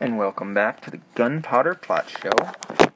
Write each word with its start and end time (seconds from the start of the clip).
and 0.00 0.18
welcome 0.18 0.52
back 0.52 0.80
to 0.80 0.90
the 0.90 1.00
Gunpowder 1.14 1.74
Plot 1.74 2.08
Show. 2.08 2.90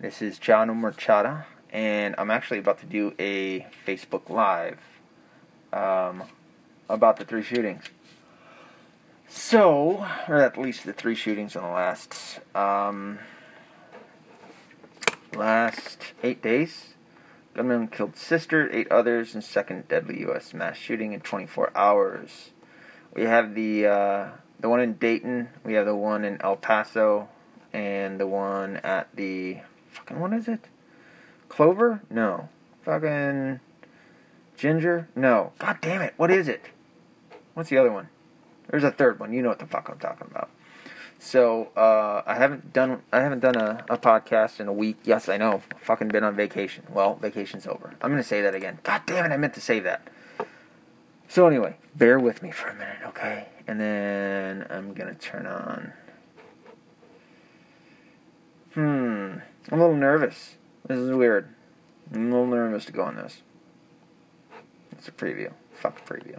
This 0.00 0.22
is 0.22 0.38
John 0.38 0.68
Omerchada, 0.68 1.44
and 1.70 2.14
I'm 2.16 2.30
actually 2.30 2.58
about 2.58 2.78
to 2.78 2.86
do 2.86 3.14
a 3.18 3.66
Facebook 3.86 4.30
Live 4.30 4.78
um, 5.72 6.24
about 6.88 7.18
the 7.18 7.24
three 7.26 7.42
shootings. 7.42 7.84
So, 9.28 10.06
or 10.26 10.40
at 10.40 10.56
least 10.56 10.86
the 10.86 10.94
three 10.94 11.14
shootings 11.14 11.54
in 11.54 11.62
the 11.62 11.68
last 11.68 12.40
um, 12.54 13.18
last 15.34 16.14
eight 16.22 16.42
days. 16.42 16.94
Gunman 17.54 17.88
killed 17.88 18.16
sister, 18.16 18.70
eight 18.72 18.90
others, 18.90 19.34
and 19.34 19.44
second 19.44 19.86
deadly 19.88 20.20
U.S. 20.20 20.54
mass 20.54 20.78
shooting 20.78 21.12
in 21.12 21.20
24 21.20 21.72
hours. 21.76 22.50
We 23.14 23.24
have 23.24 23.54
the 23.54 23.86
uh, 23.86 24.28
the 24.62 24.68
one 24.68 24.80
in 24.80 24.94
Dayton. 24.94 25.48
We 25.64 25.74
have 25.74 25.84
the 25.84 25.94
one 25.94 26.24
in 26.24 26.40
El 26.40 26.56
Paso, 26.56 27.28
and 27.72 28.18
the 28.18 28.26
one 28.26 28.76
at 28.78 29.14
the 29.14 29.58
fucking 29.90 30.18
what 30.18 30.32
is 30.32 30.48
it? 30.48 30.68
Clover? 31.48 32.00
No. 32.08 32.48
Fucking 32.84 33.60
Ginger? 34.56 35.08
No. 35.14 35.52
God 35.58 35.78
damn 35.82 36.00
it! 36.00 36.14
What 36.16 36.30
is 36.30 36.48
it? 36.48 36.70
What's 37.54 37.68
the 37.68 37.76
other 37.76 37.92
one? 37.92 38.08
There's 38.68 38.84
a 38.84 38.90
third 38.90 39.20
one. 39.20 39.32
You 39.32 39.42
know 39.42 39.50
what 39.50 39.58
the 39.58 39.66
fuck 39.66 39.88
I'm 39.90 39.98
talking 39.98 40.28
about. 40.30 40.48
So 41.18 41.68
uh, 41.76 42.22
I 42.26 42.34
haven't 42.36 42.72
done 42.72 43.02
I 43.12 43.20
haven't 43.20 43.40
done 43.40 43.56
a, 43.56 43.84
a 43.90 43.98
podcast 43.98 44.60
in 44.60 44.68
a 44.68 44.72
week. 44.72 44.98
Yes, 45.04 45.28
I 45.28 45.36
know. 45.36 45.62
Fucking 45.80 46.08
been 46.08 46.24
on 46.24 46.34
vacation. 46.34 46.84
Well, 46.88 47.16
vacation's 47.16 47.66
over. 47.66 47.94
I'm 48.00 48.10
gonna 48.10 48.22
say 48.22 48.40
that 48.42 48.54
again. 48.54 48.78
God 48.82 49.02
damn 49.06 49.24
it! 49.24 49.34
I 49.34 49.36
meant 49.36 49.54
to 49.54 49.60
say 49.60 49.80
that. 49.80 50.08
So 51.28 51.46
anyway, 51.46 51.76
bear 51.94 52.18
with 52.18 52.42
me 52.42 52.50
for 52.50 52.68
a 52.68 52.74
minute, 52.74 52.98
okay? 53.06 53.48
And 53.66 53.80
then 53.80 54.66
I'm 54.70 54.92
gonna 54.92 55.14
turn 55.14 55.46
on. 55.46 55.92
Hmm. 58.74 59.38
I'm 59.70 59.80
a 59.80 59.82
little 59.82 59.96
nervous. 59.96 60.56
This 60.86 60.98
is 60.98 61.10
weird. 61.14 61.48
I'm 62.12 62.32
a 62.32 62.34
little 62.34 62.46
nervous 62.46 62.84
to 62.86 62.92
go 62.92 63.02
on 63.02 63.16
this. 63.16 63.42
It's 64.92 65.08
a 65.08 65.12
preview. 65.12 65.52
Fuck 65.74 66.06
preview. 66.06 66.38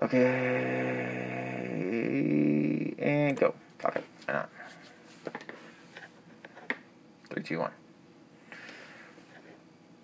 Okay. 0.00 0.22
And 2.98 3.36
go. 3.36 3.54
Fuck 3.78 3.96
it. 3.96 4.04
Why 4.26 4.34
not? 4.34 4.48
Three, 7.30 7.42
two, 7.42 7.58
one. 7.58 7.72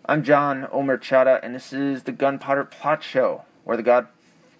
I'm 0.06 0.22
John 0.22 0.66
Omerchada, 0.72 1.38
and 1.42 1.54
this 1.54 1.72
is 1.72 2.04
the 2.04 2.12
Gunpowder 2.12 2.64
Plot 2.64 3.02
Show, 3.02 3.42
where 3.64 3.76
the 3.76 3.82
God 3.82 4.08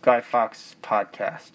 Guy 0.03 0.21
Fawkes 0.21 0.77
podcast. 0.83 1.53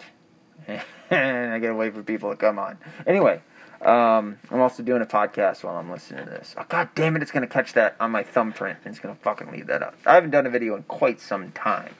and 1.10 1.54
I 1.54 1.58
gotta 1.58 1.74
wait 1.74 1.94
for 1.94 2.02
people 2.02 2.30
to 2.30 2.36
come 2.36 2.58
on. 2.58 2.78
Anyway, 3.06 3.40
um, 3.82 4.38
I'm 4.50 4.60
also 4.60 4.82
doing 4.82 5.02
a 5.02 5.06
podcast 5.06 5.64
while 5.64 5.76
I'm 5.76 5.90
listening 5.90 6.24
to 6.24 6.30
this. 6.30 6.54
Oh, 6.58 6.64
God 6.68 6.88
damn 6.94 7.16
it, 7.16 7.22
it's 7.22 7.30
gonna 7.30 7.46
catch 7.46 7.72
that 7.74 7.96
on 8.00 8.10
my 8.10 8.22
thumbprint, 8.22 8.78
it's 8.84 8.98
gonna 8.98 9.16
fucking 9.16 9.50
leave 9.50 9.66
that 9.66 9.82
up. 9.82 9.94
I 10.06 10.14
haven't 10.14 10.30
done 10.30 10.46
a 10.46 10.50
video 10.50 10.76
in 10.76 10.84
quite 10.84 11.20
some 11.20 11.52
time. 11.52 11.94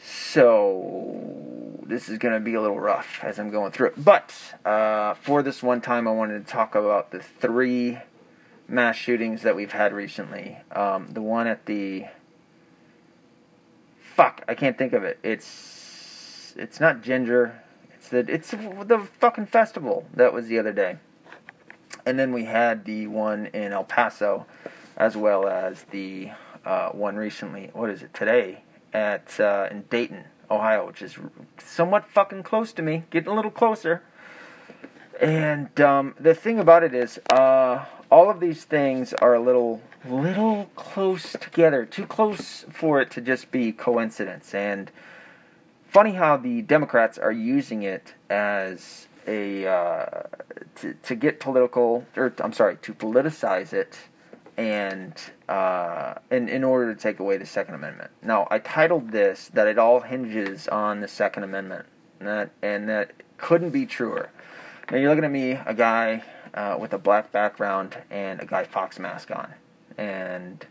So, 0.00 1.80
this 1.86 2.08
is 2.08 2.18
gonna 2.18 2.40
be 2.40 2.54
a 2.54 2.60
little 2.60 2.80
rough 2.80 3.20
as 3.22 3.38
I'm 3.38 3.50
going 3.50 3.72
through 3.72 3.88
it. 3.88 4.04
But, 4.04 4.34
uh, 4.64 5.14
for 5.14 5.42
this 5.42 5.62
one 5.62 5.80
time, 5.80 6.06
I 6.08 6.12
wanted 6.12 6.46
to 6.46 6.52
talk 6.52 6.74
about 6.74 7.10
the 7.10 7.20
three 7.20 7.98
mass 8.68 8.96
shootings 8.96 9.42
that 9.42 9.56
we've 9.56 9.72
had 9.72 9.92
recently. 9.92 10.58
Um, 10.72 11.08
the 11.08 11.22
one 11.22 11.46
at 11.46 11.66
the 11.66 12.06
fuck, 14.18 14.42
I 14.48 14.54
can't 14.56 14.76
think 14.76 14.94
of 14.94 15.04
it. 15.04 15.20
It's 15.22 16.52
it's 16.56 16.80
not 16.80 17.02
Ginger. 17.02 17.62
It's 17.94 18.08
the 18.08 18.18
it's 18.18 18.50
the 18.50 19.08
fucking 19.20 19.46
festival 19.46 20.06
that 20.14 20.32
was 20.32 20.48
the 20.48 20.58
other 20.58 20.72
day. 20.72 20.98
And 22.04 22.18
then 22.18 22.32
we 22.32 22.44
had 22.44 22.84
the 22.84 23.06
one 23.06 23.46
in 23.46 23.72
El 23.72 23.84
Paso, 23.84 24.44
as 24.96 25.16
well 25.16 25.46
as 25.46 25.84
the 25.92 26.30
uh, 26.64 26.88
one 26.88 27.14
recently. 27.14 27.70
What 27.72 27.90
is 27.90 28.02
it 28.02 28.12
today 28.12 28.64
at 28.92 29.38
uh, 29.38 29.68
in 29.70 29.82
Dayton, 29.82 30.24
Ohio, 30.50 30.88
which 30.88 31.00
is 31.00 31.16
somewhat 31.58 32.04
fucking 32.08 32.42
close 32.42 32.72
to 32.72 32.82
me, 32.82 33.04
getting 33.10 33.30
a 33.30 33.34
little 33.36 33.52
closer. 33.52 34.02
And 35.20 35.80
um, 35.80 36.16
the 36.18 36.34
thing 36.34 36.58
about 36.58 36.82
it 36.82 36.92
is, 36.92 37.20
uh, 37.30 37.84
all 38.10 38.30
of 38.30 38.40
these 38.40 38.64
things 38.64 39.12
are 39.14 39.34
a 39.34 39.40
little, 39.40 39.80
little 40.08 40.70
close 40.76 41.32
together, 41.32 41.84
too 41.84 42.06
close 42.06 42.64
for 42.70 43.00
it 43.00 43.10
to 43.12 43.20
just 43.20 43.50
be 43.50 43.72
coincidence. 43.72 44.54
And 44.54 44.90
funny 45.88 46.12
how 46.12 46.36
the 46.36 46.62
Democrats 46.62 47.18
are 47.18 47.32
using 47.32 47.82
it 47.82 48.14
as 48.30 49.06
a 49.26 49.66
uh, 49.66 50.22
to 50.76 50.94
to 50.94 51.14
get 51.14 51.40
political, 51.40 52.06
or 52.16 52.32
I'm 52.38 52.52
sorry, 52.52 52.76
to 52.78 52.94
politicize 52.94 53.72
it, 53.72 53.98
and 54.56 55.12
uh, 55.48 56.14
in 56.30 56.48
in 56.48 56.64
order 56.64 56.94
to 56.94 57.00
take 57.00 57.20
away 57.20 57.36
the 57.36 57.46
Second 57.46 57.74
Amendment. 57.74 58.10
Now, 58.22 58.48
I 58.50 58.58
titled 58.58 59.10
this 59.10 59.50
that 59.52 59.66
it 59.66 59.78
all 59.78 60.00
hinges 60.00 60.66
on 60.68 61.00
the 61.00 61.08
Second 61.08 61.44
Amendment, 61.44 61.86
and 62.20 62.28
that 62.28 62.50
and 62.62 62.88
that 62.88 63.12
couldn't 63.36 63.70
be 63.70 63.84
truer. 63.84 64.30
Now 64.90 64.96
you're 64.96 65.10
looking 65.10 65.24
at 65.24 65.30
me, 65.30 65.52
a 65.52 65.74
guy 65.74 66.22
uh, 66.58 66.76
with 66.78 66.92
a 66.92 66.98
black 66.98 67.30
background 67.30 67.96
and 68.10 68.40
a 68.40 68.46
Guy 68.46 68.64
Fawkes 68.64 68.98
mask 68.98 69.30
on, 69.30 69.54
and 69.96 70.66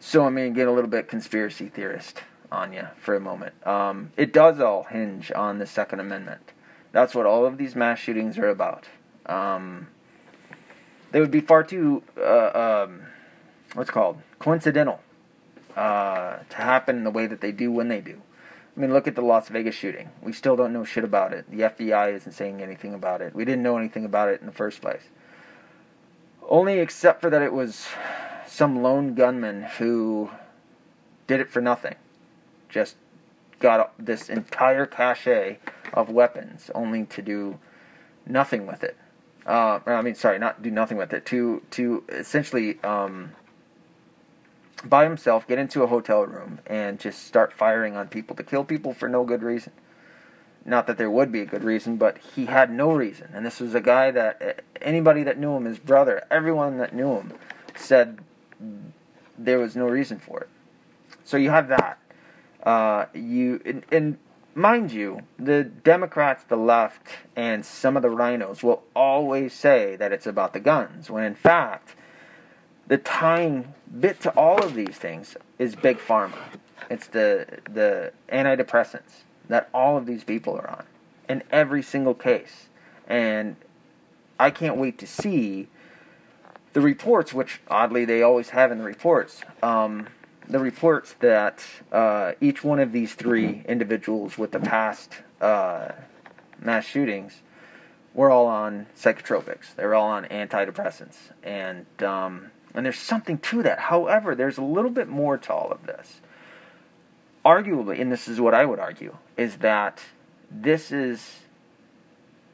so 0.00 0.24
I'm 0.24 0.34
gonna 0.34 0.50
get 0.50 0.68
a 0.68 0.72
little 0.72 0.88
bit 0.90 1.06
conspiracy 1.06 1.68
theorist 1.68 2.22
on 2.50 2.72
you 2.72 2.86
for 2.96 3.14
a 3.14 3.20
moment. 3.20 3.54
Um, 3.66 4.12
it 4.16 4.32
does 4.32 4.58
all 4.60 4.84
hinge 4.84 5.30
on 5.32 5.58
the 5.58 5.66
Second 5.66 6.00
Amendment. 6.00 6.52
That's 6.92 7.14
what 7.14 7.26
all 7.26 7.44
of 7.44 7.58
these 7.58 7.76
mass 7.76 7.98
shootings 7.98 8.38
are 8.38 8.48
about. 8.48 8.86
Um, 9.26 9.88
they 11.12 11.20
would 11.20 11.30
be 11.30 11.40
far 11.40 11.62
too 11.62 12.02
uh, 12.18 12.86
um, 12.86 13.02
what's 13.74 13.90
called 13.90 14.18
coincidental 14.38 15.00
uh, 15.76 16.38
to 16.48 16.56
happen 16.56 17.04
the 17.04 17.10
way 17.10 17.26
that 17.26 17.40
they 17.40 17.52
do 17.52 17.70
when 17.70 17.88
they 17.88 18.00
do. 18.00 18.22
I 18.76 18.80
mean, 18.80 18.92
look 18.92 19.08
at 19.08 19.14
the 19.14 19.22
Las 19.22 19.48
Vegas 19.48 19.74
shooting. 19.74 20.10
We 20.22 20.32
still 20.32 20.54
don't 20.54 20.72
know 20.72 20.84
shit 20.84 21.04
about 21.04 21.32
it. 21.32 21.50
The 21.50 21.60
FBI 21.60 22.14
isn't 22.14 22.32
saying 22.32 22.60
anything 22.60 22.92
about 22.92 23.22
it. 23.22 23.34
We 23.34 23.44
didn't 23.44 23.62
know 23.62 23.78
anything 23.78 24.04
about 24.04 24.28
it 24.28 24.40
in 24.40 24.46
the 24.46 24.52
first 24.52 24.82
place. 24.82 25.02
Only 26.48 26.78
except 26.80 27.22
for 27.22 27.30
that 27.30 27.40
it 27.40 27.52
was 27.52 27.88
some 28.46 28.82
lone 28.82 29.14
gunman 29.14 29.62
who 29.62 30.30
did 31.26 31.40
it 31.40 31.48
for 31.48 31.62
nothing. 31.62 31.94
Just 32.68 32.96
got 33.58 33.92
this 33.98 34.28
entire 34.28 34.84
cache 34.84 35.58
of 35.94 36.10
weapons 36.10 36.70
only 36.74 37.04
to 37.06 37.22
do 37.22 37.58
nothing 38.26 38.66
with 38.66 38.84
it. 38.84 38.96
Uh, 39.46 39.80
I 39.86 40.02
mean, 40.02 40.14
sorry, 40.14 40.38
not 40.38 40.62
do 40.62 40.70
nothing 40.70 40.98
with 40.98 41.12
it. 41.12 41.24
To 41.26 41.62
to 41.72 42.04
essentially 42.08 42.82
um, 42.82 43.32
by 44.84 45.04
himself, 45.04 45.46
get 45.46 45.58
into 45.58 45.82
a 45.82 45.86
hotel 45.86 46.24
room, 46.24 46.60
and 46.66 46.98
just 46.98 47.24
start 47.24 47.52
firing 47.52 47.96
on 47.96 48.08
people 48.08 48.36
to 48.36 48.42
kill 48.42 48.64
people 48.64 48.92
for 48.92 49.08
no 49.08 49.24
good 49.24 49.42
reason. 49.42 49.72
Not 50.64 50.86
that 50.88 50.98
there 50.98 51.10
would 51.10 51.30
be 51.30 51.40
a 51.40 51.46
good 51.46 51.62
reason, 51.62 51.96
but 51.96 52.18
he 52.18 52.46
had 52.46 52.70
no 52.72 52.92
reason. 52.92 53.30
And 53.32 53.46
this 53.46 53.60
was 53.60 53.74
a 53.74 53.80
guy 53.80 54.10
that 54.10 54.64
anybody 54.82 55.22
that 55.22 55.38
knew 55.38 55.56
him, 55.56 55.64
his 55.64 55.78
brother, 55.78 56.26
everyone 56.30 56.78
that 56.78 56.94
knew 56.94 57.14
him, 57.14 57.32
said 57.76 58.18
there 59.38 59.58
was 59.58 59.76
no 59.76 59.86
reason 59.86 60.18
for 60.18 60.40
it. 60.40 60.48
So 61.24 61.36
you 61.36 61.50
have 61.50 61.68
that. 61.68 61.98
Uh, 62.62 63.06
you 63.14 63.60
and, 63.64 63.84
and 63.92 64.18
mind 64.56 64.90
you, 64.90 65.20
the 65.38 65.62
Democrats, 65.62 66.42
the 66.44 66.56
left, 66.56 67.10
and 67.36 67.64
some 67.64 67.96
of 67.96 68.02
the 68.02 68.08
RINOs 68.08 68.62
will 68.62 68.82
always 68.94 69.52
say 69.52 69.94
that 69.96 70.12
it's 70.12 70.26
about 70.26 70.52
the 70.52 70.60
guns, 70.60 71.08
when 71.10 71.22
in 71.22 71.36
fact 71.36 71.94
the 72.88 72.98
tying 72.98 73.74
bit 74.00 74.20
to 74.20 74.30
all 74.30 74.62
of 74.62 74.74
these 74.74 74.96
things 74.96 75.36
is 75.58 75.74
big 75.74 75.98
pharma. 75.98 76.38
It's 76.90 77.08
the 77.08 77.46
the 77.70 78.12
antidepressants 78.30 79.22
that 79.48 79.68
all 79.72 79.96
of 79.96 80.06
these 80.06 80.24
people 80.24 80.56
are 80.56 80.68
on 80.68 80.84
in 81.28 81.42
every 81.50 81.82
single 81.82 82.14
case. 82.14 82.68
And 83.08 83.56
I 84.38 84.50
can't 84.50 84.76
wait 84.76 84.98
to 84.98 85.06
see 85.06 85.68
the 86.72 86.80
reports, 86.80 87.32
which 87.32 87.60
oddly 87.68 88.04
they 88.04 88.22
always 88.22 88.50
have 88.50 88.70
in 88.70 88.78
the 88.78 88.84
reports. 88.84 89.40
Um, 89.62 90.08
the 90.48 90.58
reports 90.58 91.14
that 91.20 91.64
uh, 91.90 92.32
each 92.40 92.62
one 92.62 92.78
of 92.78 92.92
these 92.92 93.14
three 93.14 93.64
individuals 93.66 94.38
with 94.38 94.52
the 94.52 94.60
past 94.60 95.12
uh, 95.40 95.92
mass 96.60 96.84
shootings 96.84 97.40
were 98.14 98.30
all 98.30 98.46
on 98.46 98.86
psychotropics. 98.96 99.74
They 99.74 99.84
were 99.84 99.94
all 99.94 100.08
on 100.08 100.24
antidepressants, 100.26 101.16
and 101.42 101.86
um, 102.02 102.50
and 102.76 102.84
there's 102.84 102.98
something 102.98 103.38
to 103.38 103.62
that. 103.62 103.78
However, 103.78 104.34
there's 104.34 104.58
a 104.58 104.62
little 104.62 104.90
bit 104.90 105.08
more 105.08 105.38
to 105.38 105.52
all 105.52 105.72
of 105.72 105.86
this. 105.86 106.20
Arguably, 107.44 108.00
and 108.00 108.12
this 108.12 108.28
is 108.28 108.40
what 108.40 108.54
I 108.54 108.64
would 108.64 108.78
argue, 108.78 109.16
is 109.36 109.56
that 109.58 110.02
this 110.50 110.92
is 110.92 111.40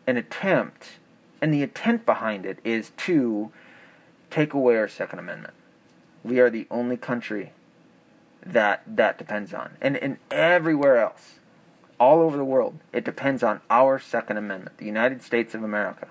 an 0.07 0.17
attempt, 0.17 0.93
and 1.41 1.53
the 1.53 1.63
intent 1.63 2.07
behind 2.07 2.47
it 2.47 2.59
is 2.65 2.91
to 2.99 3.51
take 4.31 4.55
away 4.55 4.77
our 4.77 4.89
Second 4.89 5.19
Amendment. 5.19 5.55
We 6.25 6.41
are 6.41 6.51
the 6.51 6.67
only 6.71 6.97
country 6.97 7.53
that 8.45 8.83
that 8.87 9.19
depends 9.19 9.53
on. 9.55 9.77
And, 9.81 9.97
and 9.97 10.19
everywhere 10.31 10.99
else, 10.99 11.39
all 11.99 12.21
over 12.21 12.37
the 12.37 12.45
world, 12.45 12.79
it 12.93 13.05
depends 13.05 13.43
on 13.43 13.61
our 13.71 13.99
Second 13.99 14.37
Amendment, 14.37 14.79
the 14.79 14.87
United 14.87 15.23
States 15.23 15.55
of 15.55 15.63
America. 15.63 16.09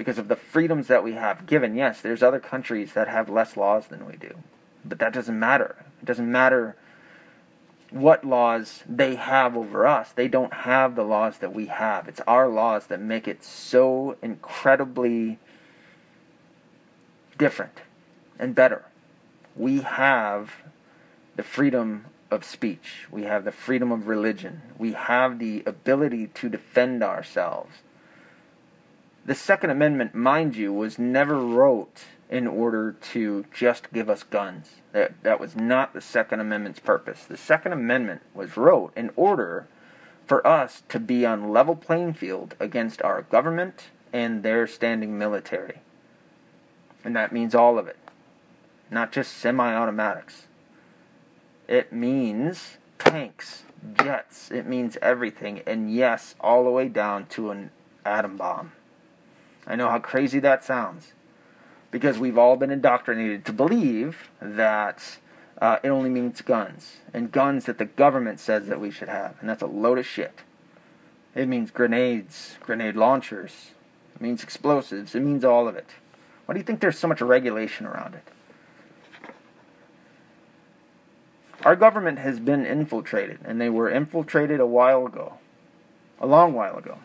Because 0.00 0.16
of 0.16 0.28
the 0.28 0.36
freedoms 0.36 0.86
that 0.86 1.04
we 1.04 1.12
have 1.12 1.44
given, 1.44 1.74
yes, 1.74 2.00
there's 2.00 2.22
other 2.22 2.40
countries 2.40 2.94
that 2.94 3.06
have 3.06 3.28
less 3.28 3.54
laws 3.54 3.88
than 3.88 4.06
we 4.06 4.16
do. 4.16 4.34
But 4.82 4.98
that 4.98 5.12
doesn't 5.12 5.38
matter. 5.38 5.76
It 6.00 6.06
doesn't 6.06 6.32
matter 6.32 6.74
what 7.90 8.24
laws 8.24 8.82
they 8.88 9.16
have 9.16 9.58
over 9.58 9.86
us. 9.86 10.10
They 10.12 10.26
don't 10.26 10.54
have 10.54 10.96
the 10.96 11.02
laws 11.02 11.36
that 11.40 11.52
we 11.52 11.66
have. 11.66 12.08
It's 12.08 12.22
our 12.26 12.48
laws 12.48 12.86
that 12.86 12.98
make 12.98 13.28
it 13.28 13.44
so 13.44 14.16
incredibly 14.22 15.38
different 17.36 17.82
and 18.38 18.54
better. 18.54 18.86
We 19.54 19.82
have 19.82 20.50
the 21.36 21.42
freedom 21.42 22.06
of 22.30 22.42
speech, 22.42 23.06
we 23.10 23.24
have 23.24 23.44
the 23.44 23.52
freedom 23.52 23.92
of 23.92 24.08
religion, 24.08 24.62
we 24.78 24.94
have 24.94 25.38
the 25.38 25.62
ability 25.66 26.28
to 26.28 26.48
defend 26.48 27.02
ourselves. 27.02 27.82
The 29.30 29.36
Second 29.36 29.70
Amendment, 29.70 30.12
mind 30.12 30.56
you, 30.56 30.72
was 30.72 30.98
never 30.98 31.36
wrote 31.36 32.02
in 32.28 32.48
order 32.48 32.96
to 33.12 33.44
just 33.54 33.92
give 33.92 34.10
us 34.10 34.24
guns. 34.24 34.80
That, 34.90 35.22
that 35.22 35.38
was 35.38 35.54
not 35.54 35.94
the 35.94 36.00
Second 36.00 36.40
Amendment's 36.40 36.80
purpose. 36.80 37.26
The 37.26 37.36
Second 37.36 37.72
Amendment 37.72 38.22
was 38.34 38.56
wrote 38.56 38.92
in 38.96 39.12
order 39.14 39.68
for 40.26 40.44
us 40.44 40.82
to 40.88 40.98
be 40.98 41.24
on 41.24 41.52
level 41.52 41.76
playing 41.76 42.14
field 42.14 42.56
against 42.58 43.02
our 43.02 43.22
government 43.22 43.90
and 44.12 44.42
their 44.42 44.66
standing 44.66 45.16
military. 45.16 45.78
And 47.04 47.14
that 47.14 47.30
means 47.30 47.54
all 47.54 47.78
of 47.78 47.86
it, 47.86 47.98
not 48.90 49.12
just 49.12 49.36
semi 49.36 49.72
automatics. 49.72 50.48
It 51.68 51.92
means 51.92 52.78
tanks, 52.98 53.62
jets, 53.96 54.50
it 54.50 54.66
means 54.66 54.98
everything, 55.00 55.60
and 55.68 55.94
yes, 55.94 56.34
all 56.40 56.64
the 56.64 56.70
way 56.70 56.88
down 56.88 57.26
to 57.26 57.52
an 57.52 57.70
atom 58.04 58.36
bomb. 58.36 58.72
I 59.70 59.76
know 59.76 59.88
how 59.88 60.00
crazy 60.00 60.40
that 60.40 60.64
sounds 60.64 61.12
because 61.92 62.18
we've 62.18 62.36
all 62.36 62.56
been 62.56 62.72
indoctrinated 62.72 63.44
to 63.44 63.52
believe 63.52 64.28
that 64.42 65.18
uh, 65.58 65.78
it 65.84 65.90
only 65.90 66.10
means 66.10 66.40
guns 66.40 66.96
and 67.14 67.30
guns 67.30 67.66
that 67.66 67.78
the 67.78 67.84
government 67.84 68.40
says 68.40 68.66
that 68.66 68.80
we 68.80 68.90
should 68.90 69.08
have, 69.08 69.36
and 69.38 69.48
that's 69.48 69.62
a 69.62 69.66
load 69.66 69.98
of 69.98 70.06
shit. 70.06 70.40
It 71.36 71.46
means 71.46 71.70
grenades, 71.70 72.56
grenade 72.60 72.96
launchers, 72.96 73.70
it 74.16 74.20
means 74.20 74.42
explosives, 74.42 75.14
it 75.14 75.20
means 75.20 75.44
all 75.44 75.68
of 75.68 75.76
it. 75.76 75.86
Why 76.46 76.54
do 76.54 76.58
you 76.58 76.64
think 76.64 76.80
there's 76.80 76.98
so 76.98 77.06
much 77.06 77.20
regulation 77.20 77.86
around 77.86 78.16
it? 78.16 78.24
Our 81.64 81.76
government 81.76 82.18
has 82.18 82.40
been 82.40 82.66
infiltrated, 82.66 83.38
and 83.44 83.60
they 83.60 83.68
were 83.68 83.88
infiltrated 83.88 84.58
a 84.58 84.66
while 84.66 85.06
ago, 85.06 85.34
a 86.20 86.26
long 86.26 86.54
while 86.54 86.76
ago, 86.76 86.98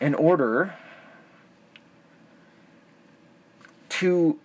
in 0.00 0.14
order 0.14 0.74
to 3.88 4.38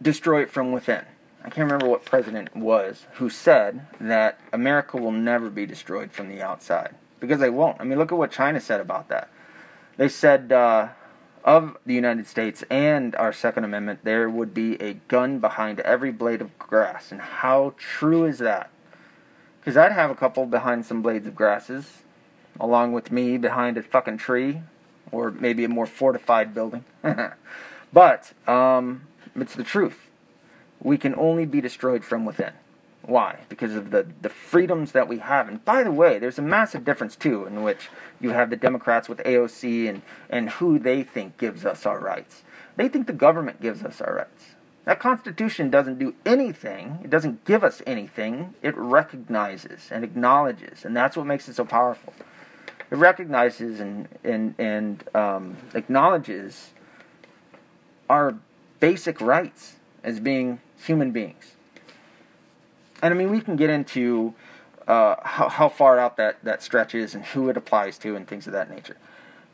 destroy 0.00 0.42
it 0.42 0.50
from 0.50 0.72
within. 0.72 1.04
I 1.40 1.50
can't 1.50 1.70
remember 1.70 1.88
what 1.88 2.04
president 2.04 2.54
was 2.56 3.06
who 3.14 3.30
said 3.30 3.86
that 4.00 4.40
America 4.52 4.96
will 4.96 5.12
never 5.12 5.48
be 5.48 5.66
destroyed 5.66 6.10
from 6.10 6.28
the 6.28 6.42
outside 6.42 6.94
because 7.20 7.40
they 7.40 7.50
won't. 7.50 7.80
I 7.80 7.84
mean, 7.84 7.98
look 7.98 8.12
at 8.12 8.18
what 8.18 8.32
China 8.32 8.60
said 8.60 8.80
about 8.80 9.08
that. 9.08 9.30
They 9.96 10.08
said 10.08 10.52
uh, 10.52 10.88
of 11.44 11.76
the 11.86 11.94
United 11.94 12.26
States 12.26 12.64
and 12.70 13.14
our 13.16 13.32
Second 13.32 13.64
Amendment, 13.64 14.00
there 14.04 14.28
would 14.28 14.52
be 14.52 14.80
a 14.82 14.94
gun 14.94 15.38
behind 15.38 15.80
every 15.80 16.12
blade 16.12 16.40
of 16.40 16.58
grass. 16.58 17.12
And 17.12 17.20
how 17.20 17.74
true 17.78 18.24
is 18.24 18.38
that? 18.38 18.70
Because 19.60 19.76
I'd 19.76 19.92
have 19.92 20.10
a 20.10 20.14
couple 20.14 20.46
behind 20.46 20.84
some 20.84 21.02
blades 21.02 21.26
of 21.26 21.34
grasses, 21.34 22.02
along 22.60 22.92
with 22.92 23.10
me 23.12 23.38
behind 23.38 23.76
a 23.76 23.82
fucking 23.82 24.18
tree, 24.18 24.62
or 25.12 25.30
maybe 25.30 25.64
a 25.64 25.68
more 25.68 25.86
fortified 25.86 26.54
building. 26.54 26.84
but 27.92 28.32
um, 28.46 29.02
it's 29.34 29.54
the 29.54 29.64
truth. 29.64 29.98
We 30.80 30.98
can 30.98 31.14
only 31.16 31.46
be 31.46 31.60
destroyed 31.60 32.04
from 32.04 32.24
within. 32.24 32.52
Why? 33.02 33.40
Because 33.48 33.74
of 33.74 33.90
the, 33.90 34.06
the 34.20 34.28
freedoms 34.28 34.92
that 34.92 35.08
we 35.08 35.18
have. 35.18 35.48
And 35.48 35.64
by 35.64 35.82
the 35.82 35.90
way, 35.90 36.18
there's 36.18 36.38
a 36.38 36.42
massive 36.42 36.84
difference, 36.84 37.16
too, 37.16 37.46
in 37.46 37.62
which 37.62 37.88
you 38.20 38.30
have 38.30 38.50
the 38.50 38.56
Democrats 38.56 39.08
with 39.08 39.18
AOC 39.18 39.88
and, 39.88 40.02
and 40.28 40.50
who 40.50 40.78
they 40.78 41.02
think 41.02 41.38
gives 41.38 41.64
us 41.64 41.86
our 41.86 41.98
rights. 41.98 42.42
They 42.76 42.88
think 42.88 43.06
the 43.06 43.12
government 43.12 43.62
gives 43.62 43.82
us 43.82 44.00
our 44.00 44.14
rights. 44.14 44.44
That 44.84 45.00
Constitution 45.00 45.70
doesn't 45.70 45.98
do 45.98 46.14
anything, 46.24 47.00
it 47.04 47.10
doesn't 47.10 47.44
give 47.44 47.62
us 47.62 47.82
anything, 47.86 48.54
it 48.62 48.74
recognizes 48.76 49.88
and 49.90 50.02
acknowledges. 50.02 50.84
And 50.84 50.96
that's 50.96 51.16
what 51.16 51.26
makes 51.26 51.48
it 51.48 51.56
so 51.56 51.64
powerful. 51.64 52.14
It 52.90 52.96
recognizes 52.96 53.80
and, 53.80 54.08
and, 54.24 54.54
and 54.58 55.04
um, 55.14 55.56
acknowledges 55.74 56.70
our 58.08 58.34
basic 58.80 59.20
rights 59.20 59.76
as 60.02 60.20
being 60.20 60.60
human 60.78 61.10
beings 61.10 61.54
and 63.02 63.14
I 63.14 63.16
mean, 63.16 63.30
we 63.30 63.40
can 63.40 63.56
get 63.56 63.70
into 63.70 64.34
uh, 64.86 65.16
how, 65.22 65.48
how 65.48 65.68
far 65.68 65.98
out 65.98 66.16
that, 66.16 66.42
that 66.44 66.62
stretches 66.62 67.14
and 67.14 67.24
who 67.24 67.48
it 67.48 67.56
applies 67.56 67.98
to 67.98 68.16
and 68.16 68.26
things 68.26 68.46
of 68.46 68.52
that 68.54 68.70
nature. 68.70 68.96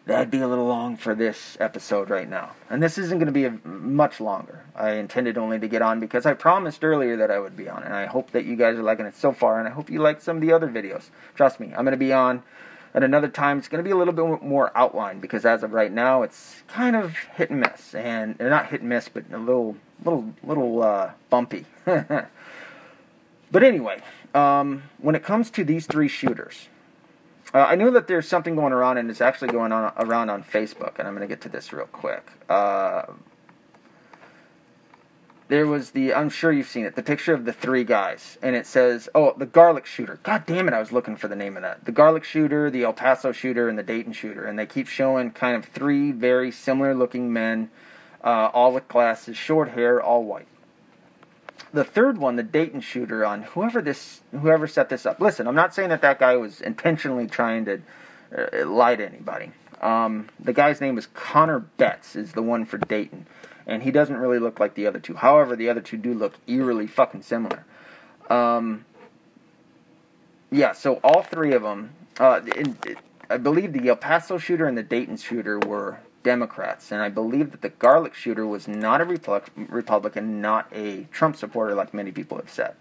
That'd 0.07 0.31
be 0.31 0.41
a 0.41 0.49
little 0.49 0.67
long 0.67 0.99
for 0.99 1.15
this 1.15 1.57
episode 1.61 2.11
right 2.11 2.29
now. 2.29 2.51
And 2.69 2.83
this 2.83 2.99
isn't 2.99 3.19
going 3.19 3.27
to 3.27 3.33
be 3.33 3.47
a, 3.47 3.51
much 3.67 4.21
longer. 4.21 4.63
I 4.77 4.93
intended 4.93 5.39
only 5.39 5.59
to 5.59 5.67
get 5.67 5.81
on 5.81 5.99
because 5.99 6.27
I 6.27 6.35
promised 6.35 6.85
earlier 6.85 7.17
that 7.17 7.31
I 7.31 7.39
would 7.39 7.57
be 7.57 7.71
on. 7.71 7.83
And 7.83 7.95
I 7.95 8.05
hope 8.05 8.33
that 8.33 8.45
you 8.45 8.55
guys 8.55 8.77
are 8.77 8.83
liking 8.83 9.07
it 9.07 9.17
so 9.17 9.33
far. 9.33 9.59
And 9.59 9.67
I 9.67 9.71
hope 9.71 9.89
you 9.89 10.01
like 10.01 10.21
some 10.21 10.37
of 10.37 10.43
the 10.43 10.53
other 10.53 10.69
videos. 10.69 11.05
Trust 11.35 11.59
me, 11.59 11.69
I'm 11.69 11.85
going 11.85 11.93
to 11.93 11.97
be 11.97 12.13
on 12.13 12.43
at 12.94 13.02
another 13.02 13.29
time. 13.29 13.58
It's 13.58 13.69
going 13.69 13.82
to 13.82 13.87
be 13.87 13.93
a 13.93 13.96
little 13.96 14.14
bit 14.14 14.43
more 14.43 14.70
outlined 14.76 15.20
because 15.20 15.44
as 15.44 15.62
of 15.62 15.73
right 15.73 15.93
now, 15.93 16.23
it's 16.23 16.62
kind 16.69 16.96
of 16.96 17.14
hit 17.37 17.50
and 17.50 17.61
miss. 17.61 17.94
And 17.94 18.38
not 18.38 18.69
hit 18.69 18.81
and 18.81 18.88
miss, 18.88 19.08
but 19.08 19.25
a 19.32 19.38
little, 19.38 19.76
little, 20.05 20.32
little 20.43 20.82
uh, 20.82 21.11
bumpy. 21.31 21.67
But 23.55 23.62
anyway, 23.62 24.02
um, 24.35 24.82
when 24.99 25.14
it 25.14 25.23
comes 25.23 25.49
to 25.52 25.62
these 25.64 25.87
three 25.87 26.08
shooters, 26.08 26.69
uh, 27.55 27.58
I 27.58 27.76
knew 27.76 27.93
that 27.93 28.08
there's 28.08 28.26
something 28.26 28.56
going 28.56 28.73
around, 28.73 28.99
and 28.99 29.08
it's 29.08 29.20
actually 29.20 29.52
going 29.52 29.70
on 29.70 29.93
around 29.97 30.31
on 30.31 30.43
Facebook, 30.43 30.99
and 30.99 31.06
I'm 31.06 31.14
going 31.14 31.26
to 31.26 31.32
get 31.32 31.43
to 31.43 31.49
this 31.49 31.73
real 31.73 31.87
quick. 31.87 32.26
Uh, 32.49 33.05
there 35.49 35.67
was 35.67 35.91
the 35.91 36.14
I'm 36.14 36.31
sure 36.31 36.52
you've 36.52 36.69
seen 36.69 36.85
it, 36.85 36.96
the 36.96 37.02
picture 37.02 37.35
of 37.35 37.44
the 37.44 37.52
three 37.52 37.85
guys, 37.85 38.38
and 38.43 38.56
it 38.56 38.67
says, 38.67 39.08
"Oh, 39.14 39.35
the 39.37 39.46
garlic 39.46 39.87
shooter." 39.87 40.19
God 40.23 40.46
damn 40.46 40.69
it, 40.69 40.75
I 40.75 40.81
was 40.81 40.93
looking 40.93 41.17
for 41.17 41.29
the 41.29 41.37
name 41.37 41.56
of 41.56 41.62
that. 41.62 41.85
The 41.85 41.93
garlic 41.93 42.25
shooter, 42.25 42.70
the 42.70 42.85
El 42.85 42.93
Paso 42.93 43.32
shooter, 43.32 43.69
and 43.69 43.79
the 43.79 43.82
Dayton 43.82 44.12
shooter, 44.12 44.45
and 44.45 44.59
they 44.59 44.66
keep 44.66 44.88
showing 44.88 45.30
kind 45.30 45.57
of 45.57 45.64
three 45.64 46.12
very 46.12 46.50
similar 46.50 46.95
looking 46.95 47.33
men, 47.33 47.71
uh, 48.23 48.50
all 48.52 48.73
with 48.73 48.88
glasses, 48.88 49.37
short 49.37 49.71
hair, 49.71 50.02
all 50.02 50.25
white 50.25 50.49
the 51.75 51.85
third 51.85 52.19
one, 52.19 52.37
the 52.37 52.42
Dayton 52.42 52.80
shooter, 52.80 53.26
on 53.26 53.42
whoever 53.42 53.83
this 53.83 54.21
whoever 54.30 54.66
set 54.66 54.88
this 54.88 55.04
up. 55.04 55.21
Listen, 55.21 55.47
I'm 55.47 55.57
not 55.57 55.75
saying 55.75 55.88
that 55.88 56.02
that 56.02 56.21
guy 56.21 56.37
was 56.37 56.61
intentionally 56.61 57.26
trying 57.26 57.64
to 57.64 57.80
uh, 58.37 58.66
lie 58.66 58.97
to 58.97 59.04
anybody. 59.04 59.50
Um, 59.83 60.28
the 60.38 60.52
guy's 60.52 60.80
name 60.80 60.97
is 60.97 61.09
Connor 61.09 61.59
Betts, 61.59 62.16
is 62.16 62.33
the 62.33 62.42
one 62.42 62.64
for 62.64 62.78
Dayton, 62.78 63.26
and 63.66 63.83
he 63.83 63.90
doesn't 63.90 64.16
really 64.16 64.38
look 64.38 64.61
like 64.61 64.75
the 64.75 64.87
other 64.87 65.00
two. 65.00 65.14
However, 65.14 65.56
the 65.56 65.68
other 65.68 65.80
two 65.80 65.97
do 65.97 66.14
look 66.14 66.35
eerily 66.47 66.87
fucking 66.87 67.23
similar. 67.23 67.64
Um, 68.28 68.85
yeah, 70.50 70.73
so 70.73 71.00
all 71.02 71.23
three 71.23 71.52
of 71.52 71.62
them. 71.62 71.90
Uh, 72.18 72.40
in, 72.56 72.76
I 73.28 73.38
believe 73.38 73.73
the 73.73 73.88
El 73.88 73.97
Paso 73.97 74.38
shooter 74.38 74.66
and 74.66 74.76
the 74.76 74.83
Dayton 74.83 75.16
shooter 75.16 75.59
were 75.59 75.99
Democrats. 76.25 76.90
And 76.90 77.00
I 77.00 77.09
believe 77.09 77.52
that 77.52 77.62
the 77.62 77.68
garlic 77.68 78.14
shooter 78.14 78.44
was 78.44 78.66
not 78.66 79.00
a 79.00 79.04
Republican, 79.04 80.40
not 80.40 80.66
a 80.73 81.04
Trump 81.12 81.37
supporter, 81.37 81.75
like 81.76 81.94
many 81.94 82.11
people 82.11 82.37
have 82.38 82.50
said. 82.50 82.75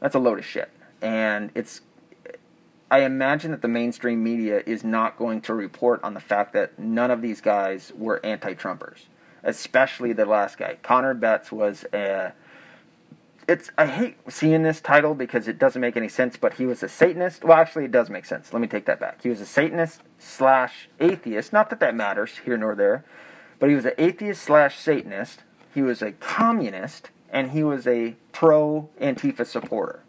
That's 0.00 0.14
a 0.14 0.18
load 0.18 0.38
of 0.38 0.44
shit. 0.44 0.68
And 1.00 1.50
it's. 1.54 1.80
I 2.90 3.04
imagine 3.04 3.52
that 3.52 3.62
the 3.62 3.68
mainstream 3.68 4.22
media 4.22 4.62
is 4.66 4.84
not 4.84 5.16
going 5.16 5.40
to 5.42 5.54
report 5.54 6.04
on 6.04 6.12
the 6.12 6.20
fact 6.20 6.52
that 6.52 6.78
none 6.78 7.10
of 7.10 7.22
these 7.22 7.40
guys 7.40 7.90
were 7.96 8.20
anti 8.22 8.52
Trumpers, 8.52 9.06
especially 9.44 10.12
the 10.12 10.24
last 10.24 10.58
guy. 10.58 10.76
Connor 10.82 11.14
Betts 11.14 11.50
was 11.52 11.84
a 11.92 12.32
it's 13.48 13.70
I 13.76 13.86
hate 13.86 14.16
seeing 14.28 14.62
this 14.62 14.80
title 14.80 15.14
because 15.14 15.48
it 15.48 15.58
doesn't 15.58 15.80
make 15.80 15.96
any 15.96 16.08
sense. 16.08 16.36
But 16.36 16.54
he 16.54 16.66
was 16.66 16.82
a 16.82 16.88
Satanist. 16.88 17.44
Well, 17.44 17.58
actually, 17.58 17.84
it 17.84 17.92
does 17.92 18.10
make 18.10 18.24
sense. 18.24 18.52
Let 18.52 18.60
me 18.60 18.68
take 18.68 18.86
that 18.86 19.00
back. 19.00 19.22
He 19.22 19.28
was 19.28 19.40
a 19.40 19.46
Satanist 19.46 20.00
slash 20.18 20.88
atheist. 21.00 21.52
Not 21.52 21.70
that 21.70 21.80
that 21.80 21.94
matters 21.94 22.38
here 22.44 22.56
nor 22.56 22.74
there, 22.74 23.04
but 23.58 23.68
he 23.68 23.74
was 23.74 23.84
an 23.84 23.94
atheist 23.98 24.42
slash 24.42 24.78
Satanist. 24.78 25.40
He 25.74 25.82
was 25.82 26.02
a 26.02 26.12
communist, 26.12 27.10
and 27.30 27.50
he 27.50 27.64
was 27.64 27.86
a 27.86 28.16
pro 28.32 28.88
Antifa 29.00 29.46
supporter. 29.46 30.02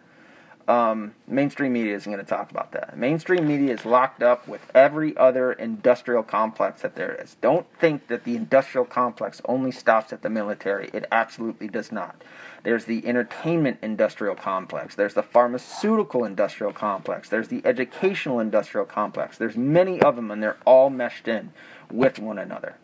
Um, 0.65 1.13
mainstream 1.27 1.73
media 1.73 1.93
isn't 1.95 2.09
going 2.09 2.23
to 2.23 2.29
talk 2.29 2.49
about 2.49 2.71
that. 2.71 2.97
Mainstream 2.97 3.45
media 3.45 3.73
is 3.73 3.85
locked 3.85 4.23
up 4.23 4.47
with 4.47 4.61
every 4.73 5.15
other 5.17 5.51
industrial 5.51 6.23
complex 6.23 6.81
that 6.83 6.95
there 6.95 7.13
is. 7.21 7.35
Don't 7.41 7.65
think 7.79 8.07
that 8.07 8.23
the 8.23 8.37
industrial 8.37 8.85
complex 8.85 9.41
only 9.45 9.71
stops 9.71 10.13
at 10.13 10.21
the 10.21 10.29
military. 10.29 10.89
It 10.93 11.05
absolutely 11.11 11.67
does 11.67 11.91
not. 11.91 12.23
There's 12.63 12.85
the 12.85 13.05
entertainment 13.05 13.79
industrial 13.81 14.35
complex. 14.35 14.95
There's 14.95 15.15
the 15.15 15.23
pharmaceutical 15.23 16.23
industrial 16.23 16.71
complex. 16.71 17.27
There's 17.27 17.49
the 17.49 17.61
educational 17.65 18.39
industrial 18.39 18.85
complex. 18.85 19.37
There's 19.37 19.57
many 19.57 20.01
of 20.01 20.15
them, 20.15 20.31
and 20.31 20.41
they're 20.41 20.57
all 20.65 20.89
meshed 20.89 21.27
in 21.27 21.51
with 21.91 22.19
one 22.19 22.37
another. 22.37 22.75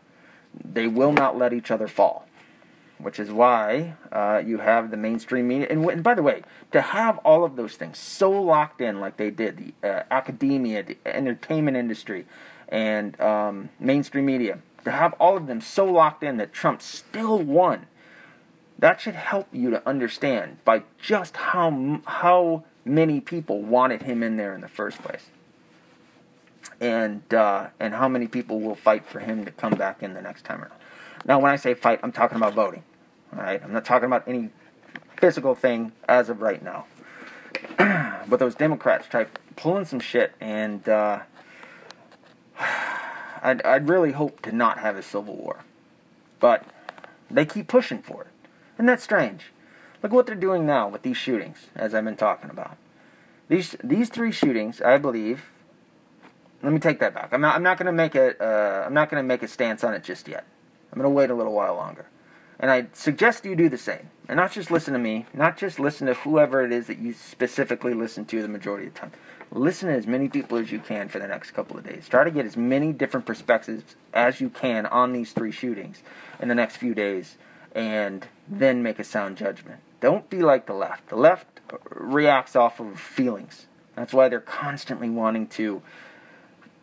They 0.53 0.87
will 0.87 1.13
not 1.13 1.37
let 1.37 1.53
each 1.53 1.71
other 1.71 1.87
fall 1.87 2.25
which 2.99 3.19
is 3.19 3.31
why 3.31 3.95
uh, 4.11 4.41
you 4.45 4.57
have 4.57 4.91
the 4.91 4.97
mainstream 4.97 5.47
media. 5.47 5.67
And, 5.69 5.85
and, 5.89 6.03
by 6.03 6.13
the 6.13 6.23
way, 6.23 6.43
to 6.71 6.81
have 6.81 7.17
all 7.19 7.43
of 7.43 7.55
those 7.55 7.75
things 7.75 7.97
so 7.97 8.29
locked 8.29 8.81
in 8.81 8.99
like 8.99 9.17
they 9.17 9.31
did, 9.31 9.73
the 9.81 9.87
uh, 9.89 10.03
academia, 10.11 10.83
the 10.83 10.97
entertainment 11.05 11.77
industry, 11.77 12.25
and 12.67 13.19
um, 13.21 13.69
mainstream 13.79 14.25
media, 14.25 14.59
to 14.83 14.91
have 14.91 15.13
all 15.13 15.37
of 15.37 15.47
them 15.47 15.61
so 15.61 15.85
locked 15.85 16.23
in 16.23 16.37
that 16.37 16.53
Trump 16.53 16.81
still 16.81 17.39
won, 17.39 17.87
that 18.77 19.01
should 19.01 19.15
help 19.15 19.47
you 19.51 19.69
to 19.69 19.87
understand 19.87 20.57
by 20.63 20.83
just 21.01 21.35
how 21.35 22.01
how 22.05 22.63
many 22.85 23.19
people 23.19 23.61
wanted 23.61 24.03
him 24.03 24.23
in 24.23 24.37
there 24.37 24.53
in 24.53 24.61
the 24.61 24.69
first 24.69 25.01
place, 25.01 25.29
and 26.79 27.33
uh, 27.33 27.67
and 27.79 27.93
how 27.93 28.07
many 28.07 28.27
people 28.27 28.59
will 28.59 28.75
fight 28.75 29.05
for 29.05 29.19
him 29.19 29.45
to 29.45 29.51
come 29.51 29.73
back 29.73 30.01
in 30.01 30.13
the 30.13 30.21
next 30.21 30.45
time 30.45 30.61
around. 30.61 30.73
Now, 31.25 31.39
when 31.39 31.51
I 31.51 31.57
say 31.57 31.73
fight, 31.73 31.99
I'm 32.03 32.13
talking 32.13 32.37
about 32.37 32.53
voting. 32.53 32.83
All 33.33 33.43
right, 33.43 33.61
I'm 33.63 33.73
not 33.73 33.85
talking 33.85 34.05
about 34.05 34.27
any 34.27 34.49
physical 35.17 35.55
thing 35.55 35.91
as 36.07 36.29
of 36.29 36.41
right 36.41 36.63
now. 36.63 36.85
but 37.77 38.39
those 38.39 38.55
Democrats 38.55 39.07
tried 39.07 39.27
pulling 39.55 39.85
some 39.85 39.99
shit, 39.99 40.33
and 40.39 40.87
uh, 40.87 41.19
I'd, 43.41 43.61
I'd 43.63 43.87
really 43.87 44.11
hope 44.11 44.41
to 44.43 44.51
not 44.51 44.79
have 44.79 44.95
a 44.95 45.03
civil 45.03 45.35
war. 45.35 45.63
But 46.39 46.65
they 47.29 47.45
keep 47.45 47.67
pushing 47.67 48.01
for 48.01 48.23
it. 48.23 48.29
And 48.77 48.87
that's 48.87 49.03
strange. 49.03 49.51
Look 50.01 50.11
what 50.13 50.25
they're 50.25 50.35
doing 50.35 50.65
now 50.65 50.87
with 50.87 51.01
these 51.01 51.17
shootings, 51.17 51.67
as 51.75 51.93
I've 51.93 52.05
been 52.05 52.15
talking 52.15 52.49
about. 52.49 52.77
These 53.49 53.75
these 53.83 54.09
three 54.09 54.31
shootings, 54.31 54.81
I 54.81 54.97
believe. 54.97 55.51
Let 56.63 56.71
me 56.71 56.79
take 56.79 56.99
that 56.99 57.13
back. 57.13 57.33
I'm 57.33 57.41
not. 57.41 57.55
I'm 57.55 57.63
not 57.63 57.77
going 57.77 57.87
to 57.87 57.91
make 57.91 58.15
a. 58.15 58.41
Uh, 58.41 58.85
I'm 58.85 58.93
not 58.93 59.09
going 59.09 59.21
to 59.21 59.27
make 59.27 59.43
a 59.43 59.47
stance 59.47 59.83
on 59.83 59.93
it 59.93 60.03
just 60.03 60.27
yet. 60.27 60.45
I'm 60.91 60.97
going 60.97 61.09
to 61.11 61.15
wait 61.15 61.29
a 61.29 61.35
little 61.35 61.53
while 61.53 61.75
longer. 61.75 62.05
And 62.59 62.69
I 62.69 62.87
suggest 62.93 63.45
you 63.45 63.55
do 63.55 63.69
the 63.69 63.77
same. 63.77 64.09
And 64.27 64.37
not 64.37 64.51
just 64.51 64.69
listen 64.69 64.93
to 64.93 64.99
me, 64.99 65.25
not 65.33 65.57
just 65.57 65.79
listen 65.79 66.07
to 66.07 66.13
whoever 66.13 66.63
it 66.63 66.71
is 66.71 66.87
that 66.87 66.99
you 66.99 67.13
specifically 67.13 67.93
listen 67.93 68.25
to 68.25 68.41
the 68.41 68.47
majority 68.47 68.87
of 68.87 68.93
the 68.93 68.99
time. 68.99 69.11
Listen 69.51 69.89
to 69.89 69.95
as 69.95 70.05
many 70.05 70.29
people 70.29 70.57
as 70.57 70.71
you 70.71 70.79
can 70.79 71.09
for 71.09 71.17
the 71.17 71.27
next 71.27 71.51
couple 71.51 71.77
of 71.77 71.83
days. 71.83 72.07
Try 72.07 72.23
to 72.23 72.29
get 72.29 72.45
as 72.45 72.55
many 72.55 72.93
different 72.93 73.25
perspectives 73.25 73.95
as 74.13 74.39
you 74.39 74.49
can 74.49 74.85
on 74.85 75.13
these 75.13 75.31
three 75.31 75.51
shootings 75.51 76.03
in 76.39 76.47
the 76.47 76.55
next 76.55 76.75
few 76.75 76.93
days 76.93 77.37
and 77.73 78.27
then 78.47 78.83
make 78.83 78.99
a 78.99 79.03
sound 79.03 79.37
judgment. 79.37 79.79
Don't 80.01 80.29
be 80.29 80.41
like 80.41 80.67
the 80.67 80.73
left. 80.73 81.09
The 81.09 81.15
left 81.15 81.47
reacts 81.89 82.55
off 82.55 82.79
of 82.79 82.99
feelings. 82.99 83.67
That's 83.95 84.13
why 84.13 84.29
they're 84.29 84.39
constantly 84.39 85.09
wanting 85.09 85.47
to 85.47 85.81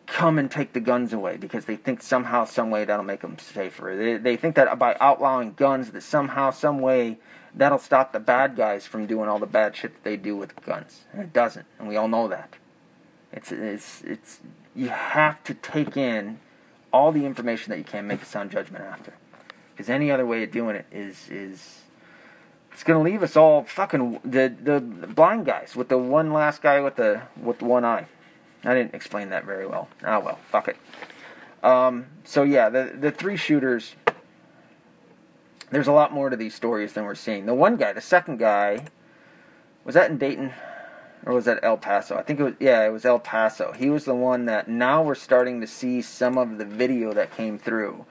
come 0.07 0.39
and 0.39 0.49
take 0.49 0.73
the 0.73 0.79
guns 0.79 1.13
away 1.13 1.37
because 1.37 1.65
they 1.65 1.75
think 1.75 2.01
somehow, 2.01 2.45
some 2.45 2.71
way 2.71 2.85
that'll 2.85 3.05
make 3.05 3.21
them 3.21 3.37
safer. 3.37 3.95
They, 3.95 4.17
they 4.17 4.37
think 4.37 4.55
that 4.55 4.79
by 4.79 4.95
outlawing 4.99 5.53
guns, 5.53 5.91
that 5.91 6.01
somehow, 6.01 6.51
some 6.51 6.79
way 6.79 7.17
that'll 7.53 7.77
stop 7.77 8.13
the 8.13 8.19
bad 8.19 8.55
guys 8.55 8.85
from 8.85 9.05
doing 9.05 9.27
all 9.29 9.39
the 9.39 9.45
bad 9.45 9.75
shit 9.75 9.93
that 9.93 10.03
they 10.03 10.15
do 10.15 10.35
with 10.35 10.55
guns. 10.65 11.01
And 11.11 11.21
it 11.21 11.33
doesn't, 11.33 11.65
and 11.77 11.87
we 11.87 11.97
all 11.97 12.07
know 12.07 12.27
that. 12.29 12.53
It's 13.33 13.51
it's 13.51 14.01
it's 14.03 14.39
you 14.73 14.87
have 14.89 15.43
to 15.43 15.53
take 15.53 15.97
in 15.97 16.39
all 16.93 17.11
the 17.11 17.25
information 17.25 17.71
that 17.71 17.77
you 17.77 17.83
can 17.83 18.07
make 18.07 18.21
a 18.21 18.25
sound 18.25 18.51
judgment 18.51 18.85
after, 18.85 19.13
because 19.73 19.89
any 19.89 20.09
other 20.09 20.25
way 20.25 20.43
of 20.43 20.51
doing 20.51 20.77
it 20.77 20.85
is 20.91 21.29
is 21.29 21.81
it's 22.71 22.83
gonna 22.83 23.01
leave 23.01 23.23
us 23.23 23.35
all 23.35 23.63
fucking 23.63 24.21
the 24.23 24.53
the 24.63 24.79
blind 24.79 25.45
guys 25.45 25.75
with 25.75 25.89
the 25.89 25.97
one 25.97 26.31
last 26.31 26.61
guy 26.61 26.79
with 26.79 26.95
the 26.95 27.21
with 27.35 27.59
the 27.59 27.65
one 27.65 27.83
eye. 27.83 28.07
I 28.67 28.73
didn't 28.73 28.93
explain 28.93 29.29
that 29.29 29.45
very 29.45 29.65
well. 29.65 29.87
Ah, 30.03 30.19
well, 30.19 30.37
fuck 30.51 30.67
it. 30.67 30.75
Um, 31.63 32.05
so 32.25 32.43
yeah, 32.43 32.67
the 32.67 32.93
the 32.99 33.11
three 33.11 33.37
shooters. 33.37 33.95
There's 35.69 35.87
a 35.87 35.93
lot 35.93 36.13
more 36.13 36.29
to 36.29 36.35
these 36.35 36.53
stories 36.53 36.93
than 36.93 37.05
we're 37.05 37.15
seeing. 37.15 37.45
The 37.45 37.53
one 37.53 37.77
guy, 37.77 37.93
the 37.93 38.01
second 38.01 38.37
guy, 38.37 38.85
was 39.85 39.95
that 39.95 40.11
in 40.11 40.17
Dayton, 40.17 40.53
or 41.25 41.33
was 41.33 41.45
that 41.45 41.59
El 41.63 41.77
Paso? 41.77 42.17
I 42.17 42.23
think 42.23 42.41
it 42.41 42.43
was. 42.43 42.53
Yeah, 42.59 42.85
it 42.85 42.91
was 42.91 43.05
El 43.05 43.19
Paso. 43.19 43.71
He 43.71 43.89
was 43.89 44.03
the 44.03 44.13
one 44.13 44.45
that 44.45 44.67
now 44.67 45.01
we're 45.01 45.15
starting 45.15 45.61
to 45.61 45.67
see 45.67 46.01
some 46.01 46.37
of 46.37 46.57
the 46.57 46.65
video 46.65 47.13
that 47.13 47.35
came 47.35 47.57
through, 47.57 48.05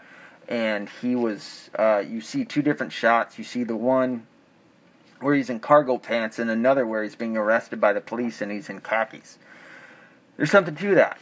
and 0.48 0.88
he 1.02 1.14
was. 1.14 1.68
Uh, 1.78 2.02
you 2.06 2.22
see 2.22 2.46
two 2.46 2.62
different 2.62 2.92
shots. 2.92 3.36
You 3.36 3.44
see 3.44 3.62
the 3.62 3.76
one 3.76 4.26
where 5.20 5.34
he's 5.34 5.50
in 5.50 5.60
cargo 5.60 5.98
pants, 5.98 6.38
and 6.38 6.48
another 6.48 6.86
where 6.86 7.02
he's 7.02 7.16
being 7.16 7.36
arrested 7.36 7.78
by 7.78 7.92
the 7.92 8.00
police 8.00 8.40
and 8.40 8.50
he's 8.50 8.70
in 8.70 8.80
khakis 8.80 9.38
there's 10.36 10.50
something 10.50 10.74
to 10.76 10.94
that. 10.94 11.18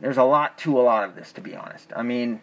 There's 0.00 0.16
a 0.16 0.24
lot 0.24 0.58
to 0.58 0.78
a 0.78 0.82
lot 0.82 1.04
of 1.04 1.14
this, 1.14 1.32
to 1.32 1.40
be 1.40 1.54
honest. 1.54 1.92
I 1.94 2.02
mean, 2.02 2.40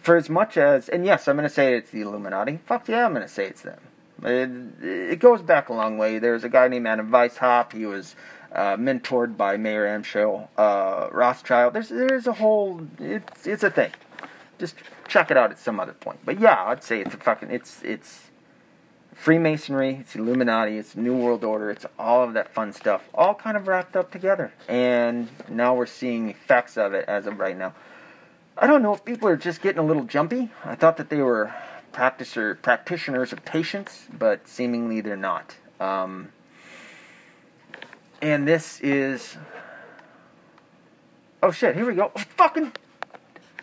for 0.00 0.16
as 0.16 0.30
much 0.30 0.56
as, 0.56 0.88
and 0.88 1.04
yes, 1.04 1.28
I'm 1.28 1.36
going 1.36 1.48
to 1.48 1.54
say 1.54 1.76
it's 1.76 1.90
the 1.90 2.00
Illuminati. 2.00 2.58
Fuck 2.64 2.88
yeah, 2.88 3.04
I'm 3.04 3.12
going 3.12 3.26
to 3.26 3.32
say 3.32 3.46
it's 3.46 3.62
them. 3.62 3.80
It, 4.22 5.10
it, 5.12 5.18
goes 5.18 5.42
back 5.42 5.68
a 5.68 5.74
long 5.74 5.98
way. 5.98 6.18
There's 6.18 6.44
a 6.44 6.48
guy 6.48 6.68
named 6.68 6.86
Adam 6.86 7.10
Weishaupt. 7.10 7.72
He 7.72 7.84
was 7.84 8.16
uh, 8.52 8.76
mentored 8.76 9.36
by 9.36 9.56
Mayer 9.56 9.86
Amschel 9.86 10.48
uh, 10.56 11.08
Rothschild. 11.12 11.74
There's 11.74 11.90
there's 11.90 12.26
a 12.26 12.32
whole 12.32 12.80
it's 12.98 13.46
it's 13.46 13.62
a 13.62 13.70
thing. 13.70 13.90
Just 14.58 14.76
check 15.06 15.30
it 15.30 15.36
out 15.36 15.50
at 15.50 15.58
some 15.58 15.78
other 15.78 15.92
point. 15.92 16.20
But 16.24 16.40
yeah, 16.40 16.64
I'd 16.64 16.82
say 16.82 17.00
it's 17.00 17.14
a 17.14 17.18
fucking 17.18 17.50
it's 17.50 17.82
it's 17.82 18.30
Freemasonry, 19.16 19.96
it's 20.00 20.14
Illuminati, 20.14 20.76
it's 20.76 20.94
New 20.94 21.16
World 21.16 21.42
Order, 21.42 21.70
it's 21.70 21.86
all 21.98 22.22
of 22.22 22.34
that 22.34 22.52
fun 22.52 22.72
stuff, 22.72 23.02
all 23.14 23.34
kind 23.34 23.56
of 23.56 23.66
wrapped 23.66 23.96
up 23.96 24.12
together. 24.12 24.52
And 24.68 25.28
now 25.48 25.74
we're 25.74 25.86
seeing 25.86 26.28
effects 26.28 26.76
of 26.76 26.92
it 26.92 27.06
as 27.08 27.26
of 27.26 27.40
right 27.40 27.56
now. 27.56 27.74
I 28.58 28.66
don't 28.66 28.82
know 28.82 28.94
if 28.94 29.04
people 29.04 29.26
are 29.28 29.36
just 29.36 29.62
getting 29.62 29.80
a 29.80 29.84
little 29.84 30.04
jumpy. 30.04 30.50
I 30.64 30.74
thought 30.74 30.98
that 30.98 31.08
they 31.08 31.22
were 31.22 31.52
practicer, 31.92 32.60
practitioners 32.60 33.32
of 33.32 33.44
patience, 33.44 34.06
but 34.16 34.46
seemingly 34.46 35.00
they're 35.00 35.16
not. 35.16 35.56
Um, 35.80 36.30
and 38.20 38.46
this 38.46 38.80
is. 38.80 39.36
Oh 41.42 41.50
shit, 41.50 41.74
here 41.74 41.86
we 41.86 41.94
go. 41.94 42.12
Oh, 42.14 42.20
fucking. 42.36 42.72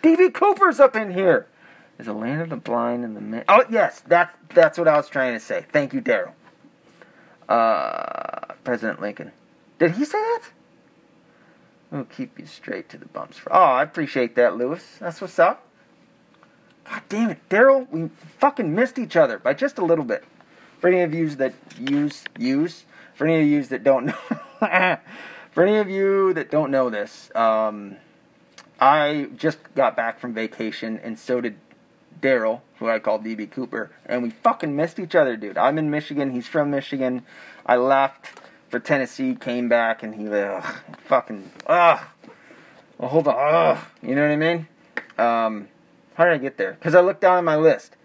DB 0.02 0.34
Cooper's 0.34 0.80
up 0.80 0.96
in 0.96 1.14
here 1.14 1.48
is 2.00 2.08
a 2.08 2.14
land 2.14 2.42
of 2.42 2.50
the 2.50 2.58
blind 2.58 3.04
and 3.04 3.16
the 3.16 3.22
man. 3.22 3.44
Oh 3.48 3.64
yes, 3.70 4.02
that's 4.08 4.34
that's 4.54 4.78
what 4.78 4.88
I 4.88 4.98
was 4.98 5.10
trying 5.10 5.34
to 5.34 5.40
say. 5.40 5.66
Thank 5.72 5.94
you, 5.94 6.02
Daryl. 6.02 6.34
Uh, 7.48 8.54
President 8.64 9.02
Lincoln. 9.02 9.32
Did 9.80 9.92
he 9.92 10.06
say 10.06 10.18
that? 10.18 10.42
We'll 11.92 12.06
keep 12.06 12.40
you 12.40 12.46
straight 12.46 12.90
to 12.90 12.98
the 12.98 13.06
bumps. 13.06 13.38
For, 13.38 13.54
oh, 13.54 13.60
I 13.60 13.84
appreciate 13.84 14.36
that, 14.36 14.58
Lewis. 14.58 14.84
That's 15.00 15.22
what's 15.22 15.38
up. 15.38 15.68
God 16.86 17.02
damn 17.08 17.30
it, 17.30 17.50
Daryl. 17.50 17.90
We 17.92 18.10
fucking 18.40 18.74
missed 18.74 18.98
each 18.98 19.16
other 19.16 19.38
by 19.38 19.54
just 19.54 19.78
a 19.78 19.86
little 19.86 20.06
bit. 20.06 20.24
For 20.80 20.88
any 20.88 21.02
of 21.02 21.14
you 21.14 21.30
that 21.36 21.54
use 21.80 22.24
use, 22.38 22.86
for 23.14 23.28
any 23.28 23.42
of 23.42 23.48
you 23.48 23.64
that 23.64 23.84
don't 23.84 24.08
know, 24.08 24.18
for 25.52 25.64
any 25.64 25.78
of 25.78 25.90
you 25.90 26.34
that 26.34 26.50
don't 26.50 26.72
know 26.72 26.90
this, 26.90 27.30
um, 27.36 27.98
I 28.80 29.30
just 29.38 29.60
got 29.76 29.96
back 29.96 30.20
from 30.20 30.34
vacation, 30.34 31.00
and 31.04 31.18
so 31.18 31.40
did 31.40 31.56
Daryl, 32.22 32.62
who 32.80 32.90
I 32.90 33.00
call 33.00 33.20
DB 33.20 33.50
Cooper, 33.50 33.92
and 34.06 34.24
we 34.24 34.30
fucking 34.30 34.76
missed 34.76 35.00
each 35.00 35.16
other, 35.16 35.36
dude. 35.36 35.58
I'm 35.58 35.78
in 35.78 35.90
Michigan, 35.90 36.32
he's 36.32 36.48
from 36.48 36.72
Michigan. 36.72 37.26
I 37.66 37.78
left 37.78 38.40
for 38.70 38.80
Tennessee, 38.80 39.36
came 39.36 39.70
back, 39.70 40.04
and 40.04 40.16
he 40.16 40.28
ugh, 40.28 40.66
fucking 41.06 41.52
ugh. 41.68 42.00
Well, 42.98 43.10
hold 43.10 43.28
on, 43.28 43.36
ugh. 43.38 43.78
You 44.02 44.16
know 44.16 44.22
what 44.22 44.32
I 44.32 44.36
mean? 44.36 44.68
Um, 45.18 45.68
how 46.16 46.26
did 46.26 46.34
I 46.34 46.38
get 46.38 46.58
there? 46.58 46.74
Because 46.74 46.96
I 46.96 47.02
looked 47.02 47.22
down 47.22 47.38
at 47.38 47.44
my 47.44 47.56
list. 47.56 47.96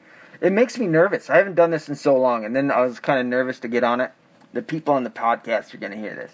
It 0.41 0.53
makes 0.53 0.79
me 0.79 0.87
nervous. 0.87 1.31
I 1.31 1.37
haven't 1.37 1.55
done 1.55 1.71
this 1.71 1.89
in 1.89 1.95
so 1.95 2.17
long, 2.17 2.45
and 2.45 2.55
then 2.55 2.71
I 2.71 2.83
was 2.83 3.01
kind 3.01 3.19
of 3.19 3.27
nervous 3.27 3.59
to 3.61 3.69
get 3.69 3.83
on 3.83 4.01
it. 4.01 4.13
The 4.53 4.63
people 4.63 4.95
on 4.95 5.05
the 5.05 5.11
podcast 5.11 5.75
are 5.75 5.79
gonna 5.79 5.97
hear 5.97 6.15
this. 6.15 6.33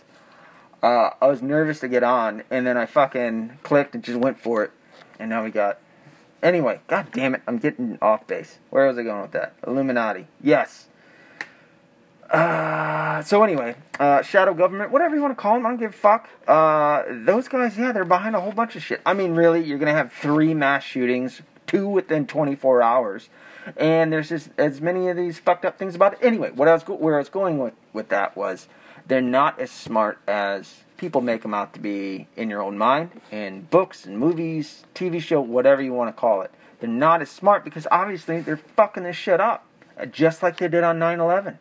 Uh, 0.82 1.10
I 1.20 1.26
was 1.26 1.40
nervous 1.40 1.80
to 1.80 1.88
get 1.88 2.02
on, 2.02 2.42
and 2.50 2.66
then 2.66 2.76
I 2.76 2.86
fucking 2.86 3.58
clicked 3.62 3.94
and 3.94 4.04
just 4.04 4.18
went 4.18 4.38
for 4.38 4.62
it, 4.64 4.70
and 5.18 5.30
now 5.30 5.42
we 5.42 5.50
got 5.50 5.78
Anyway, 6.42 6.80
god 6.88 7.06
damn 7.12 7.34
it, 7.34 7.42
I'm 7.46 7.58
getting 7.58 7.98
off 8.02 8.26
base. 8.26 8.58
Where 8.70 8.86
was 8.86 8.98
I 8.98 9.02
going 9.02 9.22
with 9.22 9.32
that? 9.32 9.54
Illuminati. 9.66 10.26
Yes. 10.42 10.88
Uh, 12.30 13.22
so 13.22 13.42
anyway, 13.42 13.76
uh, 14.00 14.22
shadow 14.22 14.54
government, 14.54 14.90
whatever 14.90 15.14
you 15.14 15.22
want 15.22 15.30
to 15.36 15.40
call 15.40 15.54
them, 15.54 15.64
I 15.66 15.68
don't 15.70 15.78
give 15.78 15.90
a 15.90 15.96
fuck. 15.96 16.28
Uh, 16.48 17.04
those 17.08 17.48
guys, 17.48 17.78
yeah, 17.78 17.92
they're 17.92 18.04
behind 18.04 18.34
a 18.34 18.40
whole 18.40 18.52
bunch 18.52 18.76
of 18.76 18.82
shit. 18.82 19.00
I 19.06 19.14
mean, 19.14 19.34
really, 19.34 19.62
you're 19.62 19.78
gonna 19.78 19.92
have 19.92 20.12
three 20.12 20.52
mass 20.54 20.82
shootings, 20.82 21.42
two 21.66 21.88
within 21.88 22.26
24 22.26 22.82
hours, 22.82 23.28
and 23.76 24.12
there's 24.12 24.30
just 24.30 24.50
as 24.58 24.80
many 24.80 25.08
of 25.08 25.16
these 25.16 25.38
fucked 25.38 25.64
up 25.64 25.78
things 25.78 25.94
about 25.94 26.14
it. 26.14 26.18
Anyway, 26.22 26.50
what 26.50 26.66
I 26.66 26.72
was 26.72 26.82
go- 26.82 26.94
where 26.96 27.14
I 27.14 27.18
was 27.18 27.28
going 27.28 27.58
with 27.58 27.74
with 27.92 28.08
that 28.08 28.36
was 28.36 28.68
They're 29.06 29.20
not 29.20 29.60
as 29.60 29.70
smart 29.70 30.18
as 30.26 30.82
people 31.04 31.20
make 31.20 31.42
them 31.42 31.52
out 31.52 31.74
to 31.74 31.78
be 31.78 32.26
in 32.34 32.48
your 32.48 32.62
own 32.62 32.78
mind, 32.78 33.10
in 33.30 33.60
books 33.64 34.06
and 34.06 34.18
movies, 34.18 34.86
TV 34.94 35.20
show, 35.20 35.38
whatever 35.38 35.82
you 35.82 35.92
want 35.92 36.08
to 36.08 36.18
call 36.18 36.40
it. 36.40 36.50
They're 36.80 36.88
not 36.88 37.20
as 37.20 37.28
smart 37.28 37.62
because 37.62 37.86
obviously 37.90 38.40
they're 38.40 38.56
fucking 38.56 39.02
this 39.02 39.14
shit 39.14 39.38
up, 39.38 39.66
just 40.10 40.42
like 40.42 40.56
they 40.56 40.66
did 40.66 40.82
on 40.82 40.98
9 40.98 41.20
11. 41.20 41.58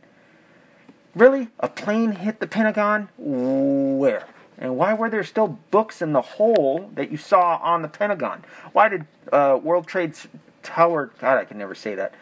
Really? 1.14 1.50
A 1.60 1.68
plane 1.68 2.14
hit 2.14 2.40
the 2.40 2.48
Pentagon? 2.48 3.10
Where? 3.18 4.26
And 4.58 4.78
why 4.78 4.94
were 4.94 5.10
there 5.10 5.26
still 5.26 5.60
books 5.72 6.02
in 6.02 6.14
the 6.14 6.22
hole 6.22 6.90
that 6.94 7.12
you 7.12 7.18
saw 7.18 7.58
on 7.58 7.82
the 7.82 7.90
Pentagon? 7.90 8.46
Why 8.72 8.88
did 8.88 9.06
uh, 9.34 9.60
World 9.62 9.88
Trade 9.88 10.14
Tower, 10.62 11.12
God, 11.20 11.38
I 11.38 11.44
can 11.44 11.58
never 11.58 11.76
say 11.76 11.96
that, 11.96 12.16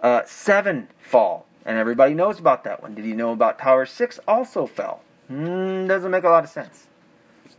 uh, 0.00 0.22
7 0.26 0.88
fall? 0.98 1.46
And 1.64 1.78
everybody 1.78 2.14
knows 2.14 2.40
about 2.40 2.64
that 2.64 2.82
one. 2.82 2.96
Did 2.96 3.04
you 3.04 3.14
know 3.14 3.30
about 3.30 3.60
Tower 3.60 3.86
6 3.86 4.18
also 4.26 4.66
fell? 4.66 5.02
Mm, 5.30 5.88
doesn't 5.88 6.10
make 6.10 6.24
a 6.24 6.28
lot 6.28 6.44
of 6.44 6.50
sense. 6.50 6.86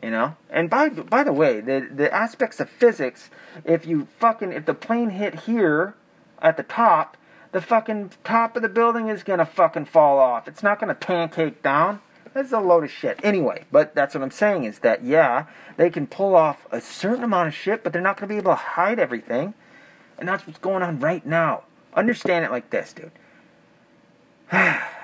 You 0.01 0.11
know? 0.11 0.35
And 0.49 0.69
by 0.69 0.89
by 0.89 1.23
the 1.23 1.33
way, 1.33 1.61
the 1.61 1.87
the 1.93 2.13
aspects 2.13 2.59
of 2.59 2.69
physics, 2.69 3.29
if 3.63 3.85
you 3.85 4.07
fucking 4.19 4.51
if 4.51 4.65
the 4.65 4.73
plane 4.73 5.11
hit 5.11 5.41
here 5.41 5.95
at 6.41 6.57
the 6.57 6.63
top, 6.63 7.17
the 7.51 7.61
fucking 7.61 8.11
top 8.23 8.55
of 8.55 8.61
the 8.61 8.69
building 8.69 9.07
is 9.07 9.23
gonna 9.23 9.45
fucking 9.45 9.85
fall 9.85 10.19
off. 10.19 10.47
It's 10.47 10.61
not 10.61 10.79
gonna 10.79 10.95
pancake 10.95 11.63
down. 11.63 12.01
That's 12.33 12.51
a 12.51 12.59
load 12.59 12.83
of 12.83 12.91
shit. 12.91 13.19
Anyway, 13.23 13.63
but 13.71 13.95
that's 13.95 14.13
what 14.13 14.21
I'm 14.21 14.31
saying 14.31 14.65
is 14.65 14.79
that 14.79 15.03
yeah, 15.03 15.45
they 15.77 15.89
can 15.89 16.05
pull 16.05 16.35
off 16.35 16.67
a 16.71 16.81
certain 16.81 17.23
amount 17.23 17.47
of 17.47 17.53
shit, 17.53 17.83
but 17.83 17.93
they're 17.93 18.01
not 18.01 18.17
gonna 18.17 18.27
be 18.27 18.37
able 18.37 18.51
to 18.51 18.55
hide 18.55 18.99
everything. 18.99 19.53
And 20.17 20.27
that's 20.27 20.45
what's 20.45 20.59
going 20.59 20.83
on 20.83 20.99
right 20.99 21.25
now. 21.25 21.63
Understand 21.93 22.45
it 22.45 22.51
like 22.51 22.69
this, 22.69 22.93
dude. 22.93 23.11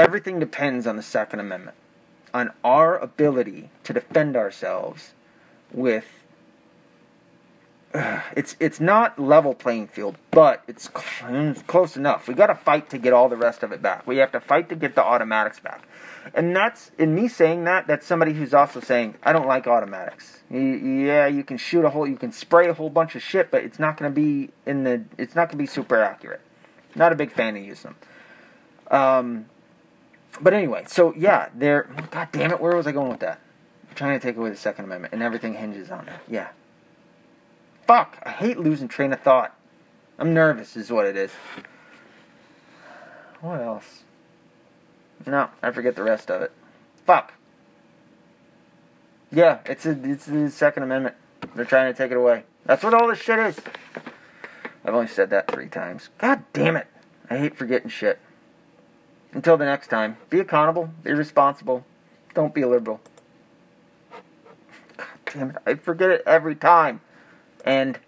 Everything 0.00 0.40
depends 0.40 0.86
on 0.86 0.96
the 0.96 1.02
Second 1.02 1.40
Amendment, 1.40 1.76
on 2.32 2.52
our 2.64 2.96
ability 2.96 3.68
to 3.84 3.92
defend 3.92 4.34
ourselves 4.34 5.12
with. 5.72 6.06
Uh, 7.92 8.20
it's 8.36 8.56
it's 8.60 8.80
not 8.80 9.18
level 9.18 9.54
playing 9.54 9.88
field, 9.88 10.16
but 10.30 10.62
it's 10.66 10.88
cl- 10.88 11.54
close 11.66 11.98
enough. 11.98 12.28
We 12.28 12.32
got 12.32 12.46
to 12.46 12.54
fight 12.54 12.88
to 12.90 12.98
get 12.98 13.12
all 13.12 13.28
the 13.28 13.36
rest 13.36 13.62
of 13.62 13.72
it 13.72 13.82
back. 13.82 14.06
We 14.06 14.16
have 14.16 14.32
to 14.32 14.40
fight 14.40 14.70
to 14.70 14.74
get 14.74 14.94
the 14.94 15.04
automatics 15.04 15.60
back, 15.60 15.86
and 16.32 16.56
that's 16.56 16.92
in 16.96 17.14
me 17.14 17.28
saying 17.28 17.64
that. 17.64 17.86
That's 17.86 18.06
somebody 18.06 18.32
who's 18.32 18.54
also 18.54 18.80
saying 18.80 19.16
I 19.22 19.34
don't 19.34 19.46
like 19.46 19.66
automatics. 19.66 20.40
yeah, 20.50 21.26
you 21.26 21.44
can 21.44 21.58
shoot 21.58 21.84
a 21.84 21.90
whole, 21.90 22.08
you 22.08 22.16
can 22.16 22.32
spray 22.32 22.68
a 22.68 22.72
whole 22.72 22.88
bunch 22.88 23.16
of 23.16 23.22
shit, 23.22 23.50
but 23.50 23.64
it's 23.64 23.78
not 23.78 23.98
going 23.98 24.10
to 24.10 24.14
be 24.18 24.48
in 24.64 24.84
the, 24.84 25.04
it's 25.18 25.34
not 25.34 25.48
going 25.48 25.58
to 25.58 25.62
be 25.62 25.66
super 25.66 26.00
accurate. 26.00 26.40
Not 26.94 27.12
a 27.12 27.16
big 27.16 27.32
fan 27.32 27.54
of 27.54 27.62
using 27.62 27.94
them. 28.88 28.98
Um, 28.98 29.46
but 30.40 30.54
anyway, 30.54 30.84
so 30.86 31.14
yeah, 31.16 31.48
there. 31.54 31.90
God 32.10 32.28
damn 32.32 32.52
it, 32.52 32.60
where 32.60 32.76
was 32.76 32.86
I 32.86 32.92
going 32.92 33.10
with 33.10 33.20
that? 33.20 33.40
I'm 33.88 33.94
trying 33.94 34.18
to 34.18 34.24
take 34.24 34.36
away 34.36 34.50
the 34.50 34.56
Second 34.56 34.84
Amendment, 34.84 35.12
and 35.12 35.22
everything 35.22 35.54
hinges 35.54 35.90
on 35.90 36.08
it. 36.08 36.14
Yeah. 36.28 36.48
Fuck! 37.86 38.18
I 38.22 38.30
hate 38.30 38.58
losing 38.58 38.88
train 38.88 39.12
of 39.12 39.20
thought. 39.20 39.56
I'm 40.18 40.34
nervous, 40.34 40.76
is 40.76 40.90
what 40.90 41.06
it 41.06 41.16
is. 41.16 41.30
What 43.40 43.60
else? 43.60 44.04
No, 45.26 45.48
I 45.62 45.70
forget 45.70 45.96
the 45.96 46.02
rest 46.02 46.30
of 46.30 46.42
it. 46.42 46.52
Fuck. 47.06 47.34
Yeah, 49.32 49.60
it's 49.64 49.86
a, 49.86 49.98
it's 50.02 50.26
the 50.26 50.50
Second 50.50 50.82
Amendment. 50.82 51.16
They're 51.54 51.64
trying 51.64 51.92
to 51.92 51.96
take 51.96 52.10
it 52.10 52.16
away. 52.16 52.44
That's 52.66 52.82
what 52.82 52.94
all 52.94 53.08
this 53.08 53.20
shit 53.20 53.38
is. 53.38 53.58
I've 54.84 54.94
only 54.94 55.08
said 55.08 55.30
that 55.30 55.50
three 55.50 55.68
times. 55.68 56.08
God 56.18 56.44
damn 56.52 56.76
it. 56.76 56.86
I 57.28 57.38
hate 57.38 57.56
forgetting 57.56 57.88
shit. 57.90 58.18
Until 59.32 59.56
the 59.56 59.64
next 59.64 59.88
time, 59.88 60.16
be 60.28 60.40
accountable, 60.40 60.90
be 61.02 61.12
responsible, 61.12 61.84
don't 62.34 62.52
be 62.52 62.64
liberal. 62.64 63.00
God 64.96 65.06
damn 65.32 65.50
it, 65.50 65.56
I 65.66 65.74
forget 65.74 66.10
it 66.10 66.22
every 66.26 66.56
time. 66.56 67.00
And 67.64 67.98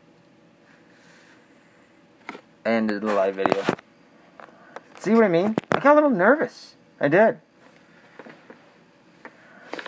ended 2.64 3.02
the 3.02 3.12
live 3.12 3.37
video. 3.37 3.64
See 4.99 5.12
what 5.12 5.25
I 5.25 5.29
mean? 5.29 5.57
I 5.73 5.81
got 5.81 5.93
a 5.93 5.95
little 5.95 6.11
nervous. 6.11 6.75
I 7.00 7.09
did. 7.09 7.38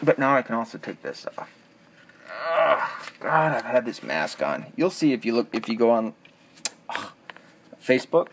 But 0.02 0.18
now 0.18 0.36
I 0.36 0.42
can 0.42 0.54
also 0.54 0.78
take 0.78 1.02
this 1.02 1.26
off. 1.38 1.50
Ugh, 2.28 2.90
God, 3.20 3.52
I've 3.52 3.64
had 3.64 3.84
this 3.86 4.02
mask 4.02 4.42
on. 4.42 4.66
You'll 4.76 4.90
see 4.90 5.12
if 5.12 5.24
you 5.24 5.34
look 5.34 5.48
if 5.52 5.68
you 5.68 5.76
go 5.76 5.90
on 5.90 6.14
ugh, 6.88 7.12
Facebook 7.82 8.28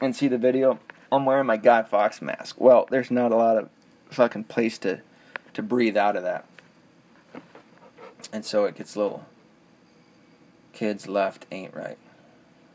and 0.00 0.14
see 0.14 0.28
the 0.28 0.38
video. 0.38 0.78
I'm 1.12 1.24
wearing 1.24 1.46
my 1.46 1.56
Guy 1.56 1.82
Fawkes 1.82 2.22
mask. 2.22 2.60
Well, 2.60 2.86
there's 2.90 3.10
not 3.10 3.32
a 3.32 3.36
lot 3.36 3.56
of 3.56 3.68
fucking 4.10 4.44
place 4.44 4.78
to 4.78 5.00
to 5.54 5.62
breathe 5.62 5.96
out 5.96 6.16
of 6.16 6.22
that. 6.22 6.46
And 8.32 8.44
so 8.44 8.64
it 8.64 8.76
gets 8.76 8.96
little 8.96 9.26
kids 10.72 11.08
left 11.08 11.46
ain't 11.50 11.74
right. 11.74 11.98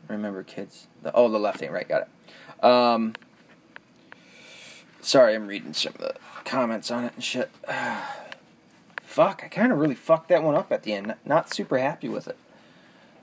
Remember 0.08 0.42
kids 0.42 0.86
the 1.02 1.12
oh 1.14 1.28
the 1.28 1.38
left 1.38 1.62
ain't 1.62 1.72
right, 1.72 1.88
got 1.88 2.02
it. 2.02 2.64
Um 2.64 3.14
sorry, 5.00 5.34
I'm 5.34 5.46
reading 5.46 5.72
some 5.72 5.94
of 5.94 6.00
the 6.00 6.14
comments 6.44 6.90
on 6.90 7.04
it 7.04 7.14
and 7.14 7.24
shit. 7.24 7.50
Fuck, 9.02 9.42
I 9.44 9.48
kind 9.48 9.72
of 9.72 9.78
really 9.78 9.94
fucked 9.94 10.28
that 10.28 10.42
one 10.42 10.54
up 10.54 10.70
at 10.70 10.82
the 10.82 10.92
end. 10.92 11.14
Not 11.24 11.52
super 11.52 11.78
happy 11.78 12.08
with 12.08 12.28
it. 12.28 12.36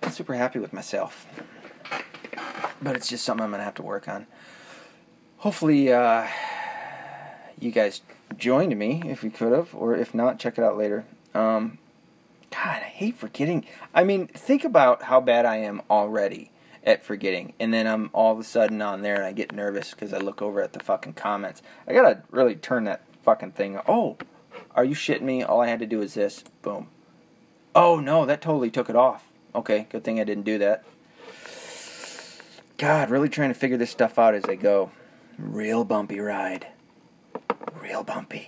Not 0.02 0.14
super 0.14 0.34
happy 0.34 0.58
with 0.58 0.74
myself. 0.74 1.28
But 2.82 2.96
it's 2.96 3.08
just 3.08 3.24
something 3.24 3.44
I'm 3.44 3.52
gonna 3.52 3.64
have 3.64 3.76
to 3.76 3.84
work 3.84 4.08
on 4.08 4.26
hopefully 5.44 5.92
uh, 5.92 6.26
you 7.60 7.70
guys 7.70 8.02
joined 8.38 8.80
me 8.80 9.04
if 9.06 9.26
you 9.26 9.30
could 9.30 9.52
have, 9.52 9.76
or 9.76 9.94
if 9.94 10.14
not, 10.14 10.40
check 10.40 10.58
it 10.58 10.64
out 10.64 10.78
later. 10.78 11.04
Um, 11.34 11.80
God, 12.50 12.78
I 12.82 12.86
hate 12.86 13.18
forgetting. 13.18 13.66
I 13.94 14.06
mean, 14.06 14.28
think 14.28 14.64
about 14.64 15.04
how 15.04 15.20
bad 15.20 15.46
I 15.46 15.58
am 15.58 15.82
already 15.90 16.50
at 16.86 17.04
forgetting, 17.04 17.54
and 17.60 17.74
then 17.74 17.88
I'm 17.88 18.10
all 18.14 18.32
of 18.32 18.40
a 18.40 18.44
sudden 18.46 18.82
on 18.82 19.02
there 19.02 19.16
and 19.16 19.26
I 19.26 19.34
get 19.34 19.54
nervous 19.54 19.92
because 19.92 20.14
I 20.14 20.18
look 20.18 20.42
over 20.42 20.62
at 20.62 20.72
the 20.72 20.80
fucking 20.80 21.16
comments. 21.16 21.62
I 21.86 21.94
gotta 21.94 22.24
really 22.32 22.56
turn 22.56 22.86
that 22.86 23.02
fucking 23.24 23.52
thing. 23.52 23.82
Oh, 23.86 24.18
are 24.76 24.86
you 24.86 24.96
shitting 24.96 25.24
me? 25.24 25.44
All 25.44 25.60
I 25.60 25.68
had 25.68 25.80
to 25.80 25.86
do 25.86 26.02
is 26.02 26.14
this. 26.14 26.46
Boom. 26.62 26.88
Oh 27.76 28.00
no, 28.00 28.26
that 28.26 28.42
totally 28.42 28.72
took 28.72 28.90
it 28.90 28.96
off. 28.96 29.26
Okay, 29.54 29.88
good 29.90 30.06
thing 30.06 30.22
I 30.22 30.24
didn't 30.24 30.46
do 30.46 30.58
that. 30.60 30.86
God, 32.78 33.10
really 33.10 33.30
trying 33.30 33.50
to 33.50 33.60
figure 33.60 33.78
this 33.78 33.92
stuff 33.92 34.18
out 34.18 34.36
as 34.36 34.46
I 34.46 34.56
go. 34.56 34.92
Real 35.38 35.84
bumpy 35.84 36.20
ride. 36.20 36.68
Real 37.82 38.04
bumpy. 38.04 38.48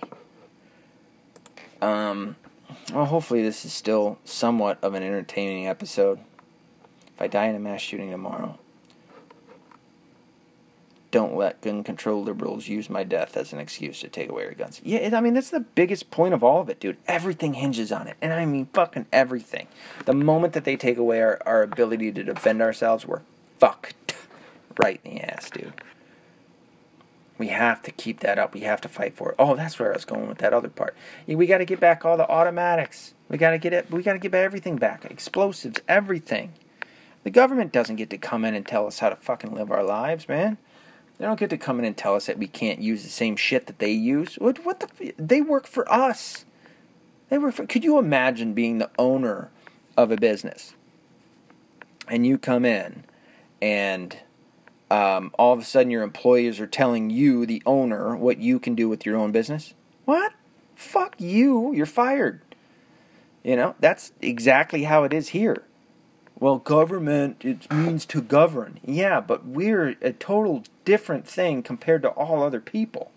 Um, 1.80 2.36
well, 2.92 3.06
hopefully 3.06 3.42
this 3.42 3.64
is 3.64 3.72
still 3.72 4.18
somewhat 4.24 4.78
of 4.82 4.94
an 4.94 5.02
entertaining 5.02 5.66
episode. 5.66 6.20
If 7.14 7.22
I 7.22 7.26
die 7.26 7.46
in 7.46 7.56
a 7.56 7.58
mass 7.58 7.80
shooting 7.80 8.10
tomorrow, 8.10 8.58
don't 11.10 11.34
let 11.34 11.60
gun 11.62 11.82
control 11.82 12.22
liberals 12.22 12.68
use 12.68 12.90
my 12.90 13.02
death 13.02 13.36
as 13.36 13.52
an 13.52 13.58
excuse 13.58 14.00
to 14.00 14.08
take 14.08 14.28
away 14.28 14.42
your 14.42 14.52
guns. 14.52 14.80
Yeah, 14.84 15.16
I 15.16 15.20
mean, 15.20 15.34
that's 15.34 15.50
the 15.50 15.60
biggest 15.60 16.10
point 16.10 16.34
of 16.34 16.44
all 16.44 16.60
of 16.60 16.68
it, 16.68 16.78
dude. 16.78 16.98
Everything 17.08 17.54
hinges 17.54 17.90
on 17.90 18.06
it. 18.06 18.16
And 18.20 18.32
I 18.32 18.44
mean, 18.44 18.68
fucking 18.74 19.06
everything. 19.12 19.68
The 20.04 20.12
moment 20.12 20.52
that 20.52 20.64
they 20.64 20.76
take 20.76 20.98
away 20.98 21.22
our, 21.22 21.40
our 21.46 21.62
ability 21.62 22.12
to 22.12 22.22
defend 22.22 22.60
ourselves, 22.60 23.06
we're 23.06 23.22
fucked 23.58 24.14
right 24.82 25.00
in 25.04 25.14
the 25.14 25.20
ass, 25.22 25.48
dude. 25.50 25.72
We 27.38 27.48
have 27.48 27.82
to 27.82 27.90
keep 27.90 28.20
that 28.20 28.38
up. 28.38 28.54
We 28.54 28.60
have 28.60 28.80
to 28.80 28.88
fight 28.88 29.14
for 29.16 29.30
it. 29.30 29.36
Oh, 29.38 29.54
that's 29.56 29.78
where 29.78 29.90
I 29.90 29.94
was 29.94 30.04
going 30.06 30.28
with 30.28 30.38
that 30.38 30.54
other 30.54 30.68
part. 30.68 30.96
We 31.26 31.46
got 31.46 31.58
to 31.58 31.64
get 31.66 31.80
back 31.80 32.04
all 32.04 32.16
the 32.16 32.28
automatics. 32.28 33.14
We 33.28 33.36
got 33.36 33.50
to 33.50 33.58
get 33.58 33.72
it. 33.72 33.90
We 33.90 34.02
got 34.02 34.14
to 34.14 34.18
get 34.18 34.34
everything 34.34 34.76
back. 34.76 35.04
Explosives, 35.04 35.80
everything. 35.86 36.54
The 37.24 37.30
government 37.30 37.72
doesn't 37.72 37.96
get 37.96 38.08
to 38.10 38.18
come 38.18 38.44
in 38.44 38.54
and 38.54 38.66
tell 38.66 38.86
us 38.86 39.00
how 39.00 39.10
to 39.10 39.16
fucking 39.16 39.54
live 39.54 39.70
our 39.70 39.82
lives, 39.82 40.28
man. 40.28 40.58
They 41.18 41.24
don't 41.24 41.40
get 41.40 41.50
to 41.50 41.58
come 41.58 41.78
in 41.78 41.84
and 41.84 41.96
tell 41.96 42.14
us 42.14 42.26
that 42.26 42.38
we 42.38 42.46
can't 42.46 42.80
use 42.80 43.02
the 43.02 43.08
same 43.08 43.36
shit 43.36 43.66
that 43.66 43.78
they 43.80 43.90
use. 43.90 44.36
What? 44.36 44.64
What 44.64 44.80
the? 44.80 45.14
They 45.18 45.40
work 45.40 45.66
for 45.66 45.90
us. 45.90 46.44
They 47.28 47.38
work 47.38 47.54
for. 47.54 47.66
Could 47.66 47.84
you 47.84 47.98
imagine 47.98 48.54
being 48.54 48.78
the 48.78 48.90
owner 48.98 49.50
of 49.96 50.10
a 50.10 50.16
business, 50.16 50.74
and 52.06 52.26
you 52.26 52.38
come 52.38 52.64
in, 52.64 53.04
and 53.60 54.18
um, 54.90 55.32
all 55.38 55.52
of 55.52 55.60
a 55.60 55.64
sudden 55.64 55.90
your 55.90 56.02
employees 56.02 56.60
are 56.60 56.66
telling 56.66 57.10
you, 57.10 57.46
the 57.46 57.62
owner, 57.66 58.16
what 58.16 58.38
you 58.38 58.58
can 58.58 58.74
do 58.74 58.88
with 58.88 59.04
your 59.04 59.16
own 59.16 59.32
business? 59.32 59.74
What? 60.04 60.32
Fuck 60.74 61.20
you. 61.20 61.72
You're 61.72 61.86
fired. 61.86 62.40
You 63.42 63.56
know, 63.56 63.74
that's 63.80 64.12
exactly 64.20 64.84
how 64.84 65.04
it 65.04 65.12
is 65.12 65.28
here. 65.28 65.62
Well, 66.38 66.58
government, 66.58 67.44
it 67.44 67.70
means 67.72 68.04
to 68.06 68.20
govern. 68.20 68.78
Yeah, 68.84 69.20
but 69.20 69.46
we're 69.46 69.96
a 70.02 70.12
total 70.12 70.64
different 70.84 71.26
thing 71.26 71.62
compared 71.62 72.02
to 72.02 72.08
all 72.08 72.42
other 72.42 72.60
people. 72.60 73.10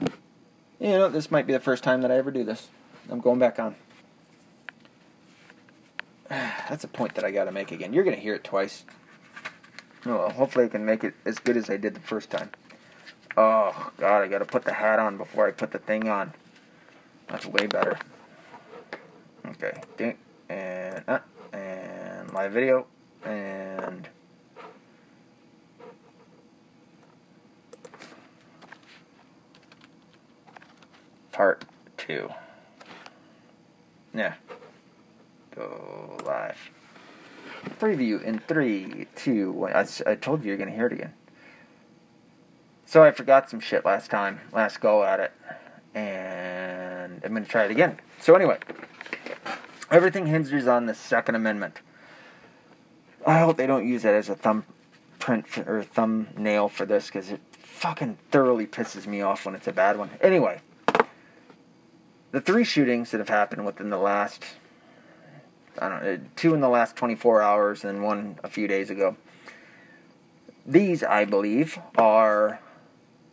You 0.00 0.90
know, 0.90 1.08
this 1.08 1.30
might 1.30 1.46
be 1.46 1.52
the 1.52 1.60
first 1.60 1.82
time 1.82 2.02
that 2.02 2.10
I 2.10 2.16
ever 2.16 2.30
do 2.30 2.44
this. 2.44 2.68
I'm 3.10 3.20
going 3.20 3.38
back 3.38 3.58
on. 3.58 3.76
That's 6.28 6.84
a 6.84 6.88
point 6.88 7.14
that 7.14 7.24
I 7.24 7.30
got 7.30 7.44
to 7.44 7.52
make 7.52 7.72
again. 7.72 7.92
You're 7.92 8.04
going 8.04 8.16
to 8.16 8.22
hear 8.22 8.34
it 8.34 8.44
twice. 8.44 8.84
Well, 10.08 10.30
hopefully 10.30 10.64
I 10.64 10.68
can 10.68 10.86
make 10.86 11.04
it 11.04 11.12
as 11.26 11.38
good 11.38 11.58
as 11.58 11.68
I 11.68 11.76
did 11.76 11.92
the 11.92 12.00
first 12.00 12.30
time. 12.30 12.50
Oh, 13.36 13.90
God, 13.98 14.22
I 14.22 14.26
gotta 14.26 14.46
put 14.46 14.64
the 14.64 14.72
hat 14.72 14.98
on 14.98 15.18
before 15.18 15.46
I 15.46 15.50
put 15.50 15.70
the 15.70 15.78
thing 15.78 16.08
on. 16.08 16.32
That's 17.28 17.44
way 17.44 17.66
better. 17.66 17.98
Okay, 19.46 19.78
ding, 19.98 20.16
and, 20.48 21.04
uh, 21.06 21.18
and 21.52 22.32
live 22.32 22.52
video, 22.52 22.86
and... 23.22 24.08
Part 31.32 31.66
2. 31.98 32.30
Yeah. 34.14 34.34
Go 35.54 36.18
live. 36.24 36.70
Preview 37.78 38.22
in 38.22 38.38
three, 38.40 39.06
two, 39.14 39.52
one. 39.52 39.72
I, 39.72 39.86
I 40.06 40.14
told 40.14 40.42
you 40.42 40.48
you're 40.48 40.56
going 40.56 40.70
to 40.70 40.74
hear 40.74 40.86
it 40.86 40.92
again. 40.92 41.12
So 42.86 43.02
I 43.02 43.10
forgot 43.10 43.50
some 43.50 43.60
shit 43.60 43.84
last 43.84 44.10
time, 44.10 44.40
last 44.52 44.80
go 44.80 45.04
at 45.04 45.20
it, 45.20 45.32
and 45.94 47.20
I'm 47.22 47.32
going 47.32 47.44
to 47.44 47.50
try 47.50 47.64
it 47.64 47.70
again. 47.70 48.00
So 48.18 48.34
anyway, 48.34 48.58
everything 49.90 50.26
hinges 50.26 50.66
on 50.66 50.86
the 50.86 50.94
Second 50.94 51.34
Amendment. 51.34 51.80
I 53.26 53.40
hope 53.40 53.58
they 53.58 53.66
don't 53.66 53.86
use 53.86 54.02
that 54.02 54.14
as 54.14 54.30
a 54.30 54.34
thumbprint 54.34 55.58
or 55.66 55.82
thumbnail 55.82 56.70
for 56.70 56.86
this 56.86 57.08
because 57.08 57.30
it 57.30 57.40
fucking 57.52 58.16
thoroughly 58.30 58.66
pisses 58.66 59.06
me 59.06 59.20
off 59.20 59.44
when 59.44 59.54
it's 59.54 59.68
a 59.68 59.72
bad 59.72 59.98
one. 59.98 60.10
Anyway, 60.22 60.60
the 62.30 62.40
three 62.40 62.64
shootings 62.64 63.10
that 63.10 63.18
have 63.18 63.28
happened 63.28 63.66
within 63.66 63.90
the 63.90 63.98
last 63.98 64.44
I 65.80 65.88
don't 65.88 66.02
know, 66.02 66.20
two 66.36 66.54
in 66.54 66.60
the 66.60 66.68
last 66.68 66.96
24 66.96 67.42
hours 67.42 67.84
and 67.84 68.02
one 68.02 68.38
a 68.42 68.48
few 68.48 68.68
days 68.68 68.90
ago. 68.90 69.16
These, 70.66 71.02
I 71.02 71.24
believe, 71.24 71.78
are, 71.96 72.60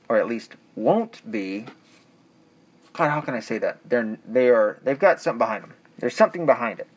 or 0.08 0.17
at 0.17 0.27
least 0.27 0.55
won't 0.75 1.29
be. 1.29 1.65
God, 2.93 3.10
how 3.10 3.21
can 3.21 3.34
I 3.34 3.41
say 3.41 3.58
that? 3.58 3.79
They're 3.88 4.17
they 4.25 4.49
are 4.49 4.79
they've 4.84 4.97
got 4.97 5.21
something 5.21 5.39
behind 5.39 5.63
them. 5.63 5.73
There's 5.99 6.15
something 6.15 6.45
behind 6.45 6.79
it. 6.79 6.88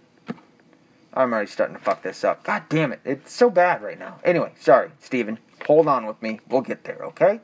I'm 1.12 1.32
already 1.32 1.50
starting 1.50 1.74
to 1.74 1.82
fuck 1.82 2.02
this 2.02 2.22
up. 2.22 2.44
God 2.44 2.62
damn 2.68 2.92
it, 2.92 3.00
it's 3.04 3.32
so 3.32 3.50
bad 3.50 3.82
right 3.82 3.98
now. 3.98 4.20
Anyway, 4.22 4.52
sorry, 4.60 4.90
Steven. 5.00 5.38
Hold 5.66 5.88
on 5.88 6.06
with 6.06 6.22
me. 6.22 6.38
We'll 6.48 6.60
get 6.60 6.84
there, 6.84 7.00
okay? 7.06 7.40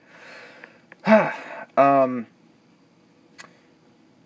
um, 1.77 2.29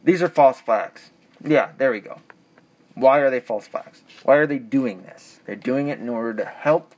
these 0.04 0.22
are 0.22 0.28
false 0.28 0.60
flags. 0.60 1.10
Yeah, 1.42 1.70
there 1.78 1.90
we 1.90 2.00
go. 2.00 2.20
Why 2.98 3.18
are 3.18 3.30
they 3.30 3.40
false 3.40 3.68
flags? 3.68 4.02
Why 4.24 4.36
are 4.36 4.46
they 4.46 4.58
doing 4.58 5.02
this? 5.02 5.40
They're 5.46 5.54
doing 5.54 5.88
it 5.88 6.00
in 6.00 6.08
order 6.08 6.34
to 6.34 6.44
help 6.44 6.94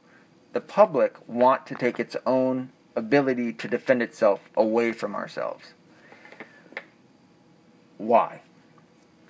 the 0.53 0.61
public 0.61 1.17
want 1.29 1.67
to 1.67 1.75
take 1.75 2.01
its 2.01 2.17
own 2.25 2.71
ability 2.97 3.53
to 3.53 3.69
defend 3.69 4.03
itself 4.03 4.41
away 4.57 4.93
from 4.93 5.15
ourselves. 5.15 5.75
Why? 7.99 8.41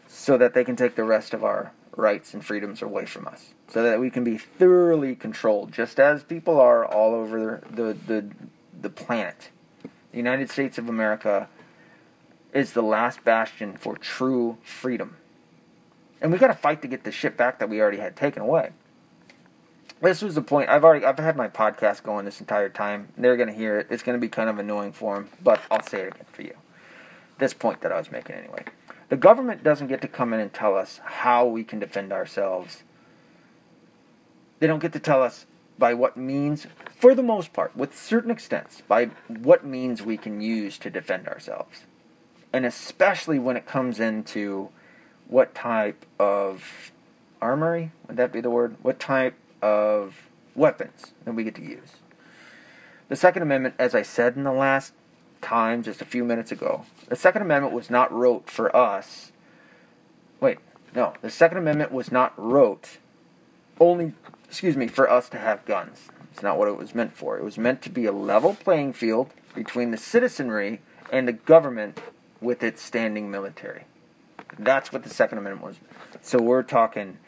So 0.07 0.39
that 0.39 0.55
they 0.55 0.65
can 0.65 0.77
take 0.77 0.95
the 0.95 1.05
rest 1.05 1.35
of 1.35 1.43
our 1.43 1.73
rights 1.97 2.35
and 2.35 2.45
freedoms 2.45 2.83
away 2.83 3.05
from 3.05 3.27
us. 3.27 3.53
So 3.69 3.83
that 3.83 3.99
we 3.99 4.11
can 4.11 4.23
be 4.23 4.39
thoroughly 4.39 5.17
controlled, 5.17 5.73
just 5.73 5.99
as 5.99 6.23
people 6.23 6.61
are 6.61 6.85
all 6.85 7.15
over 7.15 7.63
the, 7.69 7.97
the, 8.07 8.31
the 8.81 8.91
planet. 8.91 9.51
The 10.13 10.17
United 10.17 10.51
States 10.51 10.79
of 10.79 10.89
America 10.89 11.49
is 12.53 12.73
the 12.73 12.83
last 12.83 13.25
bastion 13.25 13.77
for 13.77 13.97
true 13.97 14.59
freedom. 14.63 15.17
And 16.21 16.31
we 16.31 16.39
got 16.39 16.49
to 16.49 16.55
fight 16.55 16.83
to 16.83 16.89
get 16.89 17.05
the 17.05 17.13
shit 17.13 17.37
back 17.37 17.59
that 17.59 17.69
we 17.69 17.81
already 17.81 17.99
had 17.99 18.17
taken 18.17 18.43
away. 18.43 18.71
This 20.03 20.23
was 20.23 20.35
the 20.35 20.43
point. 20.43 20.71
I've 20.71 20.85
already 20.85 21.05
I've 21.05 21.19
had 21.19 21.37
my 21.37 21.49
podcast 21.49 22.03
going 22.03 22.25
this 22.25 22.41
entire 22.41 22.71
time. 22.71 23.09
They're 23.19 23.37
going 23.37 23.49
to 23.49 23.55
hear 23.55 23.79
it. 23.79 23.89
It's 23.91 24.03
going 24.03 24.17
to 24.17 24.21
be 24.21 24.29
kind 24.29 24.49
of 24.49 24.59
annoying 24.59 24.93
for 24.93 25.15
them, 25.15 25.29
but 25.43 25.61
I'll 25.71 25.83
say 25.83 26.01
it 26.01 26.09
again 26.09 26.27
for 26.33 26.43
you. 26.43 26.55
This 27.39 27.53
point 27.53 27.83
that 27.83 27.93
I 27.93 27.99
was 27.99 28.11
making 28.11 28.37
anyway. 28.37 28.65
The 29.11 29.17
government 29.17 29.63
doesn't 29.63 29.89
get 29.89 30.01
to 30.03 30.09
come 30.09 30.33
in 30.33 30.41
and 30.41 30.53
tell 30.53 30.77
us 30.77 31.01
how 31.05 31.45
we 31.45 31.65
can 31.65 31.81
defend 31.81 32.13
ourselves. 32.13 32.83
They 34.59 34.67
don't 34.67 34.79
get 34.79 34.93
to 34.93 35.01
tell 35.01 35.23
us 35.23 35.47
by 35.79 35.95
what 35.95 36.17
means, 36.17 36.67
for 36.97 37.15
the 37.15 37.23
most 37.23 37.53
part, 37.53 37.77
with 37.77 37.99
certain 37.99 38.31
extents, 38.31 38.83
by 38.87 39.07
what 39.27 39.65
means 39.65 40.03
we 40.03 40.17
can 40.17 40.41
use 40.41 40.79
to 40.79 40.91
defend 40.91 41.27
ourselves. 41.27 41.85
And 42.53 42.65
especially 42.65 43.39
when 43.39 43.57
it 43.57 43.67
comes 43.67 43.99
into 43.99 44.69
what 45.31 45.55
type 45.55 46.05
of 46.19 46.91
armory 47.41 47.93
would 48.07 48.17
that 48.17 48.33
be 48.33 48.41
the 48.41 48.51
word? 48.51 48.77
What 48.83 48.99
type 48.99 49.35
of 49.63 50.29
weapons 50.55 51.15
that 51.25 51.35
we 51.35 51.45
get 51.45 51.55
to 51.55 51.63
use? 51.63 51.97
The 53.09 53.17
Second 53.17 53.43
Amendment, 53.43 53.77
as 53.79 53.95
I 53.95 54.03
said 54.03 54.37
in 54.37 54.45
the 54.45 54.53
last 54.53 54.93
time, 55.41 55.83
just 55.83 56.03
a 56.03 56.05
few 56.05 56.25
minutes 56.25 56.53
ago, 56.53 56.85
the 57.09 57.17
Second 57.17 57.43
Amendment 57.43 57.73
was 57.73 57.91
not 57.91 58.13
wrote 58.13 58.51
for 58.51 58.75
us. 58.77 59.31
Wait, 60.41 60.59
no, 60.95 61.15
the 61.23 61.31
Second 61.31 61.59
Amendment 61.59 61.93
was 61.93 62.11
not 62.11 62.35
wrote 62.37 62.99
only, 63.79 64.13
excuse 64.47 64.77
me, 64.77 64.89
for 64.89 65.09
us 65.09 65.29
to 65.31 65.39
have 65.39 65.65
guns. 65.65 66.09
It's 66.33 66.43
not 66.43 66.59
what 66.59 66.69
it 66.69 66.77
was 66.77 66.95
meant 66.95 67.17
for. 67.17 67.39
It 67.39 67.45
was 67.45 67.57
meant 67.57 67.83
to 67.83 67.91
be 67.91 68.05
a 68.05 68.13
level 68.13 68.55
playing 68.55 68.93
field 68.95 69.31
between 69.55 69.91
the 69.91 69.97
citizenry 69.97 70.81
and 71.13 71.27
the 71.27 71.33
government 71.33 72.01
with 72.41 72.63
its 72.63 72.83
standing 72.83 73.31
military. 73.31 73.85
That's 74.59 74.93
what 74.93 75.03
the 75.03 75.11
Second 75.11 75.39
Amendment 75.39 75.67
was. 75.67 75.81
So 76.23 76.41
we're 76.41 76.63
talking 76.63 77.19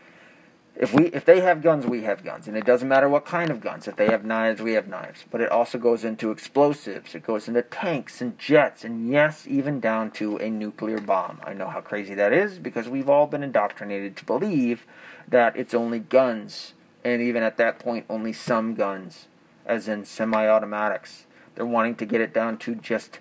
if 0.74 0.94
we 0.94 1.06
if 1.08 1.24
they 1.24 1.40
have 1.40 1.62
guns, 1.62 1.86
we 1.86 2.02
have 2.02 2.24
guns, 2.24 2.48
and 2.48 2.56
it 2.56 2.64
doesn't 2.64 2.88
matter 2.88 3.08
what 3.08 3.26
kind 3.26 3.50
of 3.50 3.60
guns. 3.60 3.86
If 3.86 3.96
they 3.96 4.06
have 4.06 4.24
knives, 4.24 4.62
we 4.62 4.72
have 4.72 4.88
knives. 4.88 5.24
But 5.30 5.42
it 5.42 5.50
also 5.50 5.78
goes 5.78 6.02
into 6.02 6.30
explosives. 6.30 7.14
It 7.14 7.24
goes 7.24 7.46
into 7.46 7.62
tanks 7.62 8.22
and 8.22 8.38
jets, 8.38 8.84
and 8.84 9.10
yes, 9.10 9.46
even 9.46 9.80
down 9.80 10.10
to 10.12 10.38
a 10.38 10.48
nuclear 10.48 10.98
bomb. 10.98 11.40
I 11.44 11.52
know 11.52 11.68
how 11.68 11.82
crazy 11.82 12.14
that 12.14 12.32
is 12.32 12.58
because 12.58 12.88
we've 12.88 13.08
all 13.08 13.26
been 13.26 13.42
indoctrinated 13.42 14.16
to 14.16 14.24
believe 14.24 14.86
that 15.28 15.56
it's 15.56 15.74
only 15.74 15.98
guns, 15.98 16.72
and 17.04 17.20
even 17.20 17.42
at 17.42 17.58
that 17.58 17.78
point, 17.78 18.06
only 18.08 18.32
some 18.32 18.74
guns, 18.74 19.28
as 19.66 19.88
in 19.88 20.04
semi-automatics. 20.04 21.26
They're 21.54 21.66
wanting 21.66 21.96
to 21.96 22.06
get 22.06 22.22
it 22.22 22.32
down 22.32 22.56
to 22.58 22.74
just 22.74 23.18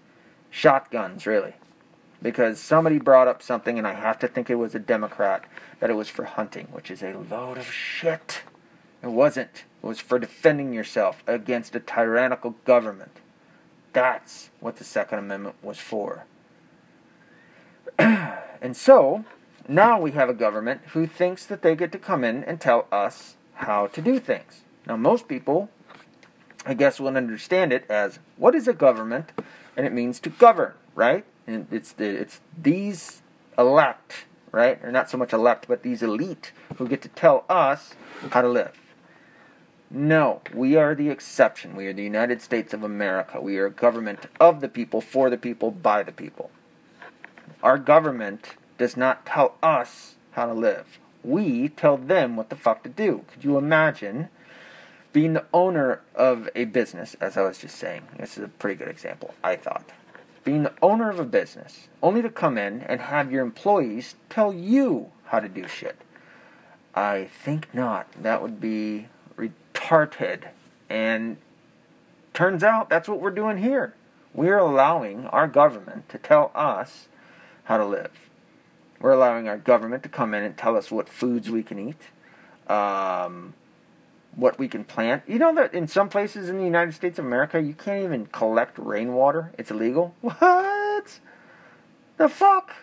shotguns, 0.49 1.27
really 1.27 1.55
because 2.21 2.59
somebody 2.59 2.99
brought 2.99 3.27
up 3.27 3.41
something, 3.41 3.77
and 3.77 3.87
I 3.87 3.93
have 3.93 4.19
to 4.19 4.27
think 4.27 4.49
it 4.49 4.55
was 4.55 4.75
a 4.75 4.79
Democrat, 4.79 5.43
that 5.79 5.89
it 5.89 5.95
was 5.95 6.09
for 6.09 6.25
hunting, 6.25 6.67
which 6.71 6.91
is 6.91 7.01
a 7.01 7.13
load 7.13 7.57
of 7.57 7.71
shit. 7.71 8.43
It 9.01 9.07
wasn't. 9.07 9.63
It 9.83 9.87
was 9.87 9.99
for 9.99 10.19
defending 10.19 10.73
yourself 10.73 11.23
against 11.25 11.75
a 11.75 11.79
tyrannical 11.79 12.55
government. 12.65 13.17
That's 13.93 14.49
what 14.59 14.77
the 14.77 14.83
Second 14.83 15.19
Amendment 15.19 15.55
was 15.63 15.79
for. 15.79 16.25
and 17.97 18.77
so, 18.77 19.25
now 19.67 19.99
we 19.99 20.11
have 20.11 20.29
a 20.29 20.33
government 20.33 20.81
who 20.93 21.07
thinks 21.07 21.45
that 21.45 21.61
they 21.61 21.75
get 21.75 21.91
to 21.91 21.97
come 21.97 22.23
in 22.23 22.43
and 22.43 22.61
tell 22.61 22.87
us 22.91 23.35
how 23.55 23.87
to 23.87 24.01
do 24.01 24.19
things. 24.19 24.61
Now, 24.87 24.97
most 24.97 25.27
people, 25.27 25.69
I 26.65 26.73
guess, 26.73 26.99
will 26.99 27.17
understand 27.17 27.73
it 27.73 27.85
as 27.89 28.19
what 28.37 28.55
is 28.55 28.67
a 28.67 28.73
government? 28.73 29.31
And 29.75 29.85
it 29.85 29.93
means 29.93 30.19
to 30.21 30.29
govern, 30.29 30.73
right? 30.95 31.25
And 31.47 31.67
it's 31.71 31.91
the 31.93 32.05
it's 32.05 32.41
these 32.57 33.21
elect, 33.57 34.25
right? 34.51 34.79
Or 34.83 34.91
not 34.91 35.09
so 35.09 35.17
much 35.17 35.33
elect, 35.33 35.67
but 35.67 35.83
these 35.83 36.01
elite 36.03 36.51
who 36.77 36.87
get 36.87 37.01
to 37.03 37.09
tell 37.09 37.45
us 37.49 37.93
how 38.31 38.41
to 38.41 38.49
live. 38.49 38.77
No, 39.89 40.41
we 40.53 40.77
are 40.77 40.95
the 40.95 41.09
exception. 41.09 41.75
We 41.75 41.87
are 41.87 41.93
the 41.93 42.03
United 42.03 42.41
States 42.41 42.73
of 42.73 42.81
America. 42.81 43.41
We 43.41 43.57
are 43.57 43.65
a 43.65 43.71
government 43.71 44.27
of 44.39 44.61
the 44.61 44.69
people, 44.69 45.01
for 45.01 45.29
the 45.29 45.37
people, 45.37 45.69
by 45.69 46.01
the 46.03 46.13
people. 46.13 46.49
Our 47.61 47.77
government 47.77 48.55
does 48.77 48.95
not 48.95 49.25
tell 49.25 49.55
us 49.61 50.15
how 50.31 50.45
to 50.45 50.53
live. 50.53 50.97
We 51.23 51.67
tell 51.67 51.97
them 51.97 52.37
what 52.37 52.49
the 52.49 52.55
fuck 52.55 52.83
to 52.83 52.89
do. 52.89 53.25
Could 53.33 53.43
you 53.43 53.57
imagine 53.57 54.29
being 55.11 55.33
the 55.33 55.45
owner 55.53 55.99
of 56.15 56.47
a 56.55 56.65
business, 56.65 57.17
as 57.19 57.35
I 57.35 57.41
was 57.41 57.57
just 57.57 57.75
saying? 57.75 58.03
This 58.17 58.37
is 58.37 58.45
a 58.45 58.47
pretty 58.47 58.75
good 58.75 58.87
example, 58.87 59.35
I 59.43 59.57
thought 59.57 59.91
being 60.43 60.63
the 60.63 60.73
owner 60.81 61.09
of 61.09 61.19
a 61.19 61.25
business, 61.25 61.87
only 62.01 62.21
to 62.21 62.29
come 62.29 62.57
in 62.57 62.81
and 62.81 62.99
have 62.99 63.31
your 63.31 63.43
employees 63.43 64.15
tell 64.29 64.53
you 64.53 65.11
how 65.25 65.39
to 65.39 65.47
do 65.47 65.67
shit. 65.67 65.97
I 66.93 67.29
think 67.43 67.73
not. 67.73 68.07
That 68.21 68.41
would 68.41 68.59
be 68.59 69.07
retarded. 69.37 70.49
And 70.89 71.37
turns 72.33 72.63
out 72.63 72.89
that's 72.89 73.07
what 73.07 73.21
we're 73.21 73.31
doing 73.31 73.57
here. 73.57 73.95
We're 74.33 74.57
allowing 74.57 75.25
our 75.27 75.47
government 75.47 76.09
to 76.09 76.17
tell 76.17 76.51
us 76.55 77.07
how 77.65 77.77
to 77.77 77.85
live. 77.85 78.11
We're 78.99 79.11
allowing 79.13 79.47
our 79.47 79.57
government 79.57 80.03
to 80.03 80.09
come 80.09 80.33
in 80.33 80.43
and 80.43 80.55
tell 80.55 80.77
us 80.77 80.91
what 80.91 81.09
foods 81.09 81.49
we 81.49 81.63
can 81.63 81.89
eat, 81.89 82.71
um, 82.71 83.53
what 84.35 84.57
we 84.57 84.67
can 84.67 84.83
plant. 84.83 85.23
You 85.27 85.39
know 85.39 85.53
that 85.55 85.73
in 85.73 85.87
some 85.87 86.09
places 86.09 86.49
in 86.49 86.57
the 86.57 86.63
United 86.63 86.93
States 86.93 87.19
of 87.19 87.25
America, 87.25 87.61
you 87.61 87.73
can't 87.73 88.03
even 88.03 88.27
collect 88.27 88.77
rainwater. 88.77 89.51
It's 89.57 89.71
illegal. 89.71 90.15
What? 90.21 91.19
The 92.17 92.29
fuck? 92.29 92.75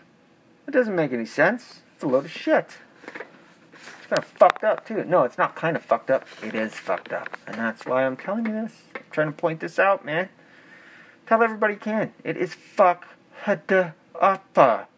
It 0.67 0.73
doesn't 0.73 0.97
make 0.97 1.13
any 1.13 1.27
sense. 1.27 1.83
It's 1.95 2.03
a 2.03 2.09
load 2.09 2.25
of 2.25 2.31
shit. 2.31 2.79
It's 3.73 4.07
kind 4.09 4.19
of 4.19 4.25
fucked 4.25 4.65
up, 4.65 4.87
too. 4.87 5.05
No, 5.05 5.23
it's 5.23 5.39
not 5.39 5.55
kind 5.55 5.77
of 5.77 5.85
fucked 5.85 6.11
up. 6.11 6.27
It 6.43 6.55
is 6.55 6.75
fucked 6.75 7.13
up. 7.13 7.37
And 7.47 7.57
that's 7.57 7.87
why 7.87 8.05
I'm 8.05 8.17
telling 8.17 8.47
you 8.47 8.53
this. 8.53 8.73
I'm 8.97 9.03
trying 9.13 9.29
to 9.29 9.33
point 9.33 9.61
this 9.61 9.79
out, 9.79 10.05
man. 10.05 10.29
Tell 11.27 11.43
everybody 11.43 11.75
you 11.75 11.81
can. 11.81 12.13
It 12.25 12.37
is 12.37 12.55
fuck 12.55 13.07
up. 13.47 14.91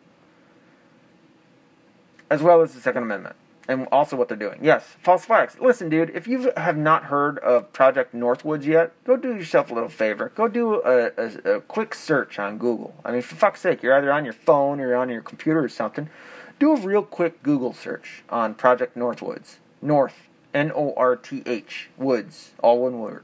As 2.30 2.42
well 2.42 2.62
as 2.62 2.72
the 2.74 2.80
Second 2.80 3.02
Amendment. 3.02 3.36
And 3.70 3.86
also 3.92 4.16
what 4.16 4.26
they're 4.26 4.36
doing. 4.36 4.58
Yes, 4.62 4.84
false 5.00 5.24
flags. 5.24 5.56
Listen, 5.60 5.88
dude, 5.88 6.10
if 6.10 6.26
you 6.26 6.50
have 6.56 6.76
not 6.76 7.04
heard 7.04 7.38
of 7.38 7.72
Project 7.72 8.12
Northwoods 8.12 8.64
yet, 8.64 8.92
go 9.04 9.16
do 9.16 9.28
yourself 9.28 9.70
a 9.70 9.74
little 9.74 9.88
favor. 9.88 10.32
Go 10.34 10.48
do 10.48 10.82
a, 10.82 11.12
a, 11.16 11.54
a 11.54 11.60
quick 11.60 11.94
search 11.94 12.40
on 12.40 12.58
Google. 12.58 12.92
I 13.04 13.12
mean, 13.12 13.22
for 13.22 13.36
fuck's 13.36 13.60
sake, 13.60 13.84
you're 13.84 13.94
either 13.94 14.12
on 14.12 14.24
your 14.24 14.34
phone 14.34 14.80
or 14.80 14.96
on 14.96 15.08
your 15.08 15.20
computer 15.20 15.62
or 15.62 15.68
something. 15.68 16.10
Do 16.58 16.72
a 16.72 16.80
real 16.80 17.04
quick 17.04 17.44
Google 17.44 17.72
search 17.72 18.24
on 18.28 18.54
Project 18.54 18.96
Northwoods. 18.96 19.58
North, 19.80 20.28
N 20.52 20.72
O 20.74 20.92
R 20.96 21.14
T 21.14 21.44
H, 21.46 21.90
Woods, 21.96 22.50
all 22.58 22.80
one 22.80 22.98
word. 22.98 23.22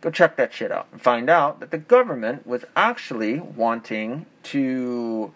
Go 0.00 0.10
check 0.12 0.36
that 0.36 0.52
shit 0.52 0.70
out 0.70 0.86
and 0.92 1.02
find 1.02 1.28
out 1.28 1.58
that 1.58 1.72
the 1.72 1.78
government 1.78 2.46
was 2.46 2.64
actually 2.76 3.40
wanting 3.40 4.26
to 4.44 5.32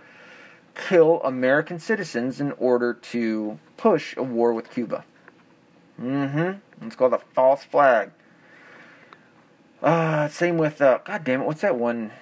kill 0.77 1.21
American 1.25 1.81
citizens 1.81 2.41
in 2.41 2.53
order 2.53 2.95
to 2.95 3.59
push 3.79 4.15
a 4.19 4.23
war 4.23 4.53
with 4.53 4.71
Cuba. 4.71 5.07
Mm-hmm. 5.99 6.87
It's 6.87 6.97
called 6.97 7.15
a 7.15 7.21
false 7.35 7.65
flag. 7.65 8.11
Uh, 9.83 10.29
same 10.29 10.59
with 10.59 10.83
uh, 10.83 10.99
God 11.05 11.25
damn 11.25 11.41
it, 11.41 11.47
what's 11.47 11.63
that 11.63 11.77
one? 11.77 12.13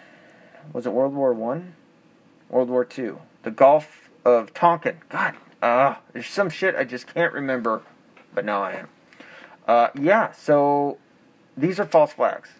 Was 0.72 0.86
it 0.86 0.92
World 0.92 1.14
War 1.14 1.32
One? 1.32 1.74
World 2.48 2.68
War 2.68 2.84
Two? 2.84 3.20
The 3.42 3.50
Gulf 3.50 4.10
of 4.24 4.54
Tonkin. 4.54 4.98
God, 5.08 5.34
uh, 5.62 5.96
there's 6.12 6.26
some 6.26 6.50
shit 6.50 6.76
I 6.76 6.84
just 6.84 7.12
can't 7.12 7.32
remember, 7.32 7.82
but 8.34 8.44
now 8.44 8.62
I 8.62 8.72
am. 8.72 8.88
Uh, 9.66 9.88
yeah, 9.98 10.32
so 10.32 10.98
these 11.56 11.80
are 11.80 11.86
false 11.86 12.12
flags. 12.12 12.50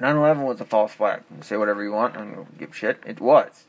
9/11 0.00 0.44
was 0.44 0.60
a 0.60 0.64
false 0.64 0.92
flag. 0.92 1.22
Say 1.40 1.56
whatever 1.56 1.82
you 1.84 1.92
want. 1.92 2.16
I 2.16 2.20
don't 2.20 2.58
give 2.58 2.76
shit. 2.76 3.00
It 3.06 3.20
was. 3.20 3.66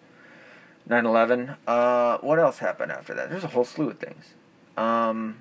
9/11. 0.90 1.58
Uh, 1.66 2.18
what 2.20 2.40
else 2.40 2.60
happened 2.60 2.92
after 2.92 3.14
that? 3.14 3.30
There's 3.30 3.44
a 3.44 3.48
whole 3.48 3.66
slew 3.66 3.90
of 3.90 4.00
things. 4.00 4.34
Um, 4.78 5.38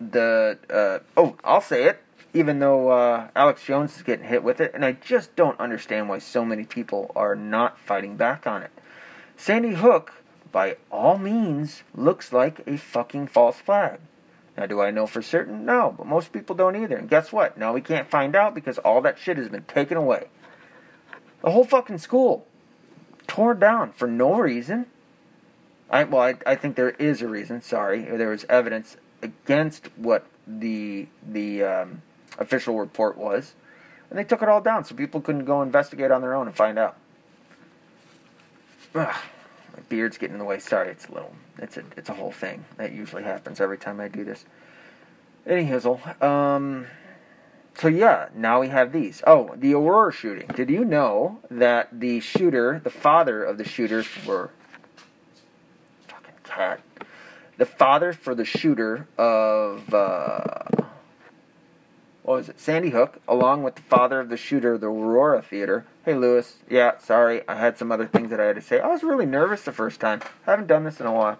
the 0.00 0.58
uh, 0.70 0.98
oh, 1.16 1.36
I'll 1.44 1.60
say 1.60 1.84
it. 1.84 2.00
Even 2.32 2.58
though 2.58 2.90
uh, 2.90 3.28
Alex 3.36 3.64
Jones 3.64 3.96
is 3.96 4.02
getting 4.02 4.26
hit 4.26 4.42
with 4.42 4.60
it, 4.60 4.72
and 4.74 4.84
I 4.84 4.92
just 4.92 5.36
don't 5.36 5.58
understand 5.60 6.08
why 6.08 6.18
so 6.18 6.44
many 6.44 6.64
people 6.64 7.12
are 7.14 7.36
not 7.36 7.78
fighting 7.78 8.16
back 8.16 8.44
on 8.44 8.62
it. 8.64 8.72
Sandy 9.36 9.74
Hook, 9.74 10.12
by 10.50 10.76
all 10.90 11.16
means, 11.16 11.84
looks 11.94 12.32
like 12.32 12.60
a 12.66 12.76
fucking 12.76 13.28
false 13.28 13.58
flag. 13.58 14.00
Now, 14.56 14.66
do 14.66 14.80
I 14.80 14.90
know 14.90 15.06
for 15.06 15.22
certain? 15.22 15.64
No, 15.64 15.94
but 15.96 16.06
most 16.06 16.32
people 16.32 16.56
don't 16.56 16.76
either. 16.76 16.96
And 16.96 17.08
guess 17.08 17.32
what? 17.32 17.56
Now 17.56 17.72
we 17.72 17.80
can't 17.80 18.10
find 18.10 18.34
out 18.34 18.54
because 18.54 18.78
all 18.78 19.00
that 19.02 19.18
shit 19.18 19.36
has 19.36 19.48
been 19.48 19.64
taken 19.64 19.96
away. 19.96 20.28
The 21.42 21.50
whole 21.50 21.64
fucking 21.64 21.98
school 21.98 22.46
torn 23.34 23.58
down 23.58 23.92
for 23.92 24.06
no 24.06 24.38
reason. 24.38 24.86
I 25.90 26.04
well, 26.04 26.22
I, 26.22 26.34
I 26.46 26.54
think 26.54 26.76
there 26.76 26.90
is 26.90 27.20
a 27.20 27.28
reason. 27.28 27.60
Sorry, 27.60 28.02
there 28.02 28.30
was 28.30 28.44
evidence 28.48 28.96
against 29.22 29.88
what 29.96 30.24
the 30.46 31.08
the 31.26 31.64
um, 31.64 32.02
official 32.38 32.78
report 32.78 33.18
was, 33.18 33.54
and 34.08 34.18
they 34.18 34.24
took 34.24 34.42
it 34.42 34.48
all 34.48 34.60
down 34.60 34.84
so 34.84 34.94
people 34.94 35.20
couldn't 35.20 35.44
go 35.44 35.62
investigate 35.62 36.10
on 36.10 36.20
their 36.20 36.34
own 36.34 36.46
and 36.46 36.56
find 36.56 36.78
out. 36.78 36.96
Ugh, 38.94 39.14
my 39.76 39.82
beard's 39.88 40.16
getting 40.16 40.34
in 40.34 40.38
the 40.38 40.44
way. 40.44 40.60
Sorry, 40.60 40.90
it's 40.90 41.06
a 41.08 41.12
little. 41.12 41.34
It's 41.58 41.76
a 41.76 41.82
it's 41.96 42.08
a 42.08 42.14
whole 42.14 42.32
thing 42.32 42.64
that 42.76 42.92
usually 42.92 43.24
happens 43.24 43.60
every 43.60 43.78
time 43.78 44.00
I 44.00 44.08
do 44.08 44.24
this. 44.24 44.44
Any 45.46 45.64
hizzle. 45.64 46.22
Um. 46.22 46.86
So 47.78 47.88
yeah, 47.88 48.28
now 48.34 48.60
we 48.60 48.68
have 48.68 48.92
these. 48.92 49.22
Oh, 49.26 49.54
the 49.56 49.74
Aurora 49.74 50.12
shooting. 50.12 50.46
Did 50.48 50.70
you 50.70 50.84
know 50.84 51.40
that 51.50 51.88
the 51.92 52.20
shooter, 52.20 52.80
the 52.82 52.90
father 52.90 53.42
of 53.42 53.58
the 53.58 53.64
shooters, 53.64 54.06
were 54.24 54.50
fucking 56.06 56.34
cat. 56.44 56.80
The 57.56 57.66
father 57.66 58.12
for 58.12 58.34
the 58.34 58.44
shooter 58.44 59.08
of 59.18 59.92
uh, 59.92 60.64
what 62.22 62.36
was 62.36 62.48
it, 62.48 62.60
Sandy 62.60 62.90
Hook, 62.90 63.20
along 63.28 63.64
with 63.64 63.74
the 63.74 63.82
father 63.82 64.20
of 64.20 64.28
the 64.28 64.36
shooter 64.36 64.74
of 64.74 64.80
the 64.80 64.86
Aurora 64.86 65.42
Theater. 65.42 65.84
Hey, 66.04 66.14
Lewis. 66.14 66.56
Yeah, 66.70 66.98
sorry, 66.98 67.46
I 67.48 67.56
had 67.56 67.76
some 67.76 67.92
other 67.92 68.06
things 68.06 68.30
that 68.30 68.40
I 68.40 68.46
had 68.46 68.56
to 68.56 68.62
say. 68.62 68.80
I 68.80 68.86
was 68.86 69.02
really 69.02 69.26
nervous 69.26 69.62
the 69.62 69.72
first 69.72 70.00
time. 70.00 70.20
I 70.46 70.52
haven't 70.52 70.68
done 70.68 70.84
this 70.84 71.00
in 71.00 71.06
a 71.06 71.12
while. 71.12 71.38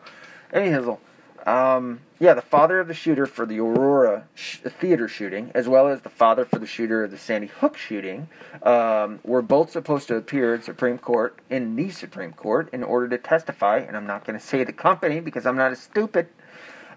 Any 0.53 0.71
hizzle. 0.71 0.99
Um, 1.45 2.01
yeah, 2.19 2.33
the 2.33 2.43
father 2.43 2.81
of 2.81 2.89
the 2.89 2.95
shooter 2.95 3.27
for 3.27 3.45
the 3.45 3.61
Aurora 3.61 4.25
sh- 4.35 4.59
theater 4.61 5.09
shooting, 5.09 5.51
as 5.55 5.69
well 5.69 5.89
as 5.89 6.01
the 6.01 6.09
father 6.09 6.47
for 6.47 6.59
the 6.59 6.67
shooter 6.67 7.05
of 7.05 7.11
the 7.11 7.19
Sandy 7.19 7.49
Hook 7.49 7.77
shooting, 7.77 8.29
um, 8.63 9.21
were 9.25 9.43
both 9.43 9.71
supposed 9.71 10.09
to 10.09 10.17
appear 10.17 10.55
in 10.55 10.63
Supreme 10.63 10.97
Court 10.97 11.39
in 11.51 11.77
the 11.77 11.91
Supreme 11.91 12.33
Court 12.33 12.71
in 12.73 12.83
order 12.83 13.09
to 13.09 13.19
testify. 13.19 13.79
And 13.79 13.95
I'm 13.95 14.07
not 14.07 14.25
going 14.25 14.39
to 14.39 14.45
say 14.45 14.65
the 14.65 14.73
company 14.73 15.21
because 15.21 15.45
I'm 15.45 15.57
not 15.57 15.71
as 15.71 15.81
stupid. 15.81 16.29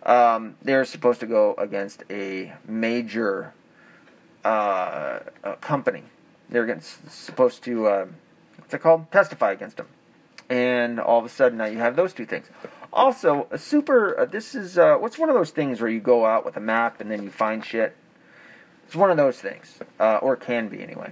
Um, 0.04 0.56
they're 0.62 0.86
supposed 0.86 1.20
to 1.20 1.26
go 1.26 1.54
against 1.58 2.04
a 2.10 2.54
major 2.66 3.54
uh, 4.46 5.20
company. 5.60 6.04
They're 6.50 6.64
against, 6.64 7.12
supposed 7.12 7.64
to 7.66 7.88
uh, 7.88 8.06
what's 8.58 8.74
it 8.74 8.80
called? 8.80 9.12
Testify 9.12 9.52
against 9.52 9.76
them. 9.76 9.88
And 10.50 11.00
all 11.00 11.20
of 11.20 11.26
a 11.26 11.30
sudden, 11.30 11.58
now 11.58 11.66
you 11.66 11.78
have 11.80 11.96
those 11.96 12.14
two 12.14 12.26
things. 12.26 12.48
Also, 12.94 13.48
a 13.52 13.58
super. 13.58 14.20
Uh, 14.20 14.26
this 14.26 14.56
is 14.56 14.78
uh, 14.78 14.96
what's 14.96 15.18
one 15.18 15.30
of 15.30 15.36
those 15.36 15.52
things 15.52 15.82
where 15.82 15.90
you 15.90 16.00
go 16.00 16.26
out 16.26 16.46
with 16.46 16.56
a 16.56 16.62
map 16.62 17.02
and 17.02 17.12
then 17.12 17.24
you 17.24 17.30
find 17.30 17.64
shit. 17.66 17.96
It's 18.86 18.96
one 18.96 19.12
of 19.12 19.18
those 19.18 19.38
things, 19.38 19.78
uh, 20.00 20.20
or 20.22 20.38
can 20.38 20.70
be 20.70 20.82
anyway. 20.82 21.12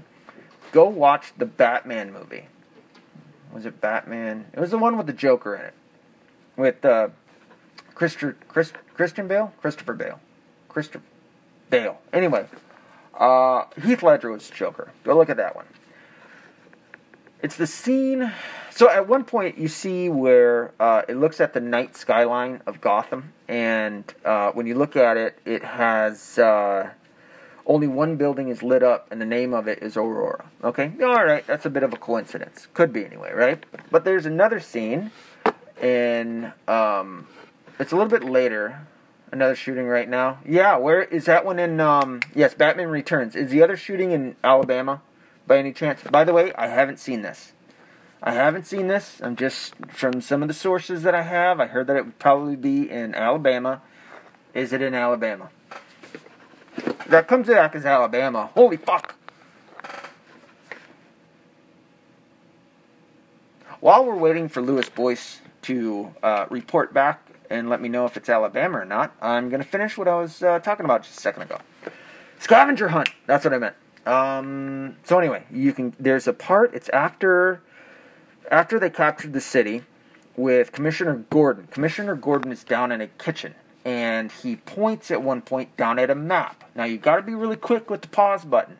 Go 0.71 0.87
watch 0.87 1.33
the 1.37 1.45
Batman 1.45 2.13
movie. 2.13 2.47
Was 3.53 3.65
it 3.65 3.81
Batman? 3.81 4.45
It 4.53 4.59
was 4.59 4.71
the 4.71 4.77
one 4.77 4.97
with 4.97 5.07
the 5.07 5.13
Joker 5.13 5.55
in 5.55 5.61
it, 5.61 5.73
with 6.55 6.85
uh, 6.85 7.09
Christi- 7.93 8.33
Chris- 8.47 8.73
Christian 8.93 9.27
Bale, 9.27 9.53
Christopher 9.61 9.93
Bale, 9.93 10.19
Christopher 10.69 11.03
Bale. 11.69 11.99
Anyway, 12.13 12.45
uh, 13.17 13.65
Heath 13.83 14.03
Ledger 14.03 14.31
was 14.31 14.49
Joker. 14.49 14.91
Go 15.03 15.17
look 15.17 15.29
at 15.29 15.37
that 15.37 15.55
one. 15.55 15.65
It's 17.41 17.55
the 17.55 17.67
scene 17.67 18.31
so 18.75 18.89
at 18.89 19.07
one 19.07 19.23
point, 19.23 19.57
you 19.57 19.69
see 19.69 20.09
where 20.09 20.73
uh, 20.81 21.03
it 21.07 21.15
looks 21.15 21.39
at 21.39 21.53
the 21.53 21.61
night 21.61 21.95
skyline 21.95 22.61
of 22.65 22.81
Gotham, 22.81 23.31
and 23.47 24.03
uh, 24.25 24.51
when 24.51 24.67
you 24.67 24.75
look 24.75 24.97
at 24.97 25.15
it, 25.15 25.39
it 25.45 25.63
has 25.63 26.37
uh, 26.37 26.89
only 27.65 27.87
one 27.87 28.17
building 28.17 28.49
is 28.49 28.61
lit 28.61 28.83
up, 28.83 29.07
and 29.11 29.21
the 29.21 29.25
name 29.25 29.53
of 29.53 29.69
it 29.69 29.81
is 29.81 29.95
Aurora. 29.95 30.43
Okay, 30.61 30.91
all 31.01 31.23
right, 31.23 31.47
that's 31.47 31.65
a 31.65 31.69
bit 31.69 31.83
of 31.83 31.93
a 31.93 31.95
coincidence. 31.95 32.67
Could 32.73 32.91
be 32.91 33.05
anyway, 33.05 33.31
right? 33.31 33.63
But 33.91 34.03
there's 34.03 34.25
another 34.25 34.59
scene, 34.59 35.11
and 35.81 36.51
um, 36.67 37.29
it's 37.79 37.93
a 37.93 37.95
little 37.95 38.11
bit 38.11 38.25
later. 38.25 38.87
Another 39.31 39.55
shooting 39.55 39.87
right 39.87 40.09
now. 40.09 40.39
Yeah, 40.45 40.75
where 40.75 41.01
is 41.01 41.25
that 41.25 41.45
one 41.45 41.59
in? 41.59 41.79
Um, 41.79 42.19
yes, 42.35 42.53
Batman 42.53 42.89
Returns. 42.89 43.37
Is 43.37 43.51
the 43.51 43.63
other 43.63 43.77
shooting 43.77 44.11
in 44.11 44.35
Alabama, 44.43 45.01
by 45.47 45.57
any 45.57 45.73
chance? 45.73 46.01
By 46.03 46.23
the 46.23 46.33
way, 46.33 46.53
I 46.53 46.67
haven't 46.67 46.99
seen 46.99 47.21
this. 47.21 47.53
I 48.21 48.33
haven't 48.33 48.65
seen 48.65 48.87
this. 48.87 49.21
I'm 49.21 49.35
just 49.35 49.75
from 49.87 50.21
some 50.21 50.41
of 50.41 50.47
the 50.47 50.53
sources 50.53 51.03
that 51.03 51.13
I 51.13 51.21
have. 51.21 51.59
I 51.59 51.67
heard 51.67 51.87
that 51.87 51.95
it 51.95 52.05
would 52.05 52.19
probably 52.19 52.55
be 52.55 52.89
in 52.89 53.13
Alabama. 53.13 53.81
Is 54.53 54.73
it 54.73 54.81
in 54.81 54.93
Alabama? 54.93 55.49
That 57.07 57.27
comes 57.27 57.47
back 57.47 57.75
as 57.75 57.85
Alabama. 57.85 58.49
Holy 58.55 58.77
fuck! 58.77 59.15
While 63.79 64.05
we're 64.05 64.17
waiting 64.17 64.49
for 64.49 64.61
Lewis 64.61 64.89
Boyce 64.89 65.41
to 65.63 66.13
uh, 66.23 66.47
report 66.49 66.93
back 66.93 67.21
and 67.51 67.69
let 67.69 67.81
me 67.81 67.89
know 67.89 68.05
if 68.05 68.17
it's 68.17 68.29
Alabama 68.29 68.79
or 68.79 68.85
not, 68.85 69.15
I'm 69.21 69.49
going 69.49 69.61
to 69.61 69.67
finish 69.67 69.97
what 69.97 70.07
I 70.07 70.15
was 70.15 70.41
uh, 70.41 70.57
talking 70.59 70.85
about 70.85 71.03
just 71.03 71.19
a 71.19 71.21
second 71.21 71.43
ago. 71.43 71.59
Scavenger 72.39 72.87
hunt. 72.87 73.09
That's 73.27 73.45
what 73.45 73.53
I 73.53 73.59
meant. 73.59 73.75
Um, 74.05 74.97
so 75.03 75.19
anyway, 75.19 75.43
you 75.51 75.73
can. 75.73 75.95
There's 75.99 76.27
a 76.27 76.33
part. 76.33 76.73
It's 76.73 76.89
after 76.89 77.61
after 78.51 78.79
they 78.79 78.89
captured 78.89 79.33
the 79.33 79.41
city 79.41 79.83
with 80.35 80.71
Commissioner 80.71 81.25
Gordon, 81.29 81.67
Commissioner 81.67 82.15
Gordon 82.15 82.51
is 82.51 82.63
down 82.63 82.91
in 82.91 83.01
a 83.01 83.07
kitchen 83.07 83.55
and 83.85 84.31
he 84.31 84.55
points 84.55 85.11
at 85.11 85.21
one 85.21 85.41
point 85.41 85.77
down 85.77 85.99
at 85.99 86.09
a 86.09 86.15
map. 86.15 86.63
Now 86.75 86.85
you 86.85 86.97
got 86.97 87.17
to 87.17 87.21
be 87.21 87.35
really 87.35 87.55
quick 87.55 87.89
with 87.89 88.01
the 88.01 88.07
pause 88.07 88.43
button. 88.43 88.77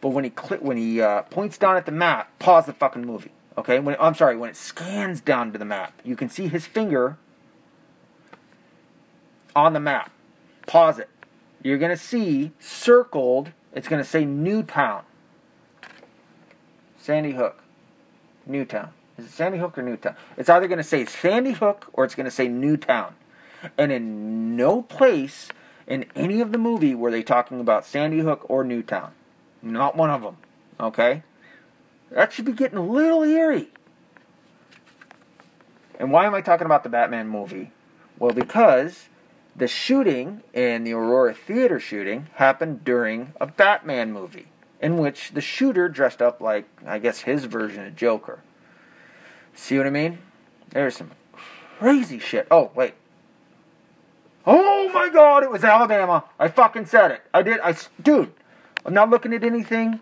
But 0.00 0.10
when 0.10 0.24
he 0.24 0.32
cl- 0.36 0.60
when 0.60 0.76
he 0.76 1.00
uh, 1.00 1.22
points 1.22 1.56
down 1.56 1.76
at 1.76 1.86
the 1.86 1.92
map, 1.92 2.36
pause 2.38 2.66
the 2.66 2.72
fucking 2.72 3.06
movie. 3.06 3.30
Okay? 3.56 3.78
When 3.78 3.96
I'm 4.00 4.14
sorry, 4.14 4.36
when 4.36 4.50
it 4.50 4.56
scans 4.56 5.20
down 5.20 5.52
to 5.52 5.58
the 5.58 5.64
map, 5.64 6.00
you 6.04 6.16
can 6.16 6.28
see 6.28 6.48
his 6.48 6.66
finger 6.66 7.16
on 9.54 9.72
the 9.72 9.80
map. 9.80 10.10
Pause 10.66 11.00
it. 11.00 11.08
You're 11.62 11.78
going 11.78 11.90
to 11.90 11.96
see 11.96 12.52
circled, 12.58 13.52
it's 13.74 13.88
going 13.88 14.02
to 14.02 14.08
say 14.08 14.24
Newtown. 14.24 15.02
Sandy 16.98 17.32
Hook. 17.32 17.62
Newtown. 18.46 18.90
Is 19.16 19.26
it 19.26 19.32
Sandy 19.32 19.58
Hook 19.58 19.76
or 19.78 19.82
Newtown? 19.82 20.16
It's 20.36 20.48
either 20.48 20.66
going 20.66 20.78
to 20.78 20.84
say 20.84 21.04
Sandy 21.04 21.52
Hook 21.52 21.88
or 21.92 22.04
it's 22.04 22.14
going 22.14 22.24
to 22.24 22.30
say 22.30 22.48
Newtown. 22.48 23.14
And 23.76 23.92
in 23.92 24.56
no 24.56 24.82
place 24.82 25.48
in 25.86 26.06
any 26.16 26.40
of 26.40 26.52
the 26.52 26.58
movie 26.58 26.94
were 26.94 27.10
they 27.10 27.22
talking 27.22 27.60
about 27.60 27.84
Sandy 27.84 28.20
Hook 28.20 28.46
or 28.48 28.64
Newtown. 28.64 29.12
Not 29.62 29.96
one 29.96 30.10
of 30.10 30.22
them. 30.22 30.36
Okay? 30.78 31.22
That 32.10 32.32
should 32.32 32.46
be 32.46 32.52
getting 32.52 32.78
a 32.78 32.84
little 32.84 33.22
eerie. 33.22 33.68
And 35.98 36.10
why 36.10 36.24
am 36.24 36.34
I 36.34 36.40
talking 36.40 36.64
about 36.64 36.82
the 36.82 36.88
Batman 36.88 37.28
movie? 37.28 37.70
Well, 38.18 38.32
because 38.32 39.09
the 39.56 39.68
shooting 39.68 40.42
in 40.52 40.84
the 40.84 40.92
Aurora 40.92 41.34
Theater 41.34 41.80
shooting 41.80 42.28
happened 42.34 42.84
during 42.84 43.32
a 43.40 43.46
Batman 43.46 44.12
movie 44.12 44.46
in 44.80 44.96
which 44.96 45.32
the 45.32 45.40
shooter 45.40 45.88
dressed 45.88 46.22
up 46.22 46.40
like, 46.40 46.66
I 46.86 46.98
guess, 46.98 47.20
his 47.20 47.44
version 47.44 47.86
of 47.86 47.96
Joker. 47.96 48.40
See 49.54 49.76
what 49.76 49.86
I 49.86 49.90
mean? 49.90 50.18
There's 50.70 50.96
some 50.96 51.10
crazy 51.78 52.18
shit. 52.18 52.46
Oh, 52.50 52.70
wait. 52.74 52.94
Oh 54.46 54.90
my 54.94 55.10
god, 55.10 55.42
it 55.42 55.50
was 55.50 55.64
Alabama. 55.64 56.24
I 56.38 56.48
fucking 56.48 56.86
said 56.86 57.10
it. 57.10 57.22
I 57.34 57.42
did. 57.42 57.60
I, 57.60 57.76
dude, 58.02 58.32
I'm 58.86 58.94
not 58.94 59.10
looking 59.10 59.34
at 59.34 59.44
anything. 59.44 60.00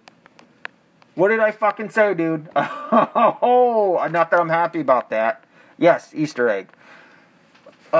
What 1.14 1.28
did 1.28 1.40
I 1.40 1.50
fucking 1.50 1.90
say, 1.90 2.14
dude? 2.14 2.48
Oh, 2.90 4.06
not 4.10 4.30
that 4.30 4.40
I'm 4.40 4.48
happy 4.48 4.80
about 4.80 5.10
that. 5.10 5.44
Yes, 5.76 6.12
Easter 6.14 6.48
egg. 6.48 6.68
Uh, 7.92 7.96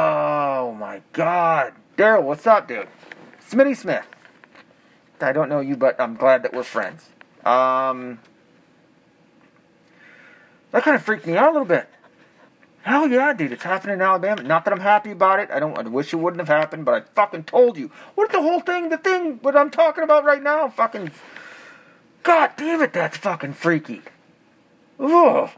Oh 0.69 0.75
my 0.75 1.01
god. 1.15 1.73
Daryl, 1.97 2.25
what's 2.25 2.47
up, 2.47 2.69
dude? 2.69 2.89
Smitty 3.49 3.75
Smith. 3.75 4.05
I 5.19 5.33
don't 5.33 5.49
know 5.49 5.61
you, 5.61 5.79
but 5.79 5.99
I'm 5.99 6.15
glad 6.15 6.43
that 6.43 6.53
we're 6.53 6.63
friends. 6.63 7.09
Um, 7.43 8.19
that 10.71 10.83
kind 10.83 10.95
of 10.95 11.03
freaked 11.03 11.27
me 11.27 11.39
out 11.39 11.49
a 11.49 11.53
little 11.53 11.65
bit. 11.65 11.89
Hell 12.83 13.09
yeah, 13.09 13.33
dude, 13.33 13.53
it's 13.53 13.63
happening 13.63 13.95
in 13.95 14.03
Alabama. 14.03 14.43
Not 14.43 14.67
that 14.67 14.75
I'm 14.75 14.81
happy 14.81 15.11
about 15.11 15.41
it. 15.41 15.51
I 15.51 15.59
don't. 15.59 15.79
I 15.79 15.81
wish 15.89 16.13
it 16.13 16.17
wouldn't 16.17 16.47
have 16.47 16.55
happened, 16.55 16.85
but 16.85 16.95
I 16.95 17.01
fucking 17.15 17.45
told 17.45 17.79
you. 17.79 17.91
What 18.15 18.31
the 18.31 18.43
whole 18.43 18.61
thing? 18.61 18.91
The 18.91 18.99
thing 18.99 19.39
what 19.41 19.57
I'm 19.57 19.71
talking 19.71 20.05
about 20.05 20.27
right 20.27 20.43
now? 20.43 20.69
Fucking. 20.69 21.13
God 22.25 22.51
damn 22.59 22.83
it, 22.83 22.93
that's 22.93 23.17
fucking 23.17 23.55
freaky. 23.55 24.03
Ugh. 25.01 25.49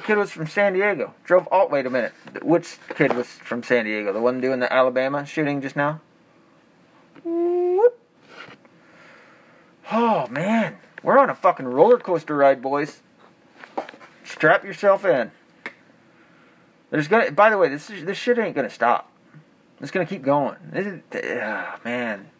The 0.00 0.06
kid 0.06 0.16
was 0.16 0.30
from 0.30 0.46
San 0.46 0.72
Diego. 0.72 1.12
Drove. 1.24 1.46
Oh, 1.52 1.68
wait 1.68 1.84
a 1.84 1.90
minute. 1.90 2.14
Which 2.40 2.78
kid 2.96 3.14
was 3.14 3.26
from 3.26 3.62
San 3.62 3.84
Diego? 3.84 4.14
The 4.14 4.20
one 4.20 4.40
doing 4.40 4.58
the 4.58 4.72
Alabama 4.72 5.26
shooting 5.26 5.60
just 5.60 5.76
now? 5.76 6.00
Whoop. 7.22 8.00
Oh 9.92 10.26
man, 10.28 10.78
we're 11.02 11.18
on 11.18 11.28
a 11.28 11.34
fucking 11.34 11.66
roller 11.66 11.98
coaster 11.98 12.34
ride, 12.34 12.62
boys. 12.62 13.02
Strap 14.24 14.64
yourself 14.64 15.04
in. 15.04 15.32
There's 16.88 17.06
gonna. 17.06 17.30
By 17.30 17.50
the 17.50 17.58
way, 17.58 17.68
this 17.68 17.90
is, 17.90 18.06
this 18.06 18.16
shit 18.16 18.38
ain't 18.38 18.56
gonna 18.56 18.70
stop. 18.70 19.12
It's 19.82 19.90
gonna 19.90 20.06
keep 20.06 20.22
going. 20.22 20.56
This 20.72 20.86
is, 20.86 21.00
ah, 21.42 21.78
man. 21.84 22.30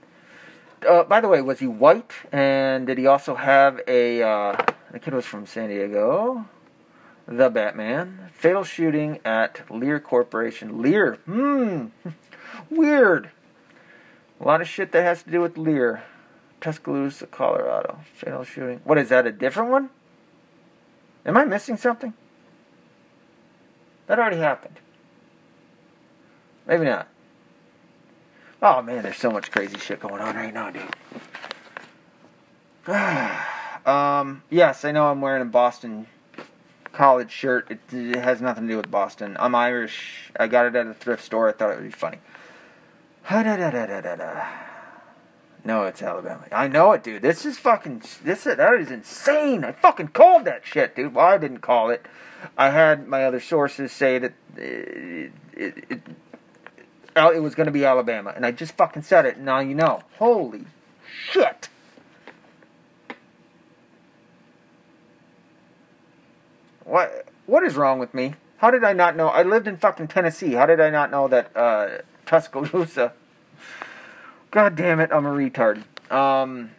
Uh, 0.88 1.04
by 1.04 1.20
the 1.20 1.28
way, 1.28 1.42
was 1.42 1.58
he 1.58 1.66
white? 1.66 2.12
And 2.32 2.86
did 2.86 2.96
he 2.96 3.06
also 3.06 3.34
have 3.34 3.82
a? 3.86 4.22
Uh, 4.22 4.56
the 4.92 4.98
kid 4.98 5.12
was 5.12 5.26
from 5.26 5.44
San 5.44 5.68
Diego. 5.68 6.46
The 7.30 7.48
Batman. 7.48 8.28
Fatal 8.32 8.64
shooting 8.64 9.20
at 9.24 9.62
Lear 9.70 10.00
Corporation. 10.00 10.82
Lear. 10.82 11.14
Hmm. 11.26 11.86
Weird. 12.70 13.30
A 14.40 14.44
lot 14.44 14.60
of 14.60 14.68
shit 14.68 14.90
that 14.90 15.02
has 15.02 15.22
to 15.22 15.30
do 15.30 15.40
with 15.40 15.56
Lear. 15.56 16.02
Tuscaloosa, 16.60 17.28
Colorado. 17.28 18.00
Fatal 18.14 18.42
shooting. 18.42 18.80
What 18.82 18.98
is 18.98 19.10
that? 19.10 19.28
A 19.28 19.32
different 19.32 19.70
one? 19.70 19.90
Am 21.24 21.36
I 21.36 21.44
missing 21.44 21.76
something? 21.76 22.14
That 24.08 24.18
already 24.18 24.38
happened. 24.38 24.80
Maybe 26.66 26.84
not. 26.84 27.06
Oh 28.60 28.82
man, 28.82 29.04
there's 29.04 29.18
so 29.18 29.30
much 29.30 29.52
crazy 29.52 29.78
shit 29.78 30.00
going 30.00 30.20
on 30.20 30.34
right 30.34 30.52
now, 30.52 30.70
dude. 30.70 30.82
um, 33.86 34.42
yes, 34.50 34.84
I 34.84 34.90
know 34.90 35.10
I'm 35.10 35.20
wearing 35.20 35.42
a 35.42 35.46
Boston 35.46 36.08
college 36.92 37.30
shirt. 37.30 37.70
It, 37.70 37.80
it, 37.92 38.16
has 38.16 38.40
nothing 38.40 38.66
to 38.66 38.72
do 38.72 38.76
with 38.76 38.90
Boston. 38.90 39.36
I'm 39.38 39.54
Irish. 39.54 40.30
I 40.38 40.46
got 40.46 40.66
it 40.66 40.74
at 40.74 40.86
a 40.86 40.94
thrift 40.94 41.24
store. 41.24 41.48
I 41.48 41.52
thought 41.52 41.70
it 41.70 41.76
would 41.76 41.84
be 41.84 41.90
funny. 41.90 42.18
No, 45.64 45.84
it's 45.84 46.02
Alabama. 46.02 46.46
I 46.52 46.68
know 46.68 46.92
it, 46.92 47.02
dude. 47.02 47.22
This 47.22 47.44
is 47.44 47.58
fucking. 47.58 48.02
This 48.24 48.44
that 48.44 48.74
is 48.74 48.90
insane. 48.90 49.64
I 49.64 49.72
fucking 49.72 50.08
called 50.08 50.44
that 50.46 50.66
shit, 50.66 50.96
dude. 50.96 51.14
Well, 51.14 51.26
I 51.26 51.38
didn't 51.38 51.58
call 51.58 51.90
it. 51.90 52.06
I 52.56 52.70
had 52.70 53.06
my 53.06 53.24
other 53.24 53.40
sources 53.40 53.92
say 53.92 54.18
that 54.18 54.32
it, 54.56 55.32
it, 55.52 55.84
it, 55.90 56.00
it 57.14 57.42
was 57.42 57.54
going 57.54 57.66
to 57.66 57.72
be 57.72 57.84
Alabama, 57.84 58.32
and 58.34 58.46
I 58.46 58.52
just 58.52 58.72
fucking 58.72 59.02
said 59.02 59.26
it. 59.26 59.38
Now 59.38 59.58
you 59.58 59.74
know. 59.74 60.02
Holy 60.18 60.64
shit. 61.04 61.68
What 66.84 67.26
what 67.46 67.62
is 67.62 67.76
wrong 67.76 67.98
with 67.98 68.14
me? 68.14 68.34
How 68.58 68.70
did 68.70 68.84
I 68.84 68.92
not 68.92 69.16
know? 69.16 69.28
I 69.28 69.42
lived 69.42 69.66
in 69.66 69.76
fucking 69.76 70.08
Tennessee. 70.08 70.52
How 70.52 70.66
did 70.66 70.80
I 70.80 70.90
not 70.90 71.10
know 71.10 71.28
that 71.28 71.56
uh, 71.56 71.88
Tuscaloosa? 72.26 73.12
God 74.50 74.76
damn 74.76 75.00
it, 75.00 75.10
I'm 75.12 75.26
a 75.26 75.30
retard. 75.30 75.84
Um, 76.10 76.72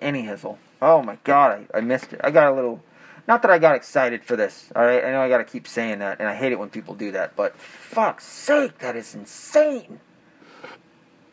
any 0.00 0.24
hizzle. 0.24 0.58
Oh 0.82 1.02
my 1.02 1.18
god, 1.24 1.66
I, 1.72 1.78
I 1.78 1.80
missed 1.80 2.12
it. 2.12 2.20
I 2.24 2.30
got 2.30 2.50
a 2.50 2.54
little. 2.54 2.82
Not 3.28 3.42
that 3.42 3.50
I 3.50 3.58
got 3.58 3.76
excited 3.76 4.24
for 4.24 4.34
this, 4.34 4.72
alright? 4.74 5.04
I 5.04 5.12
know 5.12 5.20
I 5.20 5.28
gotta 5.28 5.44
keep 5.44 5.68
saying 5.68 6.00
that, 6.00 6.18
and 6.18 6.28
I 6.28 6.34
hate 6.34 6.52
it 6.52 6.58
when 6.58 6.70
people 6.70 6.94
do 6.94 7.12
that, 7.12 7.36
but 7.36 7.56
fuck's 7.56 8.26
sake, 8.26 8.78
that 8.78 8.96
is 8.96 9.14
insane. 9.14 10.00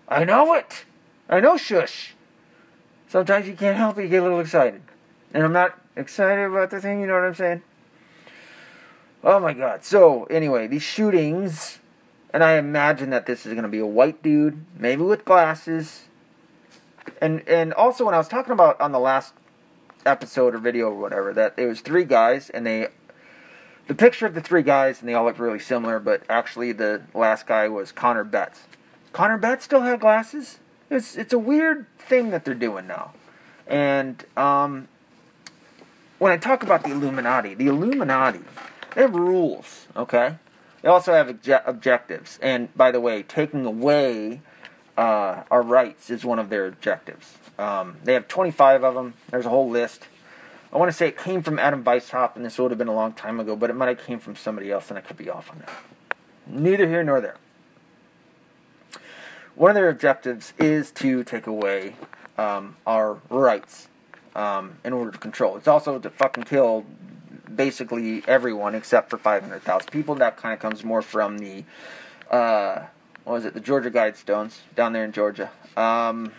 I 0.08 0.24
know 0.24 0.54
it. 0.54 0.86
I 1.28 1.40
know 1.40 1.58
shush. 1.58 2.14
Sometimes 3.08 3.48
you 3.48 3.56
can't 3.56 3.78
help 3.78 3.98
it, 3.98 4.04
you 4.04 4.10
get 4.10 4.20
a 4.20 4.24
little 4.24 4.40
excited. 4.40 4.82
And 5.34 5.44
I'm 5.44 5.54
not 5.54 5.80
excited 5.98 6.44
about 6.44 6.70
the 6.70 6.80
thing, 6.80 7.02
you 7.02 7.08
know 7.08 7.14
what 7.14 7.24
I'm 7.24 7.36
saying? 7.36 7.62
Oh 9.24 9.40
my 9.40 9.54
god. 9.54 9.84
So, 9.84 10.26
anyway, 10.26 10.68
these 10.68 10.84
shootings, 10.84 11.80
and 12.34 12.44
I 12.44 12.54
imagine 12.54 13.10
that 13.10 13.26
this 13.26 13.46
is 13.46 13.54
going 13.54 13.64
to 13.64 13.70
be 13.70 13.80
a 13.80 13.86
white 13.86 14.22
dude, 14.22 14.64
maybe 14.78 15.02
with 15.02 15.26
glasses. 15.26 16.04
And 17.22 17.48
and 17.48 17.74
also 17.74 18.06
when 18.06 18.14
I 18.14 18.18
was 18.18 18.28
talking 18.28 18.54
about 18.54 18.80
on 18.80 18.92
the 18.92 19.00
last 19.00 19.34
episode 20.06 20.56
or 20.56 20.60
video 20.60 20.88
or 20.88 20.96
whatever 20.96 21.34
that 21.34 21.54
it 21.58 21.66
was 21.66 21.82
three 21.82 22.06
guys 22.06 22.50
and 22.50 22.66
they 22.66 22.88
the 23.88 23.96
picture 23.96 24.26
of 24.26 24.34
the 24.34 24.42
three 24.42 24.62
guys 24.62 25.00
and 25.00 25.10
they 25.10 25.14
all 25.14 25.26
look 25.26 25.40
really 25.40 25.60
similar, 25.60 26.00
but 26.00 26.22
actually 26.30 26.74
the 26.74 27.02
last 27.14 27.48
guy 27.48 27.68
was 27.68 27.92
Connor 27.92 28.24
Betts. 28.24 28.62
Connor 29.14 29.38
Betts 29.38 29.64
still 29.64 29.82
had 29.82 30.00
glasses. 30.00 30.60
It's 30.90 31.16
it's 31.16 31.34
a 31.34 31.40
weird 31.40 31.86
thing 31.98 32.30
that 32.32 32.46
they're 32.46 32.54
doing 32.54 32.88
now. 32.88 33.14
And 33.66 34.24
um, 34.36 34.88
when 36.20 36.32
I 36.32 36.38
talk 36.38 36.64
about 36.64 36.84
the 36.84 36.92
Illuminati, 36.92 37.54
the 37.54 37.68
Illuminati, 37.68 38.42
they 38.96 39.02
have 39.02 39.16
rules, 39.16 39.88
okay? 39.96 40.38
They 40.82 40.90
also 40.90 41.14
have 41.14 41.28
obje- 41.28 41.62
objectives. 41.66 42.40
And 42.42 42.74
by 42.76 42.92
the 42.92 43.00
way, 43.00 43.24
taking 43.24 43.66
away 43.66 44.42
uh, 44.98 45.44
our 45.52 45.62
rights 45.62 46.10
is 46.10 46.26
one 46.26 46.40
of 46.40 46.50
their 46.50 46.66
objectives. 46.66 47.38
Um, 47.60 47.98
they 48.04 48.14
have 48.14 48.28
25 48.28 48.84
of 48.84 48.96
them. 48.96 49.14
There's 49.30 49.46
a 49.46 49.50
whole 49.50 49.70
list. 49.70 50.08
I 50.72 50.78
want 50.78 50.90
to 50.90 50.98
say 50.98 51.08
it 51.08 51.18
came 51.18 51.44
from 51.44 51.60
Adam 51.60 51.84
Weishaupt, 51.84 52.36
and 52.36 52.44
this 52.44 52.58
would 52.58 52.72
have 52.72 52.78
been 52.78 52.88
a 52.88 52.96
long 52.96 53.14
time 53.14 53.40
ago, 53.40 53.56
but 53.56 53.70
it 53.70 53.74
might 53.74 53.88
have 53.88 54.06
came 54.06 54.20
from 54.20 54.36
somebody 54.36 54.72
else, 54.72 54.90
and 54.90 54.98
I 54.98 55.02
could 55.02 55.18
be 55.18 55.30
off 55.30 55.50
on 55.50 55.60
that. 55.60 55.70
Neither 56.48 56.88
here 56.88 57.04
nor 57.04 57.22
there. 57.22 57.38
One 59.56 59.72
of 59.72 59.76
their 59.76 59.90
objectives 59.90 60.54
is 60.60 60.92
to 60.92 61.24
take 61.24 61.48
away 61.48 61.96
um, 62.38 62.76
our 62.86 63.20
rights 63.30 63.87
um, 64.38 64.78
in 64.86 64.94
order 64.94 65.12
to 65.12 65.18
control. 65.18 65.58
It's 65.58 65.68
also 65.68 66.00
to 66.00 66.10
fucking 66.10 66.44
kill 66.44 66.86
basically 67.54 68.24
everyone 68.28 68.76
except 68.76 69.10
for 69.10 69.18
500,000 69.18 69.92
people. 69.92 70.16
That 70.16 70.38
kind 70.38 70.54
of 70.54 70.60
comes 70.60 70.84
more 70.84 71.02
from 71.02 71.40
the, 71.40 71.66
uh, 72.30 72.84
what 73.24 73.34
was 73.34 73.46
it, 73.46 73.54
the 73.56 73.60
Georgia 73.60 73.92
Guidestones 73.92 74.60
down 74.76 74.94
there 74.94 75.04
in 75.04 75.12
Georgia. 75.12 75.50
Um, 75.76 76.32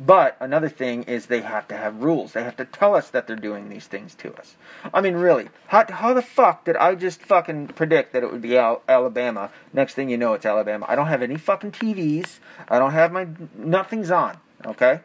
but 0.00 0.36
another 0.40 0.70
thing 0.70 1.04
is 1.04 1.26
they 1.26 1.42
have 1.42 1.68
to 1.68 1.76
have 1.76 2.02
rules. 2.02 2.32
They 2.32 2.42
have 2.42 2.56
to 2.56 2.64
tell 2.64 2.96
us 2.96 3.10
that 3.10 3.26
they're 3.26 3.36
doing 3.36 3.68
these 3.68 3.86
things 3.86 4.14
to 4.16 4.34
us. 4.34 4.56
I 4.92 5.00
mean, 5.00 5.14
really, 5.14 5.48
how, 5.68 5.84
how 5.88 6.14
the 6.14 6.22
fuck 6.22 6.64
did 6.64 6.76
I 6.76 6.94
just 6.94 7.22
fucking 7.22 7.68
predict 7.68 8.14
that 8.14 8.22
it 8.22 8.32
would 8.32 8.42
be 8.42 8.56
Al- 8.56 8.82
Alabama? 8.88 9.50
Next 9.72 9.94
thing 9.94 10.08
you 10.08 10.16
know, 10.16 10.32
it's 10.32 10.46
Alabama. 10.46 10.86
I 10.88 10.96
don't 10.96 11.06
have 11.06 11.22
any 11.22 11.36
fucking 11.36 11.72
TVs. 11.72 12.38
I 12.68 12.78
don't 12.78 12.92
have 12.92 13.12
my 13.12 13.28
nothing's 13.54 14.10
on. 14.10 14.38
Okay 14.64 15.00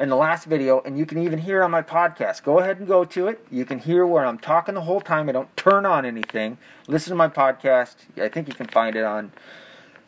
in 0.00 0.08
the 0.08 0.16
last 0.16 0.46
video, 0.46 0.80
and 0.80 0.98
you 0.98 1.04
can 1.04 1.18
even 1.18 1.38
hear 1.38 1.62
on 1.62 1.70
my 1.70 1.82
podcast. 1.82 2.42
Go 2.42 2.58
ahead 2.58 2.78
and 2.78 2.88
go 2.88 3.04
to 3.04 3.28
it. 3.28 3.44
You 3.50 3.66
can 3.66 3.78
hear 3.78 4.06
where 4.06 4.24
I'm 4.24 4.38
talking 4.38 4.74
the 4.74 4.80
whole 4.80 5.02
time. 5.02 5.28
I 5.28 5.32
don't 5.32 5.54
turn 5.58 5.84
on 5.84 6.06
anything. 6.06 6.56
Listen 6.88 7.10
to 7.10 7.16
my 7.16 7.28
podcast. 7.28 7.96
I 8.16 8.28
think 8.28 8.48
you 8.48 8.54
can 8.54 8.66
find 8.66 8.96
it 8.96 9.04
on 9.04 9.30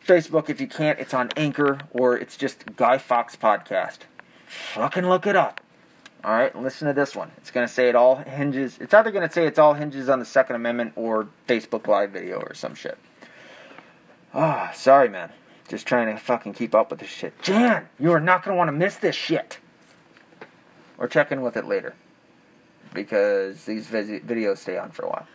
Facebook. 0.05 0.49
If 0.49 0.59
you 0.59 0.67
can't, 0.67 0.99
it's 0.99 1.13
on 1.13 1.29
Anchor 1.37 1.77
or 1.91 2.17
it's 2.17 2.35
just 2.35 2.75
Guy 2.75 2.97
Fawkes 2.97 3.35
Podcast. 3.35 3.99
Fucking 4.47 5.07
look 5.07 5.27
it 5.27 5.35
up. 5.35 5.61
All 6.23 6.33
right, 6.33 6.55
listen 6.59 6.87
to 6.87 6.93
this 6.93 7.15
one. 7.15 7.31
It's 7.37 7.51
going 7.51 7.67
to 7.67 7.71
say 7.71 7.89
it 7.89 7.95
all 7.95 8.15
hinges. 8.15 8.79
It's 8.79 8.93
either 8.93 9.11
going 9.11 9.27
to 9.27 9.33
say 9.33 9.45
it's 9.45 9.59
all 9.59 9.75
hinges 9.75 10.09
on 10.09 10.19
the 10.19 10.25
Second 10.25 10.55
Amendment 10.55 10.93
or 10.95 11.27
Facebook 11.47 11.85
Live 11.87 12.11
video 12.11 12.39
or 12.39 12.53
some 12.55 12.73
shit. 12.73 12.97
Ah, 14.33 14.69
oh, 14.71 14.75
sorry, 14.75 15.09
man. 15.09 15.31
Just 15.67 15.85
trying 15.85 16.13
to 16.13 16.19
fucking 16.19 16.53
keep 16.53 16.73
up 16.73 16.89
with 16.89 16.99
this 16.99 17.09
shit. 17.09 17.39
Jan, 17.41 17.89
you 17.99 18.11
are 18.11 18.19
not 18.19 18.43
going 18.43 18.55
to 18.55 18.57
want 18.57 18.69
to 18.69 18.71
miss 18.71 18.95
this 18.95 19.15
shit. 19.15 19.59
Or 20.97 21.07
check 21.07 21.31
in 21.31 21.41
with 21.41 21.57
it 21.57 21.65
later 21.65 21.93
because 22.93 23.65
these 23.65 23.87
videos 23.87 24.57
stay 24.59 24.77
on 24.77 24.91
for 24.91 25.05
a 25.05 25.09
while. 25.09 25.27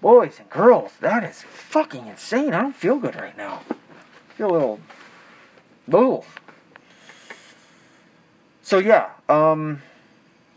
Boys 0.00 0.38
and 0.38 0.50
girls, 0.50 0.92
that 1.00 1.22
is 1.24 1.42
fucking 1.42 2.06
insane. 2.06 2.54
I 2.54 2.60
don't 2.60 2.74
feel 2.74 2.98
good 2.98 3.14
right 3.14 3.36
now. 3.36 3.62
I 3.70 4.32
feel 4.34 4.50
a 4.50 4.52
little. 4.52 4.80
Ooh. 5.94 6.22
So 8.62 8.78
yeah, 8.78 9.10
um, 9.28 9.82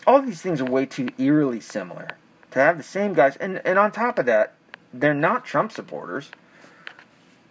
all 0.07 0.21
these 0.21 0.41
things 0.41 0.61
are 0.61 0.65
way 0.65 0.85
too 0.85 1.09
eerily 1.17 1.59
similar 1.59 2.09
to 2.51 2.59
have 2.59 2.77
the 2.77 2.83
same 2.83 3.13
guys, 3.13 3.35
and 3.37 3.61
and 3.65 3.77
on 3.77 3.91
top 3.91 4.17
of 4.17 4.25
that, 4.25 4.53
they're 4.93 5.13
not 5.13 5.45
Trump 5.45 5.71
supporters. 5.71 6.31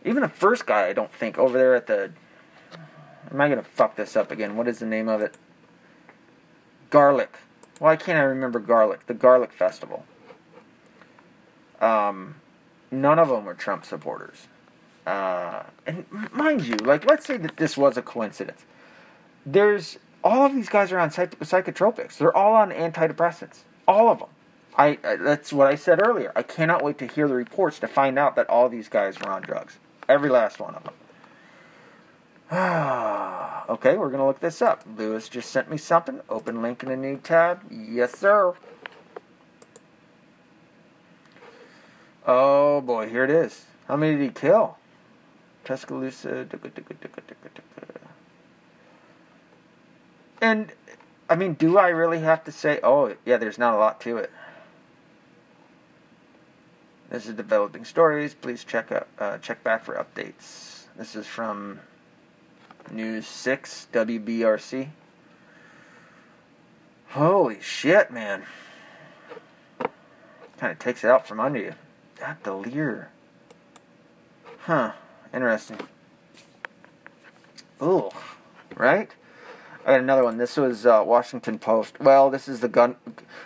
Even 0.04 0.22
the 0.22 0.28
first 0.28 0.66
guy, 0.66 0.86
I 0.86 0.92
don't 0.92 1.12
think, 1.12 1.38
over 1.38 1.56
there 1.56 1.74
at 1.74 1.86
the. 1.86 2.10
Am 3.30 3.40
I 3.40 3.48
gonna 3.48 3.62
fuck 3.62 3.96
this 3.96 4.16
up 4.16 4.30
again? 4.30 4.56
What 4.56 4.68
is 4.68 4.78
the 4.78 4.86
name 4.86 5.08
of 5.08 5.20
it? 5.20 5.36
Garlic. 6.94 7.38
Why 7.80 7.96
can't 7.96 8.20
I 8.20 8.22
remember 8.22 8.60
Garlic? 8.60 9.06
The 9.08 9.14
Garlic 9.14 9.50
Festival. 9.50 10.04
Um, 11.80 12.36
none 12.92 13.18
of 13.18 13.28
them 13.28 13.46
were 13.46 13.54
Trump 13.54 13.84
supporters. 13.84 14.46
Uh, 15.04 15.64
and 15.88 16.06
mind 16.32 16.64
you, 16.64 16.76
like, 16.76 17.04
let's 17.10 17.26
say 17.26 17.36
that 17.36 17.56
this 17.56 17.76
was 17.76 17.96
a 17.96 18.02
coincidence. 18.02 18.64
There's 19.44 19.98
all 20.22 20.46
of 20.46 20.54
these 20.54 20.68
guys 20.68 20.92
are 20.92 21.00
on 21.00 21.10
psych- 21.10 21.36
psychotropics. 21.40 22.16
They're 22.16 22.36
all 22.36 22.54
on 22.54 22.70
antidepressants. 22.70 23.62
All 23.88 24.08
of 24.08 24.20
them. 24.20 24.28
I, 24.78 24.96
I, 25.02 25.16
that's 25.16 25.52
what 25.52 25.66
I 25.66 25.74
said 25.74 26.00
earlier. 26.00 26.30
I 26.36 26.44
cannot 26.44 26.84
wait 26.84 26.98
to 26.98 27.08
hear 27.08 27.26
the 27.26 27.34
reports 27.34 27.80
to 27.80 27.88
find 27.88 28.20
out 28.20 28.36
that 28.36 28.48
all 28.48 28.68
these 28.68 28.88
guys 28.88 29.18
were 29.18 29.30
on 29.30 29.42
drugs. 29.42 29.78
Every 30.08 30.30
last 30.30 30.60
one 30.60 30.76
of 30.76 30.84
them. 30.84 30.94
okay, 33.68 33.96
we're 33.96 34.10
gonna 34.10 34.26
look 34.26 34.38
this 34.38 34.62
up. 34.62 34.84
Lewis 34.96 35.28
just 35.28 35.50
sent 35.50 35.68
me 35.68 35.76
something. 35.76 36.20
Open 36.28 36.62
link 36.62 36.84
in 36.84 36.90
a 36.92 36.96
new 36.96 37.16
tab. 37.16 37.62
Yes, 37.68 38.16
sir. 38.16 38.54
Oh 42.24 42.80
boy, 42.80 43.08
here 43.08 43.24
it 43.24 43.30
is. 43.30 43.64
How 43.88 43.96
many 43.96 44.16
did 44.16 44.22
he 44.22 44.30
kill? 44.30 44.76
Tuscaloosa. 45.64 46.46
And 50.40 50.72
I 51.28 51.34
mean, 51.34 51.54
do 51.54 51.76
I 51.76 51.88
really 51.88 52.20
have 52.20 52.44
to 52.44 52.52
say? 52.52 52.78
Oh, 52.84 53.16
yeah. 53.24 53.36
There's 53.36 53.58
not 53.58 53.74
a 53.74 53.78
lot 53.78 54.00
to 54.02 54.18
it. 54.18 54.30
This 57.10 57.26
is 57.26 57.34
developing 57.34 57.84
stories. 57.84 58.32
Please 58.32 58.62
check 58.62 58.92
up, 58.92 59.08
uh, 59.18 59.38
check 59.38 59.64
back 59.64 59.82
for 59.84 59.94
updates. 59.94 60.84
This 60.96 61.16
is 61.16 61.26
from 61.26 61.80
News 62.90 63.26
Six 63.26 63.88
WBRC. 63.92 64.88
Holy 67.08 67.60
shit, 67.60 68.10
man! 68.10 68.42
Kind 70.58 70.72
of 70.72 70.78
takes 70.78 71.04
it 71.04 71.10
out 71.10 71.26
from 71.26 71.40
under 71.40 71.58
you. 71.58 71.74
That 72.20 72.42
Delir. 72.42 73.06
Huh. 74.60 74.92
Interesting. 75.32 75.78
Ooh. 77.82 78.10
Right? 78.76 79.10
I 79.84 79.92
got 79.92 80.00
another 80.00 80.24
one. 80.24 80.38
This 80.38 80.56
was 80.56 80.86
uh, 80.86 81.02
Washington 81.04 81.58
Post. 81.58 82.00
Well, 82.00 82.30
this 82.30 82.48
is 82.48 82.60
the 82.60 82.68
gun. 82.68 82.96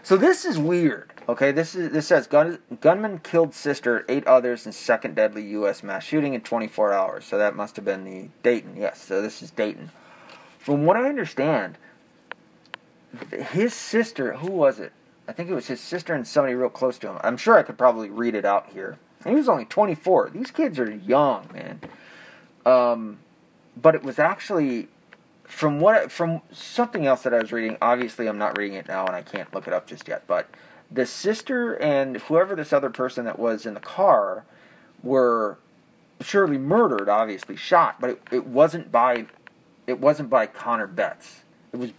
So 0.02 0.16
this 0.16 0.44
is 0.44 0.58
weird. 0.58 1.12
Okay, 1.28 1.52
this 1.52 1.74
is 1.74 1.92
this 1.92 2.06
says 2.06 2.26
gun, 2.26 2.58
gunman 2.80 3.18
killed 3.18 3.54
sister, 3.54 4.04
eight 4.08 4.26
others 4.26 4.64
in 4.64 4.72
second 4.72 5.14
deadly 5.14 5.44
U.S. 5.48 5.82
mass 5.82 6.02
shooting 6.02 6.32
in 6.32 6.40
24 6.40 6.94
hours. 6.94 7.26
So 7.26 7.36
that 7.36 7.54
must 7.54 7.76
have 7.76 7.84
been 7.84 8.04
the 8.04 8.28
Dayton. 8.42 8.76
Yes, 8.76 9.02
so 9.02 9.20
this 9.20 9.42
is 9.42 9.50
Dayton. 9.50 9.90
From 10.58 10.86
what 10.86 10.96
I 10.96 11.06
understand, 11.06 11.76
his 13.50 13.74
sister, 13.74 14.34
who 14.34 14.50
was 14.50 14.78
it? 14.78 14.92
I 15.26 15.32
think 15.32 15.50
it 15.50 15.54
was 15.54 15.66
his 15.66 15.80
sister 15.80 16.14
and 16.14 16.26
somebody 16.26 16.54
real 16.54 16.70
close 16.70 16.98
to 17.00 17.08
him. 17.08 17.18
I'm 17.22 17.36
sure 17.36 17.58
I 17.58 17.62
could 17.62 17.76
probably 17.76 18.08
read 18.08 18.34
it 18.34 18.46
out 18.46 18.70
here. 18.70 18.98
he 19.26 19.34
was 19.34 19.50
only 19.50 19.66
24. 19.66 20.30
These 20.30 20.50
kids 20.50 20.78
are 20.78 20.90
young, 20.90 21.50
man. 21.52 21.80
Um, 22.64 23.18
but 23.76 23.94
it 23.94 24.02
was 24.02 24.18
actually 24.18 24.88
from 25.44 25.78
what 25.78 26.10
from 26.10 26.40
something 26.52 27.06
else 27.06 27.22
that 27.22 27.34
I 27.34 27.38
was 27.38 27.52
reading. 27.52 27.76
Obviously, 27.82 28.26
I'm 28.26 28.38
not 28.38 28.56
reading 28.56 28.78
it 28.78 28.88
now, 28.88 29.06
and 29.06 29.14
I 29.14 29.20
can't 29.20 29.52
look 29.52 29.66
it 29.66 29.74
up 29.74 29.86
just 29.86 30.08
yet. 30.08 30.26
But 30.26 30.48
the 30.90 31.06
sister 31.06 31.74
and 31.74 32.16
whoever 32.16 32.56
this 32.56 32.72
other 32.72 32.90
person 32.90 33.24
that 33.26 33.38
was 33.38 33.66
in 33.66 33.74
the 33.74 33.80
car 33.80 34.44
were 35.02 35.58
surely 36.20 36.58
murdered, 36.58 37.08
obviously 37.08 37.56
shot, 37.56 38.00
but 38.00 38.10
it, 38.10 38.22
it 38.32 38.46
wasn't 38.46 38.90
by 38.90 39.26
it 39.86 40.00
wasn't 40.00 40.28
by 40.28 40.46
Connor 40.46 40.86
Betts. 40.86 41.40
It 41.72 41.78
was 41.78 41.92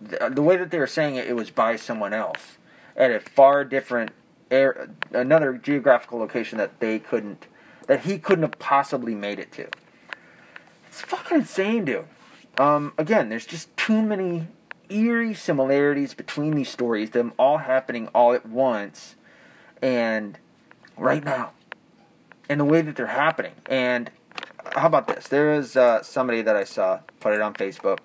the 0.00 0.42
way 0.42 0.56
that 0.56 0.70
they 0.70 0.78
were 0.78 0.86
saying 0.86 1.16
it. 1.16 1.26
It 1.26 1.34
was 1.34 1.50
by 1.50 1.76
someone 1.76 2.14
else 2.14 2.56
at 2.96 3.10
a 3.10 3.20
far 3.20 3.64
different 3.64 4.12
air, 4.50 4.88
another 5.12 5.54
geographical 5.54 6.18
location 6.18 6.58
that 6.58 6.80
they 6.80 6.98
couldn't 6.98 7.46
that 7.86 8.00
he 8.00 8.18
couldn't 8.18 8.42
have 8.42 8.58
possibly 8.58 9.14
made 9.14 9.38
it 9.38 9.50
to. 9.52 9.66
It's 10.88 11.00
fucking 11.00 11.38
insane, 11.38 11.84
dude. 11.84 12.04
Um, 12.58 12.92
again, 12.98 13.28
there's 13.28 13.46
just 13.46 13.74
too 13.76 14.00
many 14.02 14.46
eerie 14.90 15.34
similarities 15.34 16.14
between 16.14 16.54
these 16.54 16.68
stories, 16.68 17.10
them 17.10 17.32
all 17.38 17.58
happening 17.58 18.08
all 18.14 18.32
at 18.32 18.46
once, 18.46 19.14
and 19.80 20.38
right 20.96 21.24
now, 21.24 21.52
and 22.48 22.60
the 22.60 22.64
way 22.64 22.82
that 22.82 22.96
they're 22.96 23.06
happening. 23.06 23.52
And 23.66 24.10
how 24.74 24.86
about 24.86 25.08
this? 25.08 25.28
There 25.28 25.54
is 25.54 25.76
uh, 25.76 26.02
somebody 26.02 26.42
that 26.42 26.56
I 26.56 26.64
saw 26.64 27.00
put 27.20 27.32
it 27.32 27.40
on 27.40 27.54
Facebook. 27.54 27.98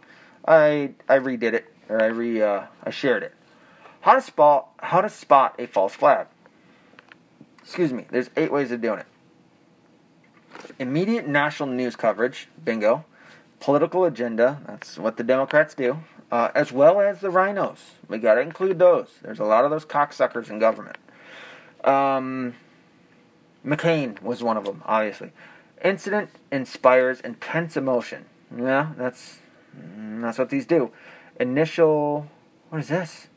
I 0.48 0.92
I 1.10 1.20
redid 1.20 1.54
it 1.54 1.74
or 1.90 2.02
I 2.02 2.08
re 2.08 2.42
uh, 2.42 2.64
I 2.84 2.90
shared 2.90 3.24
it. 3.24 3.34
How 4.02 4.14
to 4.14 4.22
spot 4.22 4.70
how 4.78 5.02
to 5.02 5.10
spot 5.10 5.56
a 5.60 5.68
false 5.68 5.94
flag. 5.94 6.28
Excuse 7.62 7.92
me. 7.92 8.06
There's 8.10 8.30
eight 8.38 8.52
ways 8.52 8.72
of 8.72 8.82
doing 8.82 9.00
it. 9.00 9.08
Immediate 10.78 11.28
national 11.28 11.70
news 11.70 11.96
coverage. 11.96 12.48
Bingo. 12.64 13.06
Political 13.60 14.06
agenda. 14.06 14.62
That's 14.68 15.00
what 15.00 15.18
the 15.18 15.24
Democrats 15.24 15.74
do 15.74 15.98
uh, 16.32 16.50
as 16.56 16.72
well 16.72 17.00
as 17.00 17.22
the 17.22 17.30
RINOs. 17.30 17.80
We 18.08 18.18
got 18.18 18.36
to 18.36 18.42
include 18.42 18.80
those. 18.80 19.10
There's 19.22 19.40
a 19.40 19.44
lot 19.46 19.66
of 19.66 19.72
those 19.72 19.86
cocksuckers 19.86 20.50
in 20.50 20.60
government. 20.60 20.98
Um, 21.84 22.56
McCain 23.66 24.22
was 24.22 24.44
one 24.44 24.58
of 24.58 24.66
them, 24.66 24.82
obviously. 24.86 25.32
Incident 25.84 26.30
inspires 26.52 27.20
intense 27.20 27.78
emotion. 27.78 28.26
Yeah, 28.56 28.94
that's 28.98 29.40
that's 29.74 30.38
what 30.38 30.50
these 30.50 30.66
do. 30.66 30.92
Initial, 31.40 32.28
what 32.70 32.80
is 32.80 32.88
this? 32.88 33.28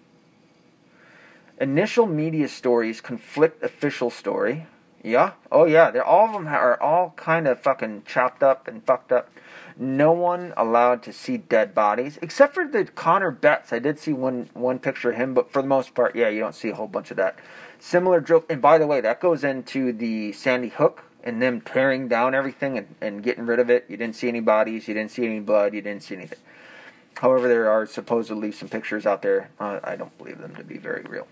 Initial 1.60 2.06
media 2.06 2.48
stories 2.48 3.00
conflict 3.00 3.62
official 3.62 4.10
story. 4.10 4.66
Yeah, 5.02 5.32
oh 5.52 5.64
yeah, 5.64 5.90
they're 5.90 6.04
all 6.04 6.26
of 6.26 6.32
them 6.32 6.48
are 6.48 6.80
all 6.80 7.14
kind 7.16 7.46
of 7.46 7.60
fucking 7.60 8.02
chopped 8.04 8.42
up 8.42 8.66
and 8.66 8.84
fucked 8.84 9.12
up 9.12 9.30
no 9.78 10.10
one 10.10 10.52
allowed 10.56 11.02
to 11.04 11.12
see 11.12 11.36
dead 11.36 11.74
bodies 11.74 12.18
except 12.20 12.54
for 12.54 12.66
the 12.66 12.84
Connor 12.84 13.30
Betts. 13.30 13.72
I 13.72 13.78
did 13.78 13.98
see 13.98 14.12
one 14.12 14.50
one 14.54 14.78
picture 14.78 15.10
of 15.10 15.16
him, 15.16 15.34
but 15.34 15.52
for 15.52 15.62
the 15.62 15.68
most 15.68 15.94
part, 15.94 16.16
yeah, 16.16 16.28
you 16.28 16.40
don't 16.40 16.54
see 16.54 16.70
a 16.70 16.74
whole 16.74 16.88
bunch 16.88 17.10
of 17.10 17.16
that. 17.18 17.38
Similar 17.78 18.20
drill, 18.20 18.44
and 18.50 18.60
by 18.60 18.78
the 18.78 18.86
way, 18.86 19.00
that 19.00 19.20
goes 19.20 19.44
into 19.44 19.92
the 19.92 20.32
Sandy 20.32 20.68
Hook 20.68 21.04
and 21.22 21.40
them 21.40 21.60
tearing 21.60 22.08
down 22.08 22.34
everything 22.34 22.76
and, 22.76 22.94
and 23.00 23.22
getting 23.22 23.46
rid 23.46 23.60
of 23.60 23.70
it. 23.70 23.84
You 23.88 23.96
didn't 23.96 24.16
see 24.16 24.28
any 24.28 24.40
bodies, 24.40 24.88
you 24.88 24.94
didn't 24.94 25.12
see 25.12 25.24
any 25.24 25.40
blood, 25.40 25.74
you 25.74 25.80
didn't 25.80 26.02
see 26.02 26.16
anything. 26.16 26.38
However, 27.16 27.46
there 27.48 27.70
are 27.70 27.86
supposedly 27.86 28.50
some 28.50 28.68
pictures 28.68 29.06
out 29.06 29.22
there. 29.22 29.50
Uh, 29.60 29.80
I 29.82 29.96
don't 29.96 30.16
believe 30.18 30.38
them 30.38 30.54
to 30.56 30.64
be 30.64 30.78
very 30.78 31.02
real. 31.02 31.26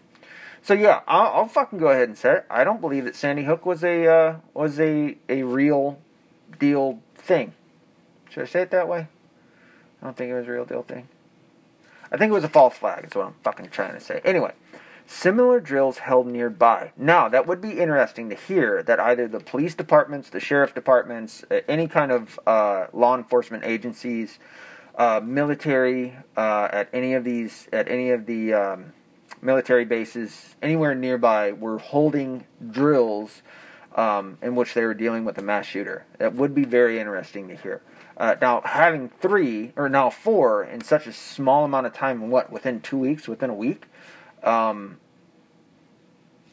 So 0.67 0.75
yeah, 0.75 1.03
I'll, 1.07 1.33
I'll, 1.33 1.47
fucking 1.47 1.79
go 1.79 1.91
ahead 1.91 2.09
and 2.09 2.19
say 2.19 2.39
it. 2.39 2.47
I 2.51 2.65
don't 2.65 2.81
believe 2.81 3.05
that 3.05 3.15
Sandy 3.15 3.45
Hook 3.45 3.65
was 3.65 3.85
a 3.85 4.09
uh, 4.09 4.37
was 4.53 4.81
a 4.81 5.17
a 5.29 5.45
real 5.45 6.01
deal 6.59 6.99
thing. 7.15 7.53
Should 8.31 8.43
I 8.43 8.47
say 8.47 8.63
it 8.63 8.73
that 8.73 8.89
way? 8.89 9.07
I 10.03 10.05
don't 10.05 10.17
think 10.17 10.33
it 10.33 10.35
was 10.35 10.49
a 10.49 10.51
real 10.51 10.65
deal 10.65 10.83
thing. 10.83 11.07
I 12.11 12.17
think 12.17 12.31
it 12.31 12.35
was 12.35 12.43
a 12.43 12.49
false 12.49 12.77
flag, 12.77 13.05
is 13.05 13.15
what 13.15 13.27
I'm 13.27 13.35
fucking 13.45 13.69
trying 13.69 13.95
to 13.95 14.01
say. 14.01 14.21
Anyway, 14.25 14.55
similar 15.07 15.61
drills 15.61 15.99
held 15.99 16.27
nearby. 16.27 16.91
Now, 16.97 17.29
that 17.29 17.47
would 17.47 17.61
be 17.61 17.79
interesting 17.79 18.29
to 18.31 18.35
hear 18.35 18.83
that 18.83 18.99
either 18.99 19.29
the 19.29 19.39
police 19.39 19.77
departments, 19.77 20.31
the 20.31 20.41
sheriff 20.41 20.75
departments, 20.75 21.45
uh, 21.49 21.61
any 21.69 21.87
kind 21.87 22.11
of 22.11 22.41
uh, 22.45 22.87
law 22.93 23.17
enforcement 23.17 23.63
agencies, 23.65 24.41
uh, 24.97 25.21
military 25.23 26.17
uh, 26.37 26.69
at 26.73 26.89
any 26.93 27.15
of 27.15 27.23
these, 27.23 27.69
at 27.73 27.89
any 27.89 28.11
of 28.11 28.27
the 28.27 28.53
um, 28.53 28.93
military 29.47 29.85
bases 29.85 30.57
anywhere 30.61 30.95
nearby 30.95 31.53
were 31.53 31.79
holding 31.79 32.45
drills 32.71 33.43
um, 33.95 34.37
in 34.43 34.55
which 34.55 34.75
they 34.75 34.85
were 34.85 34.93
dealing 34.93 35.25
with 35.25 35.39
a 35.39 35.43
mass 35.43 35.65
shooter. 35.65 36.05
That 36.19 36.35
would 36.35 36.55
be 36.55 36.65
very 36.65 36.99
interesting 36.99 37.49
to 37.49 37.57
hear. 37.57 37.81
Uh, 38.19 38.35
now 38.41 38.61
having 38.65 39.09
three 39.21 39.73
or 39.77 39.89
now 39.89 40.11
four 40.11 40.65
in 40.65 40.83
such 40.83 41.07
a 41.07 41.13
small 41.13 41.65
amount 41.65 41.87
of 41.87 41.95
time, 41.95 42.31
what 42.31 42.51
within 42.51 42.81
two 42.81 42.99
weeks, 42.99 43.29
within 43.29 43.49
a 43.49 43.55
week, 43.55 43.87
um, 44.43 44.99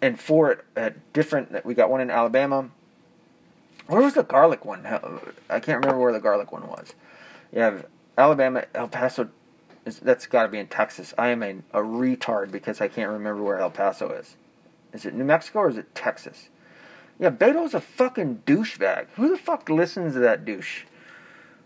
and 0.02 0.20
four 0.20 0.52
at, 0.52 0.60
at 0.76 1.14
different. 1.14 1.66
We 1.66 1.74
got 1.74 1.90
one 1.90 2.02
in 2.02 2.12
Alabama. 2.12 2.70
Where 3.88 4.02
was 4.02 4.14
the 4.14 4.24
garlic 4.24 4.64
one? 4.66 4.86
I 5.50 5.60
can't 5.60 5.84
remember 5.84 6.02
where 6.02 6.14
the 6.14 6.20
garlic 6.20 6.52
one 6.52 6.68
was. 6.68 6.94
You 7.52 7.62
have 7.62 7.86
Alabama, 8.18 8.66
El 8.74 8.88
Paso, 8.88 9.30
That's 9.86 10.28
got 10.28 10.44
to 10.44 10.50
be 10.50 10.60
in 10.60 10.68
Texas. 10.68 11.14
I 11.18 11.30
am 11.30 11.44
a, 11.44 11.56
a 11.74 11.82
retard 11.82 12.52
because 12.52 12.80
I 12.80 12.88
can't 12.88 13.12
remember 13.12 13.44
where 13.44 13.60
El 13.60 13.70
Paso 13.70 14.10
is. 14.10 14.38
Is 14.94 15.06
it 15.06 15.14
New 15.14 15.26
Mexico 15.26 15.60
or 15.60 15.70
is 15.70 15.78
it 15.78 15.94
Texas? 15.94 16.50
Yeah, 17.20 17.30
Beto's 17.30 17.74
a 17.74 17.82
fucking 17.82 18.44
douchebag. 18.46 19.08
Who 19.16 19.30
the 19.30 19.38
fuck 19.38 19.70
listens 19.70 20.14
to 20.14 20.20
that 20.20 20.46
douche? 20.46 20.84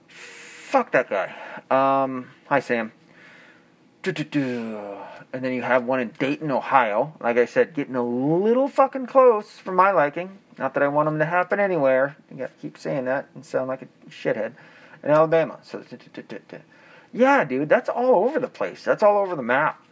Fuck 0.07 0.91
that 0.91 1.09
guy. 1.09 1.33
Um, 1.69 2.31
hi, 2.47 2.59
Sam. 2.59 2.91
And 4.03 5.43
then 5.43 5.53
you 5.53 5.61
have 5.61 5.85
one 5.85 5.99
in 5.99 6.09
Dayton, 6.17 6.51
Ohio. 6.51 7.13
Like 7.19 7.37
I 7.37 7.45
said, 7.45 7.73
getting 7.73 7.95
a 7.95 8.03
little 8.03 8.67
fucking 8.67 9.07
close 9.07 9.59
for 9.59 9.71
my 9.71 9.91
liking. 9.91 10.37
Not 10.57 10.73
that 10.73 10.83
I 10.83 10.87
want 10.87 11.07
them 11.07 11.19
to 11.19 11.25
happen 11.25 11.59
anywhere. 11.59 12.15
You 12.31 12.37
got 12.37 12.47
to 12.47 12.61
keep 12.61 12.77
saying 12.77 13.05
that 13.05 13.27
and 13.35 13.45
sound 13.45 13.67
like 13.67 13.81
a 13.81 13.87
shithead. 14.09 14.53
In 15.03 15.11
Alabama. 15.11 15.59
So, 15.61 15.83
yeah, 17.13 17.43
dude, 17.43 17.69
that's 17.69 17.89
all 17.89 18.25
over 18.25 18.39
the 18.39 18.47
place. 18.47 18.83
That's 18.83 19.03
all 19.03 19.17
over 19.19 19.35
the 19.35 19.43
map. 19.43 19.83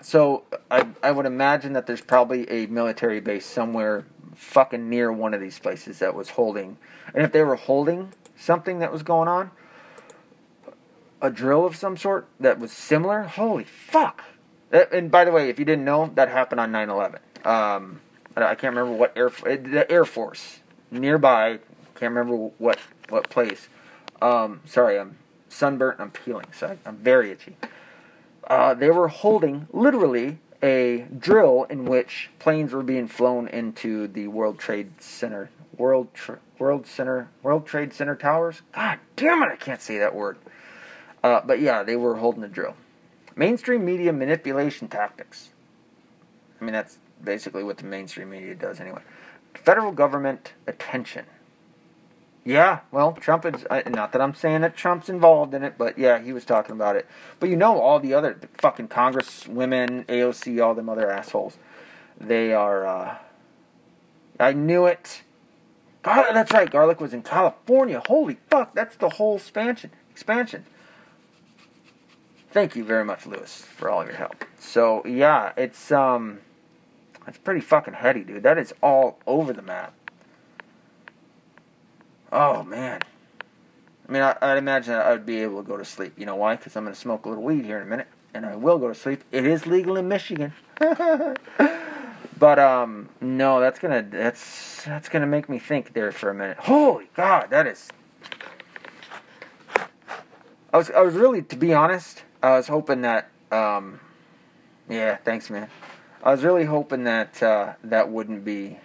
So 0.00 0.44
I 0.70 0.86
I 1.02 1.10
would 1.10 1.26
imagine 1.26 1.72
that 1.74 1.86
there's 1.86 2.00
probably 2.00 2.48
a 2.50 2.66
military 2.66 3.20
base 3.20 3.46
somewhere 3.46 4.04
fucking 4.34 4.88
near 4.88 5.12
one 5.12 5.34
of 5.34 5.40
these 5.40 5.58
places 5.58 6.00
that 6.00 6.14
was 6.14 6.30
holding. 6.30 6.76
And 7.14 7.24
if 7.24 7.32
they 7.32 7.42
were 7.42 7.56
holding 7.56 8.12
something 8.36 8.80
that 8.80 8.92
was 8.92 9.02
going 9.02 9.28
on, 9.28 9.50
a 11.22 11.30
drill 11.30 11.64
of 11.64 11.76
some 11.76 11.96
sort 11.96 12.28
that 12.40 12.58
was 12.58 12.72
similar, 12.72 13.22
holy 13.22 13.64
fuck. 13.64 14.24
And 14.70 15.10
by 15.10 15.24
the 15.24 15.30
way, 15.30 15.48
if 15.48 15.58
you 15.58 15.64
didn't 15.64 15.84
know, 15.84 16.10
that 16.16 16.28
happened 16.28 16.60
on 16.60 16.72
9/11. 16.72 17.18
Um, 17.46 18.00
I 18.36 18.54
can't 18.54 18.74
remember 18.74 18.92
what 18.92 19.16
air 19.16 19.30
the 19.30 19.86
Air 19.90 20.04
Force 20.04 20.60
nearby. 20.90 21.60
Can't 21.94 22.14
remember 22.14 22.50
what 22.58 22.78
what 23.08 23.30
place. 23.30 23.68
Um, 24.20 24.60
sorry, 24.64 24.98
I'm 24.98 25.16
sunburnt. 25.54 26.00
I'm 26.00 26.10
peeling, 26.10 26.46
so 26.52 26.76
I'm 26.84 26.96
very 26.96 27.30
itchy. 27.30 27.56
Uh, 28.46 28.74
they 28.74 28.90
were 28.90 29.08
holding 29.08 29.68
literally 29.72 30.38
a 30.62 31.06
drill 31.18 31.64
in 31.64 31.84
which 31.84 32.30
planes 32.38 32.72
were 32.72 32.82
being 32.82 33.06
flown 33.06 33.48
into 33.48 34.08
the 34.08 34.28
World 34.28 34.58
Trade 34.58 35.00
Center, 35.00 35.50
World 35.76 36.08
Tra- 36.14 36.40
World 36.58 36.86
Center, 36.86 37.28
World 37.42 37.66
Trade 37.66 37.92
Center 37.92 38.16
towers. 38.16 38.62
God 38.72 38.98
damn 39.16 39.42
it, 39.42 39.48
I 39.52 39.56
can't 39.56 39.80
say 39.80 39.98
that 39.98 40.14
word. 40.14 40.38
Uh, 41.22 41.40
but 41.44 41.60
yeah, 41.60 41.82
they 41.82 41.96
were 41.96 42.16
holding 42.16 42.44
a 42.44 42.48
drill. 42.48 42.74
Mainstream 43.36 43.84
media 43.84 44.12
manipulation 44.12 44.88
tactics. 44.88 45.50
I 46.60 46.64
mean, 46.64 46.72
that's 46.72 46.98
basically 47.22 47.64
what 47.64 47.78
the 47.78 47.84
mainstream 47.84 48.30
media 48.30 48.54
does 48.54 48.80
anyway. 48.80 49.02
Federal 49.54 49.92
government 49.92 50.52
attention. 50.66 51.24
Yeah, 52.44 52.80
well, 52.90 53.12
Trump 53.12 53.46
is 53.46 53.64
not 53.86 54.12
that 54.12 54.20
I'm 54.20 54.34
saying 54.34 54.60
that 54.60 54.76
Trump's 54.76 55.08
involved 55.08 55.54
in 55.54 55.62
it, 55.62 55.78
but 55.78 55.98
yeah, 55.98 56.18
he 56.18 56.32
was 56.34 56.44
talking 56.44 56.72
about 56.74 56.94
it. 56.94 57.06
But 57.40 57.48
you 57.48 57.56
know, 57.56 57.80
all 57.80 58.00
the 58.00 58.12
other 58.12 58.34
the 58.38 58.48
fucking 58.58 58.88
Congress 58.88 59.48
women, 59.48 60.04
AOC, 60.04 60.62
all 60.62 60.74
them 60.74 60.90
other 60.90 61.10
assholes, 61.10 61.56
they 62.20 62.52
are. 62.52 62.86
uh 62.86 63.16
I 64.38 64.52
knew 64.52 64.84
it. 64.86 65.22
God, 66.02 66.34
that's 66.34 66.52
right. 66.52 66.70
Garlic 66.70 67.00
was 67.00 67.14
in 67.14 67.22
California. 67.22 68.02
Holy 68.06 68.36
fuck, 68.50 68.74
that's 68.74 68.96
the 68.96 69.08
whole 69.08 69.36
expansion. 69.36 69.90
Expansion. 70.10 70.66
Thank 72.52 72.76
you 72.76 72.84
very 72.84 73.04
much, 73.04 73.26
Lewis, 73.26 73.62
for 73.62 73.90
all 73.90 74.02
of 74.02 74.06
your 74.06 74.16
help. 74.16 74.44
So 74.58 75.02
yeah, 75.06 75.52
it's 75.56 75.90
um, 75.90 76.40
it's 77.26 77.38
pretty 77.38 77.60
fucking 77.60 77.94
heady, 77.94 78.22
dude. 78.22 78.42
That 78.42 78.58
is 78.58 78.74
all 78.82 79.18
over 79.26 79.54
the 79.54 79.62
map. 79.62 79.94
Oh 82.34 82.64
man. 82.64 83.00
I 84.08 84.12
mean, 84.12 84.22
I, 84.22 84.36
would 84.42 84.58
imagine 84.58 84.94
I 84.94 85.12
would 85.12 85.24
be 85.24 85.40
able 85.40 85.62
to 85.62 85.68
go 85.68 85.76
to 85.76 85.84
sleep. 85.84 86.14
You 86.18 86.26
know 86.26 86.34
why? 86.34 86.56
Because 86.56 86.76
I'm 86.76 86.82
going 86.84 86.92
to 86.92 87.00
smoke 87.00 87.24
a 87.24 87.28
little 87.28 87.44
weed 87.44 87.64
here 87.64 87.78
in 87.78 87.84
a 87.84 87.86
minute, 87.86 88.08
and 88.34 88.44
I 88.44 88.56
will 88.56 88.76
go 88.78 88.88
to 88.88 88.94
sleep. 88.94 89.22
It 89.30 89.46
is 89.46 89.66
legal 89.66 89.96
in 89.96 90.08
Michigan. 90.08 90.52
but 92.38 92.58
um, 92.58 93.08
no, 93.20 93.60
that's 93.60 93.78
gonna 93.78 94.02
that's 94.02 94.84
that's 94.84 95.08
gonna 95.08 95.28
make 95.28 95.48
me 95.48 95.60
think 95.60 95.92
there 95.94 96.10
for 96.10 96.30
a 96.30 96.34
minute. 96.34 96.58
Holy 96.58 97.08
God, 97.14 97.50
that 97.50 97.68
is. 97.68 97.88
I 100.72 100.76
was 100.76 100.90
I 100.90 101.02
was 101.02 101.14
really, 101.14 101.40
to 101.40 101.56
be 101.56 101.72
honest, 101.72 102.24
I 102.42 102.56
was 102.56 102.66
hoping 102.66 103.02
that 103.02 103.30
um, 103.52 104.00
yeah, 104.88 105.16
thanks, 105.18 105.48
man. 105.50 105.68
I 106.24 106.32
was 106.32 106.42
really 106.42 106.64
hoping 106.64 107.04
that 107.04 107.40
uh, 107.40 107.74
that 107.84 108.10
wouldn't 108.10 108.44
be 108.44 108.78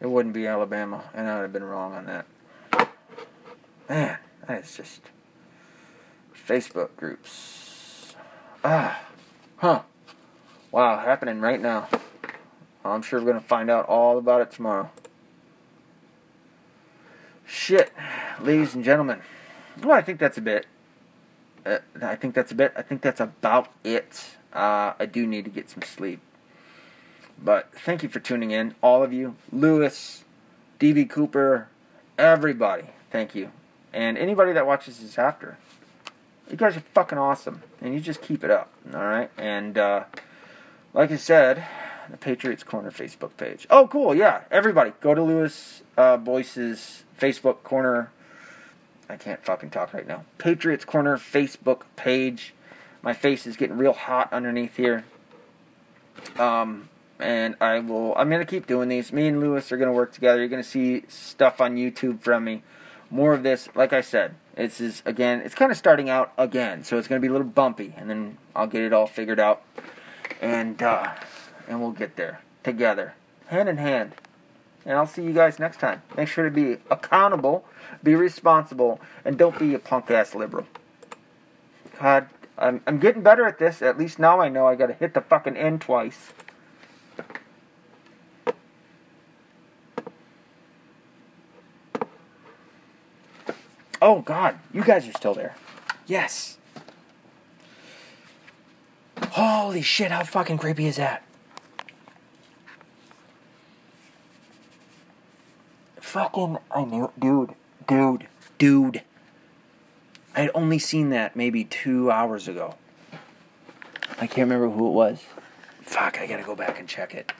it 0.00 0.06
wouldn't 0.06 0.34
be 0.34 0.46
Alabama, 0.46 1.04
and 1.14 1.28
I 1.28 1.36
would 1.36 1.42
have 1.42 1.52
been 1.52 1.64
wrong 1.64 1.94
on 1.94 2.06
that. 2.06 2.26
Man, 3.88 4.18
that 4.46 4.64
is 4.64 4.76
just 4.76 5.00
Facebook 6.46 6.96
groups. 6.96 8.14
Ah, 8.64 9.00
huh. 9.56 9.82
Wow, 10.70 10.98
happening 10.98 11.40
right 11.40 11.60
now. 11.60 11.88
I'm 12.84 13.02
sure 13.02 13.18
we're 13.20 13.26
going 13.26 13.40
to 13.40 13.48
find 13.48 13.70
out 13.70 13.86
all 13.86 14.18
about 14.18 14.42
it 14.42 14.50
tomorrow. 14.50 14.90
Shit, 17.46 17.92
ladies 18.40 18.74
and 18.74 18.84
gentlemen. 18.84 19.20
Well, 19.82 19.92
I 19.92 20.02
think 20.02 20.18
that's 20.18 20.38
a 20.38 20.40
bit. 20.40 20.66
Uh, 21.64 21.78
I 22.02 22.16
think 22.16 22.34
that's 22.34 22.52
a 22.52 22.54
bit. 22.54 22.72
I 22.76 22.82
think 22.82 23.02
that's 23.02 23.20
about 23.20 23.68
it. 23.84 24.36
Uh, 24.52 24.94
I 24.98 25.06
do 25.06 25.26
need 25.26 25.44
to 25.44 25.50
get 25.50 25.70
some 25.70 25.82
sleep. 25.82 26.20
But 27.42 27.72
thank 27.72 28.02
you 28.02 28.08
for 28.08 28.20
tuning 28.20 28.50
in, 28.50 28.74
all 28.82 29.02
of 29.02 29.12
you. 29.12 29.36
Lewis, 29.52 30.24
DB 30.80 31.08
Cooper, 31.08 31.68
everybody. 32.18 32.84
Thank 33.10 33.34
you. 33.34 33.50
And 33.92 34.18
anybody 34.18 34.52
that 34.52 34.66
watches 34.66 34.98
this 34.98 35.18
after. 35.18 35.58
You 36.50 36.56
guys 36.56 36.76
are 36.76 36.84
fucking 36.94 37.18
awesome. 37.18 37.62
And 37.80 37.94
you 37.94 38.00
just 38.00 38.22
keep 38.22 38.44
it 38.44 38.50
up. 38.50 38.70
Alright? 38.92 39.30
And 39.36 39.76
uh, 39.76 40.04
like 40.94 41.10
I 41.10 41.16
said, 41.16 41.64
the 42.10 42.16
Patriots 42.16 42.62
Corner 42.62 42.90
Facebook 42.90 43.36
page. 43.36 43.66
Oh, 43.70 43.88
cool. 43.88 44.14
Yeah. 44.14 44.42
Everybody, 44.50 44.92
go 45.00 45.14
to 45.14 45.22
Lewis 45.22 45.82
uh, 45.96 46.16
Boyce's 46.16 47.04
Facebook 47.18 47.62
Corner. 47.62 48.10
I 49.08 49.16
can't 49.16 49.44
fucking 49.44 49.70
talk 49.70 49.94
right 49.94 50.06
now. 50.06 50.24
Patriots 50.38 50.84
Corner 50.84 51.16
Facebook 51.16 51.82
page. 51.96 52.54
My 53.02 53.12
face 53.12 53.46
is 53.46 53.56
getting 53.56 53.76
real 53.76 53.92
hot 53.92 54.32
underneath 54.32 54.76
here. 54.76 55.04
Um, 56.38 56.88
and 57.18 57.56
I 57.60 57.78
will. 57.80 58.14
I'm 58.16 58.30
gonna 58.30 58.44
keep 58.44 58.66
doing 58.66 58.88
these. 58.88 59.12
Me 59.12 59.26
and 59.28 59.40
Lewis 59.40 59.72
are 59.72 59.76
gonna 59.76 59.92
work 59.92 60.12
together. 60.12 60.40
You're 60.40 60.48
gonna 60.48 60.62
see 60.62 61.04
stuff 61.08 61.60
on 61.60 61.76
YouTube 61.76 62.20
from 62.20 62.44
me. 62.44 62.62
More 63.10 63.32
of 63.32 63.42
this. 63.42 63.68
Like 63.74 63.92
I 63.92 64.00
said, 64.00 64.34
this 64.54 64.80
is 64.80 65.02
again. 65.06 65.40
It's 65.40 65.54
kind 65.54 65.70
of 65.70 65.78
starting 65.78 66.08
out 66.08 66.32
again, 66.36 66.84
so 66.84 66.98
it's 66.98 67.08
gonna 67.08 67.20
be 67.20 67.28
a 67.28 67.32
little 67.32 67.46
bumpy, 67.46 67.94
and 67.96 68.10
then 68.10 68.38
I'll 68.54 68.66
get 68.66 68.82
it 68.82 68.92
all 68.92 69.06
figured 69.06 69.40
out, 69.40 69.62
and 70.40 70.82
uh, 70.82 71.12
and 71.68 71.80
we'll 71.80 71.92
get 71.92 72.16
there 72.16 72.40
together, 72.62 73.14
hand 73.46 73.68
in 73.68 73.76
hand. 73.76 74.12
And 74.84 74.96
I'll 74.96 75.06
see 75.06 75.22
you 75.22 75.32
guys 75.32 75.58
next 75.58 75.80
time. 75.80 76.02
Make 76.16 76.28
sure 76.28 76.44
to 76.44 76.50
be 76.50 76.78
accountable, 76.90 77.64
be 78.04 78.14
responsible, 78.14 79.00
and 79.24 79.36
don't 79.36 79.58
be 79.58 79.74
a 79.74 79.80
punk 79.80 80.12
ass 80.12 80.32
liberal. 80.32 80.64
God, 82.00 82.28
I'm, 82.56 82.80
I'm 82.86 82.98
getting 82.98 83.22
better 83.22 83.46
at 83.46 83.58
this. 83.58 83.82
At 83.82 83.98
least 83.98 84.20
now 84.20 84.40
I 84.40 84.48
know 84.48 84.66
I 84.66 84.76
gotta 84.76 84.92
hit 84.92 85.12
the 85.14 85.20
fucking 85.20 85.56
end 85.56 85.80
twice. 85.80 86.32
Oh, 94.06 94.20
God, 94.20 94.56
you 94.72 94.84
guys 94.84 95.08
are 95.08 95.12
still 95.12 95.34
there. 95.34 95.56
Yes. 96.06 96.58
Holy 99.30 99.82
shit, 99.82 100.12
how 100.12 100.22
fucking 100.22 100.58
creepy 100.58 100.86
is 100.86 100.94
that? 100.94 101.24
Fucking, 105.96 106.58
I 106.70 106.84
knew, 106.84 107.10
dude, 107.18 107.50
dude, 107.88 108.28
dude. 108.58 109.02
I 110.36 110.42
had 110.42 110.50
only 110.54 110.78
seen 110.78 111.10
that 111.10 111.34
maybe 111.34 111.64
two 111.64 112.08
hours 112.08 112.46
ago. 112.46 112.76
I 114.20 114.28
can't 114.28 114.48
remember 114.48 114.70
who 114.70 114.86
it 114.86 114.92
was. 114.92 115.24
Fuck, 115.82 116.20
I 116.20 116.28
gotta 116.28 116.44
go 116.44 116.54
back 116.54 116.78
and 116.78 116.88
check 116.88 117.12
it. 117.12 117.32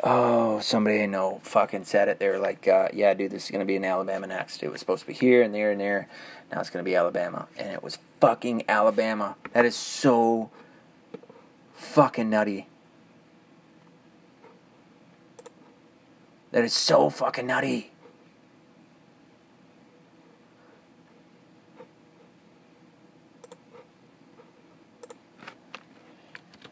Oh, 0.00 0.60
somebody 0.60 1.02
I 1.02 1.06
know 1.06 1.40
fucking 1.42 1.84
said 1.84 2.08
it. 2.08 2.20
They 2.20 2.28
were 2.28 2.38
like, 2.38 2.68
uh, 2.68 2.88
"Yeah, 2.92 3.14
dude, 3.14 3.32
this 3.32 3.46
is 3.46 3.50
gonna 3.50 3.64
be 3.64 3.74
in 3.74 3.84
Alabama 3.84 4.28
next. 4.28 4.62
It 4.62 4.70
was 4.70 4.78
supposed 4.78 5.00
to 5.02 5.08
be 5.08 5.12
here 5.12 5.42
and 5.42 5.52
there 5.52 5.72
and 5.72 5.80
there. 5.80 6.08
Now 6.52 6.60
it's 6.60 6.70
gonna 6.70 6.84
be 6.84 6.94
Alabama, 6.94 7.48
and 7.56 7.72
it 7.72 7.82
was 7.82 7.98
fucking 8.20 8.64
Alabama. 8.68 9.36
That 9.52 9.64
is 9.64 9.74
so 9.74 10.50
fucking 11.74 12.30
nutty. 12.30 12.68
That 16.52 16.64
is 16.64 16.72
so 16.72 17.10
fucking 17.10 17.46
nutty." 17.46 17.90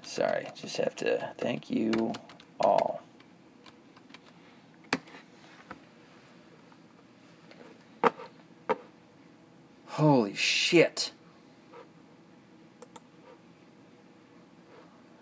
Sorry, 0.02 0.46
just 0.54 0.76
have 0.78 0.94
to 0.96 1.32
thank 1.36 1.68
you 1.68 2.14
all. 2.60 3.02
Holy 9.96 10.34
shit. 10.34 11.10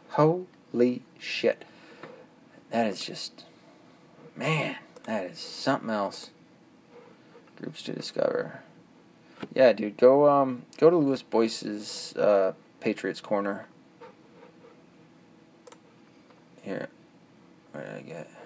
Holy 0.08 1.02
shit. 1.16 1.64
That 2.70 2.88
is 2.88 3.04
just. 3.04 3.44
Man, 4.34 4.74
that 5.04 5.26
is 5.26 5.38
something 5.38 5.90
else. 5.90 6.30
Groups 7.54 7.82
to 7.82 7.92
discover. 7.92 8.62
Yeah, 9.54 9.72
dude, 9.74 9.96
go 9.96 10.28
um 10.28 10.64
go 10.78 10.90
to 10.90 10.96
Lewis 10.96 11.22
Boyce's 11.22 12.12
uh, 12.16 12.54
Patriots 12.80 13.20
Corner. 13.20 13.68
Here. 16.62 16.88
What 17.70 17.86
did 17.86 17.94
I 17.94 18.00
get? 18.00 18.43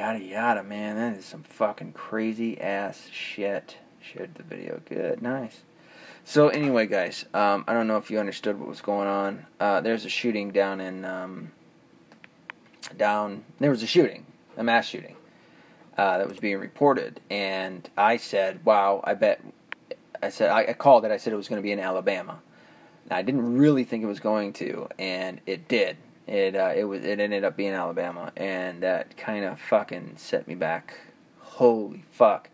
Yada 0.00 0.18
yada 0.18 0.62
man. 0.62 0.96
That 0.96 1.18
is 1.18 1.26
some 1.26 1.42
fucking 1.42 1.92
crazy 1.92 2.58
ass 2.58 3.10
shit. 3.12 3.76
Shared 4.00 4.34
the 4.34 4.42
video. 4.42 4.80
Good, 4.86 5.20
nice. 5.20 5.60
So 6.24 6.48
anyway, 6.48 6.86
guys, 6.86 7.26
um, 7.34 7.66
I 7.68 7.74
don't 7.74 7.86
know 7.86 7.98
if 7.98 8.10
you 8.10 8.18
understood 8.18 8.58
what 8.58 8.66
was 8.66 8.80
going 8.80 9.08
on. 9.08 9.44
Uh, 9.60 9.82
there's 9.82 10.06
a 10.06 10.08
shooting 10.08 10.52
down 10.52 10.80
in 10.80 11.04
um, 11.04 11.52
down. 12.96 13.44
There 13.58 13.70
was 13.70 13.82
a 13.82 13.86
shooting, 13.86 14.24
a 14.56 14.64
mass 14.64 14.86
shooting 14.86 15.16
uh, 15.98 16.16
that 16.16 16.30
was 16.30 16.38
being 16.38 16.56
reported, 16.56 17.20
and 17.28 17.86
I 17.94 18.16
said, 18.16 18.64
"Wow, 18.64 19.02
I 19.04 19.12
bet." 19.12 19.42
I 20.22 20.30
said 20.30 20.48
I, 20.48 20.68
I 20.68 20.72
called 20.72 21.04
it. 21.04 21.10
I 21.10 21.18
said 21.18 21.34
it 21.34 21.36
was 21.36 21.48
going 21.48 21.60
to 21.60 21.62
be 21.62 21.72
in 21.72 21.78
Alabama. 21.78 22.40
Now, 23.10 23.16
I 23.18 23.22
didn't 23.22 23.58
really 23.58 23.84
think 23.84 24.02
it 24.02 24.06
was 24.06 24.20
going 24.20 24.54
to, 24.54 24.88
and 24.98 25.42
it 25.44 25.68
did. 25.68 25.98
It 26.26 26.54
uh, 26.54 26.72
it 26.76 26.84
was 26.84 27.04
it 27.04 27.18
ended 27.20 27.44
up 27.44 27.56
being 27.56 27.72
Alabama, 27.72 28.32
and 28.36 28.82
that 28.82 29.16
kind 29.16 29.44
of 29.44 29.60
fucking 29.60 30.14
set 30.16 30.46
me 30.46 30.54
back. 30.54 30.94
Holy 31.40 32.04
fuck! 32.12 32.50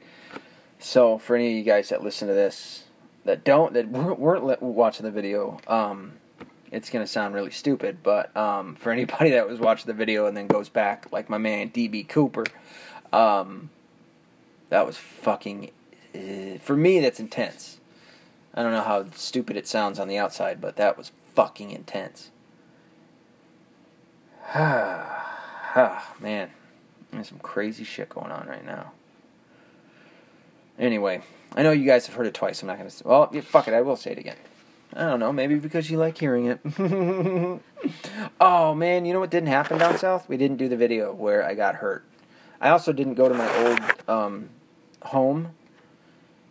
So 0.79 1.19
for 1.19 1.37
any 1.37 1.49
of 1.49 1.53
you 1.55 1.63
guys 1.63 1.89
that 1.91 2.03
listen 2.03 2.29
to 2.29 2.35
this, 2.35 2.85
that 3.25 3.45
don't 3.45 3.75
that 3.75 3.89
weren't, 3.89 4.63
watching 4.63 5.05
the 5.05 5.11
video, 5.11 5.59
um, 5.67 6.15
it's 6.71 6.91
gonna 6.91 7.07
sound 7.07 7.35
really 7.35 7.51
stupid, 7.51 7.99
but 8.03 8.35
um, 8.37 8.77
for 8.77 8.93
anybody 8.93 9.31
that 9.33 9.49
was 9.49 9.59
watching 9.59 9.87
the 9.87 9.95
video 9.95 10.27
and 10.27 10.37
then 10.37 10.47
goes 10.47 10.69
back, 10.69 11.07
like 11.13 11.29
my 11.29 11.39
man 11.39 11.71
DB 11.71 12.09
Cooper, 12.09 12.45
um, 13.13 13.71
that 14.69 14.87
was 14.87 14.97
fucking. 14.97 15.71
Uh, 16.15 16.59
for 16.61 16.77
me, 16.77 17.01
that's 17.01 17.21
intense. 17.21 17.79
I 18.55 18.63
don't 18.63 18.73
know 18.73 18.81
how 18.81 19.05
stupid 19.15 19.57
it 19.59 19.69
sounds 19.69 19.99
on 19.99 20.09
the 20.09 20.17
outside, 20.17 20.63
but 20.63 20.77
that 20.77 20.97
was 20.97 21.13
fucking 21.35 21.73
intense. 21.73 22.31
Ah, 25.79 26.15
man, 26.21 26.49
there's 27.13 27.29
some 27.29 27.39
crazy 27.39 27.85
shit 27.85 28.09
going 28.09 28.31
on 28.31 28.47
right 28.47 28.65
now. 28.65 28.93
Anyway, 30.79 31.21
I 31.55 31.63
know 31.63 31.71
you 31.71 31.85
guys 31.85 32.07
have 32.07 32.15
heard 32.17 32.27
it 32.27 32.33
twice. 32.33 32.63
I'm 32.63 32.69
not 32.69 32.79
gonna. 32.79 32.89
Say, 32.89 33.03
well, 33.05 33.29
yeah, 33.31 33.43
fuck 33.43 33.69
it. 33.69 33.75
I 33.75 33.83
will 33.83 33.97
say 33.97 34.13
it 34.13 34.19
again. 34.19 34.37
I 34.95 35.01
don't 35.01 35.21
know. 35.21 35.33
Maybe 35.35 35.57
because 35.57 35.91
you 35.91 35.99
like 35.99 36.17
hearing 36.17 36.47
it. 36.47 36.61
oh 38.41 38.75
man, 38.75 39.05
you 39.05 39.13
know 39.13 39.21
what 39.21 39.31
didn't 39.31 39.49
happen 39.49 39.79
down 39.79 39.99
south? 39.99 40.31
We 40.31 40.39
didn't 40.39 40.57
do 40.57 40.69
the 40.69 40.79
video 40.79 41.13
where 41.13 41.45
I 41.45 41.55
got 41.55 41.77
hurt. 41.77 42.05
I 42.59 42.71
also 42.71 42.93
didn't 42.93 43.15
go 43.15 43.29
to 43.29 43.35
my 43.35 43.67
old 43.67 44.09
um, 44.09 44.49
home 45.03 45.51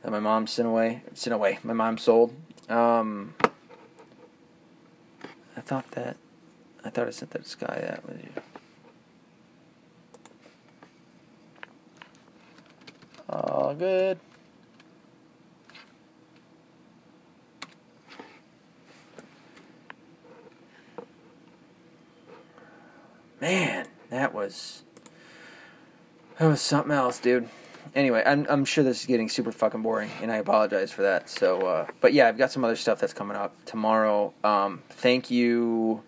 that 0.04 0.12
my 0.12 0.20
mom 0.20 0.46
sent 0.46 0.68
away. 0.68 1.02
Sent 1.14 1.34
away. 1.34 1.58
My 1.64 1.74
mom 1.74 1.98
sold. 1.98 2.34
Um, 2.70 3.34
I 5.58 5.62
thought 5.62 5.90
that 5.92 6.18
I 6.86 6.90
thought 6.90 7.08
I 7.08 7.10
sent 7.10 7.32
that 7.32 7.48
Sky. 7.48 7.80
That 7.82 8.08
was 8.08 8.18
you. 8.22 8.30
All 13.28 13.74
good. 13.74 14.20
Man, 23.42 23.88
that 24.10 24.34
was 24.34 24.84
that 26.38 26.48
was 26.48 26.62
something 26.62 26.92
else, 26.92 27.20
dude. 27.20 27.50
Anyway, 27.96 28.22
I'm 28.26 28.46
I'm 28.48 28.64
sure 28.64 28.84
this 28.84 29.02
is 29.02 29.06
getting 29.08 29.28
super 29.28 29.52
fucking 29.52 29.82
boring, 29.82 30.12
and 30.22 30.32
I 30.32 30.38
apologize 30.38 30.92
for 30.92 31.02
that. 31.02 31.30
So, 31.30 31.62
uh, 31.62 31.88
but 32.00 32.14
yeah, 32.14 32.28
I've 32.28 32.38
got 32.38 32.52
some 32.52 32.64
other 32.64 32.76
stuff 32.76 33.00
that's 33.00 33.14
coming 33.14 33.38
up 33.38 33.56
tomorrow. 33.66 34.34
Um, 34.44 34.84
thank 34.90 35.32
you 35.32 36.04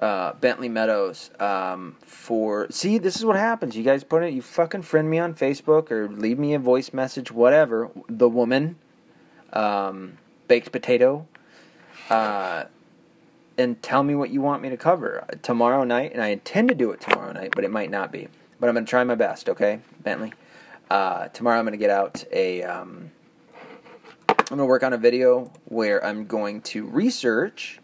uh, 0.00 0.32
Bentley 0.34 0.68
Meadows 0.68 1.30
um, 1.40 1.96
for. 2.00 2.66
See, 2.70 2.98
this 2.98 3.16
is 3.16 3.24
what 3.24 3.36
happens. 3.36 3.76
You 3.76 3.82
guys 3.82 4.04
put 4.04 4.22
it. 4.22 4.32
You 4.32 4.42
fucking 4.42 4.82
friend 4.82 5.10
me 5.10 5.18
on 5.18 5.34
Facebook 5.34 5.90
or 5.90 6.08
leave 6.08 6.38
me 6.38 6.54
a 6.54 6.58
voice 6.58 6.92
message, 6.92 7.32
whatever. 7.32 7.90
The 8.08 8.28
woman, 8.28 8.76
um, 9.52 10.18
baked 10.46 10.72
potato, 10.72 11.26
uh, 12.10 12.64
and 13.56 13.82
tell 13.82 14.02
me 14.02 14.14
what 14.14 14.30
you 14.30 14.40
want 14.40 14.62
me 14.62 14.68
to 14.68 14.76
cover 14.76 15.26
tomorrow 15.42 15.84
night. 15.84 16.12
And 16.12 16.22
I 16.22 16.28
intend 16.28 16.68
to 16.68 16.74
do 16.74 16.92
it 16.92 17.00
tomorrow 17.00 17.32
night, 17.32 17.52
but 17.54 17.64
it 17.64 17.70
might 17.70 17.90
not 17.90 18.12
be. 18.12 18.28
But 18.60 18.68
I'm 18.68 18.74
gonna 18.74 18.86
try 18.86 19.02
my 19.04 19.14
best. 19.16 19.48
Okay, 19.48 19.80
Bentley. 20.00 20.32
Uh, 20.90 21.28
tomorrow 21.28 21.58
I'm 21.58 21.64
gonna 21.64 21.76
get 21.76 21.90
out 21.90 22.24
a. 22.32 22.62
Um, 22.62 23.10
I'm 24.28 24.56
gonna 24.56 24.66
work 24.66 24.82
on 24.82 24.92
a 24.92 24.98
video 24.98 25.52
where 25.66 26.02
I'm 26.02 26.26
going 26.26 26.62
to 26.62 26.86
research 26.86 27.80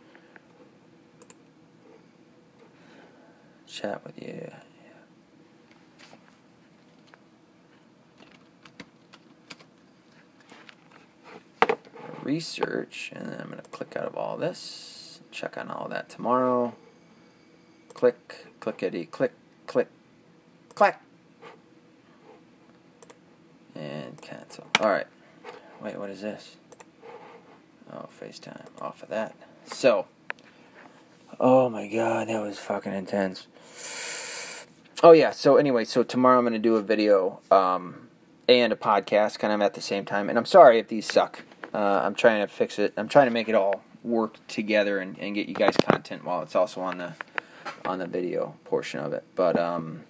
chat 3.75 4.05
with 4.05 4.23
you. 4.23 4.53
Research, 12.23 13.11
and 13.15 13.27
then 13.27 13.41
I'm 13.41 13.51
going 13.51 13.61
to 13.61 13.69
click 13.69 13.97
out 13.97 14.07
of 14.07 14.17
all 14.17 14.37
this, 14.37 15.21
check 15.31 15.59
on 15.59 15.71
all 15.71 15.89
that 15.89 16.09
tomorrow. 16.09 16.75
Click, 17.93 18.47
clickety, 18.61 19.05
click, 19.05 19.33
click, 19.67 19.89
click, 20.75 20.97
and 23.75 24.21
cancel. 24.23 24.67
Alright, 24.81 25.07
wait, 25.83 25.99
what 25.99 26.09
is 26.11 26.23
this? 26.23 26.57
Oh, 27.93 28.09
FaceTime, 28.21 28.67
off 28.81 29.03
of 29.03 29.11
that. 29.11 29.35
So, 29.67 30.07
oh 31.39 31.69
my 31.69 31.87
god, 31.89 32.29
that 32.29 32.41
was 32.41 32.59
fucking 32.59 32.95
intense. 32.95 33.47
Oh 35.03 35.13
yeah. 35.13 35.33
So 35.33 35.57
anyway, 35.57 35.85
so 35.85 36.03
tomorrow 36.03 36.39
I'm 36.39 36.45
going 36.45 36.55
to 36.55 36.59
do 36.59 36.77
a 36.77 36.83
video 36.83 37.41
um, 37.51 38.09
and 38.49 38.73
a 38.73 38.77
podcast, 38.77 39.39
kind 39.39 39.53
of 39.53 39.61
at 39.61 39.75
the 39.75 39.81
same 39.81 40.05
time. 40.05 40.29
And 40.29 40.39
I'm 40.39 40.47
sorry 40.47 40.79
if 40.79 40.89
these 40.89 41.07
suck. 41.07 41.43
Uh, 41.75 42.01
I'm 42.05 42.15
trying 42.15 42.41
to 42.41 42.47
fix 42.47 42.79
it. 42.79 42.95
I'm 42.97 43.09
trying 43.09 43.27
to 43.27 43.33
make 43.33 43.49
it 43.49 43.55
all 43.55 43.83
work 44.03 44.39
together 44.47 44.99
and, 44.99 45.19
and 45.19 45.35
get 45.35 45.49
you 45.49 45.55
guys 45.55 45.77
content 45.77 46.25
while 46.25 46.43
it's 46.43 46.55
also 46.55 46.81
on 46.81 46.99
the 46.99 47.13
on 47.85 47.99
the 47.99 48.07
video 48.07 48.55
portion 48.65 49.01
of 49.01 49.13
it. 49.13 49.25
But 49.35 49.59
um, 49.59 50.05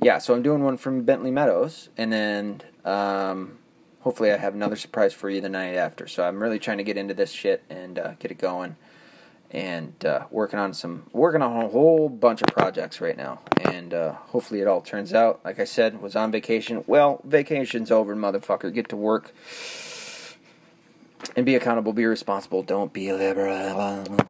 yeah, 0.00 0.18
so 0.18 0.34
I'm 0.34 0.42
doing 0.42 0.62
one 0.62 0.76
from 0.76 1.02
Bentley 1.02 1.30
Meadows, 1.30 1.88
and 1.98 2.12
then 2.12 2.62
um, 2.84 3.58
hopefully 4.00 4.32
I 4.32 4.36
have 4.36 4.54
another 4.54 4.76
surprise 4.76 5.12
for 5.12 5.28
you 5.28 5.40
the 5.40 5.48
night 5.48 5.74
after. 5.74 6.06
So 6.06 6.24
I'm 6.24 6.42
really 6.42 6.58
trying 6.58 6.78
to 6.78 6.84
get 6.84 6.96
into 6.96 7.14
this 7.14 7.32
shit 7.32 7.62
and 7.68 7.98
uh, 7.98 8.12
get 8.18 8.30
it 8.30 8.38
going 8.38 8.76
and 9.50 10.04
uh, 10.04 10.26
working 10.30 10.58
on 10.58 10.72
some 10.72 11.06
working 11.12 11.42
on 11.42 11.64
a 11.64 11.68
whole 11.68 12.08
bunch 12.08 12.40
of 12.40 12.48
projects 12.48 13.00
right 13.00 13.16
now. 13.16 13.40
And 13.60 13.92
uh, 13.92 14.12
hopefully 14.12 14.60
it 14.60 14.68
all 14.68 14.80
turns 14.80 15.12
out. 15.12 15.40
Like 15.44 15.58
i 15.58 15.64
said 15.64 16.00
was 16.00 16.14
on 16.16 16.30
vacation. 16.30 16.84
Well 16.86 17.20
vacation's 17.24 17.90
over 17.90 18.14
motherfucker. 18.14 18.72
Get 18.72 18.88
to 18.90 18.96
work. 18.96 19.34
And 21.36 21.44
be 21.44 21.54
accountable. 21.54 21.92
Be 21.92 22.06
responsible. 22.06 22.62
Don't 22.62 22.92
be 22.92 23.12
liberal 23.12 24.04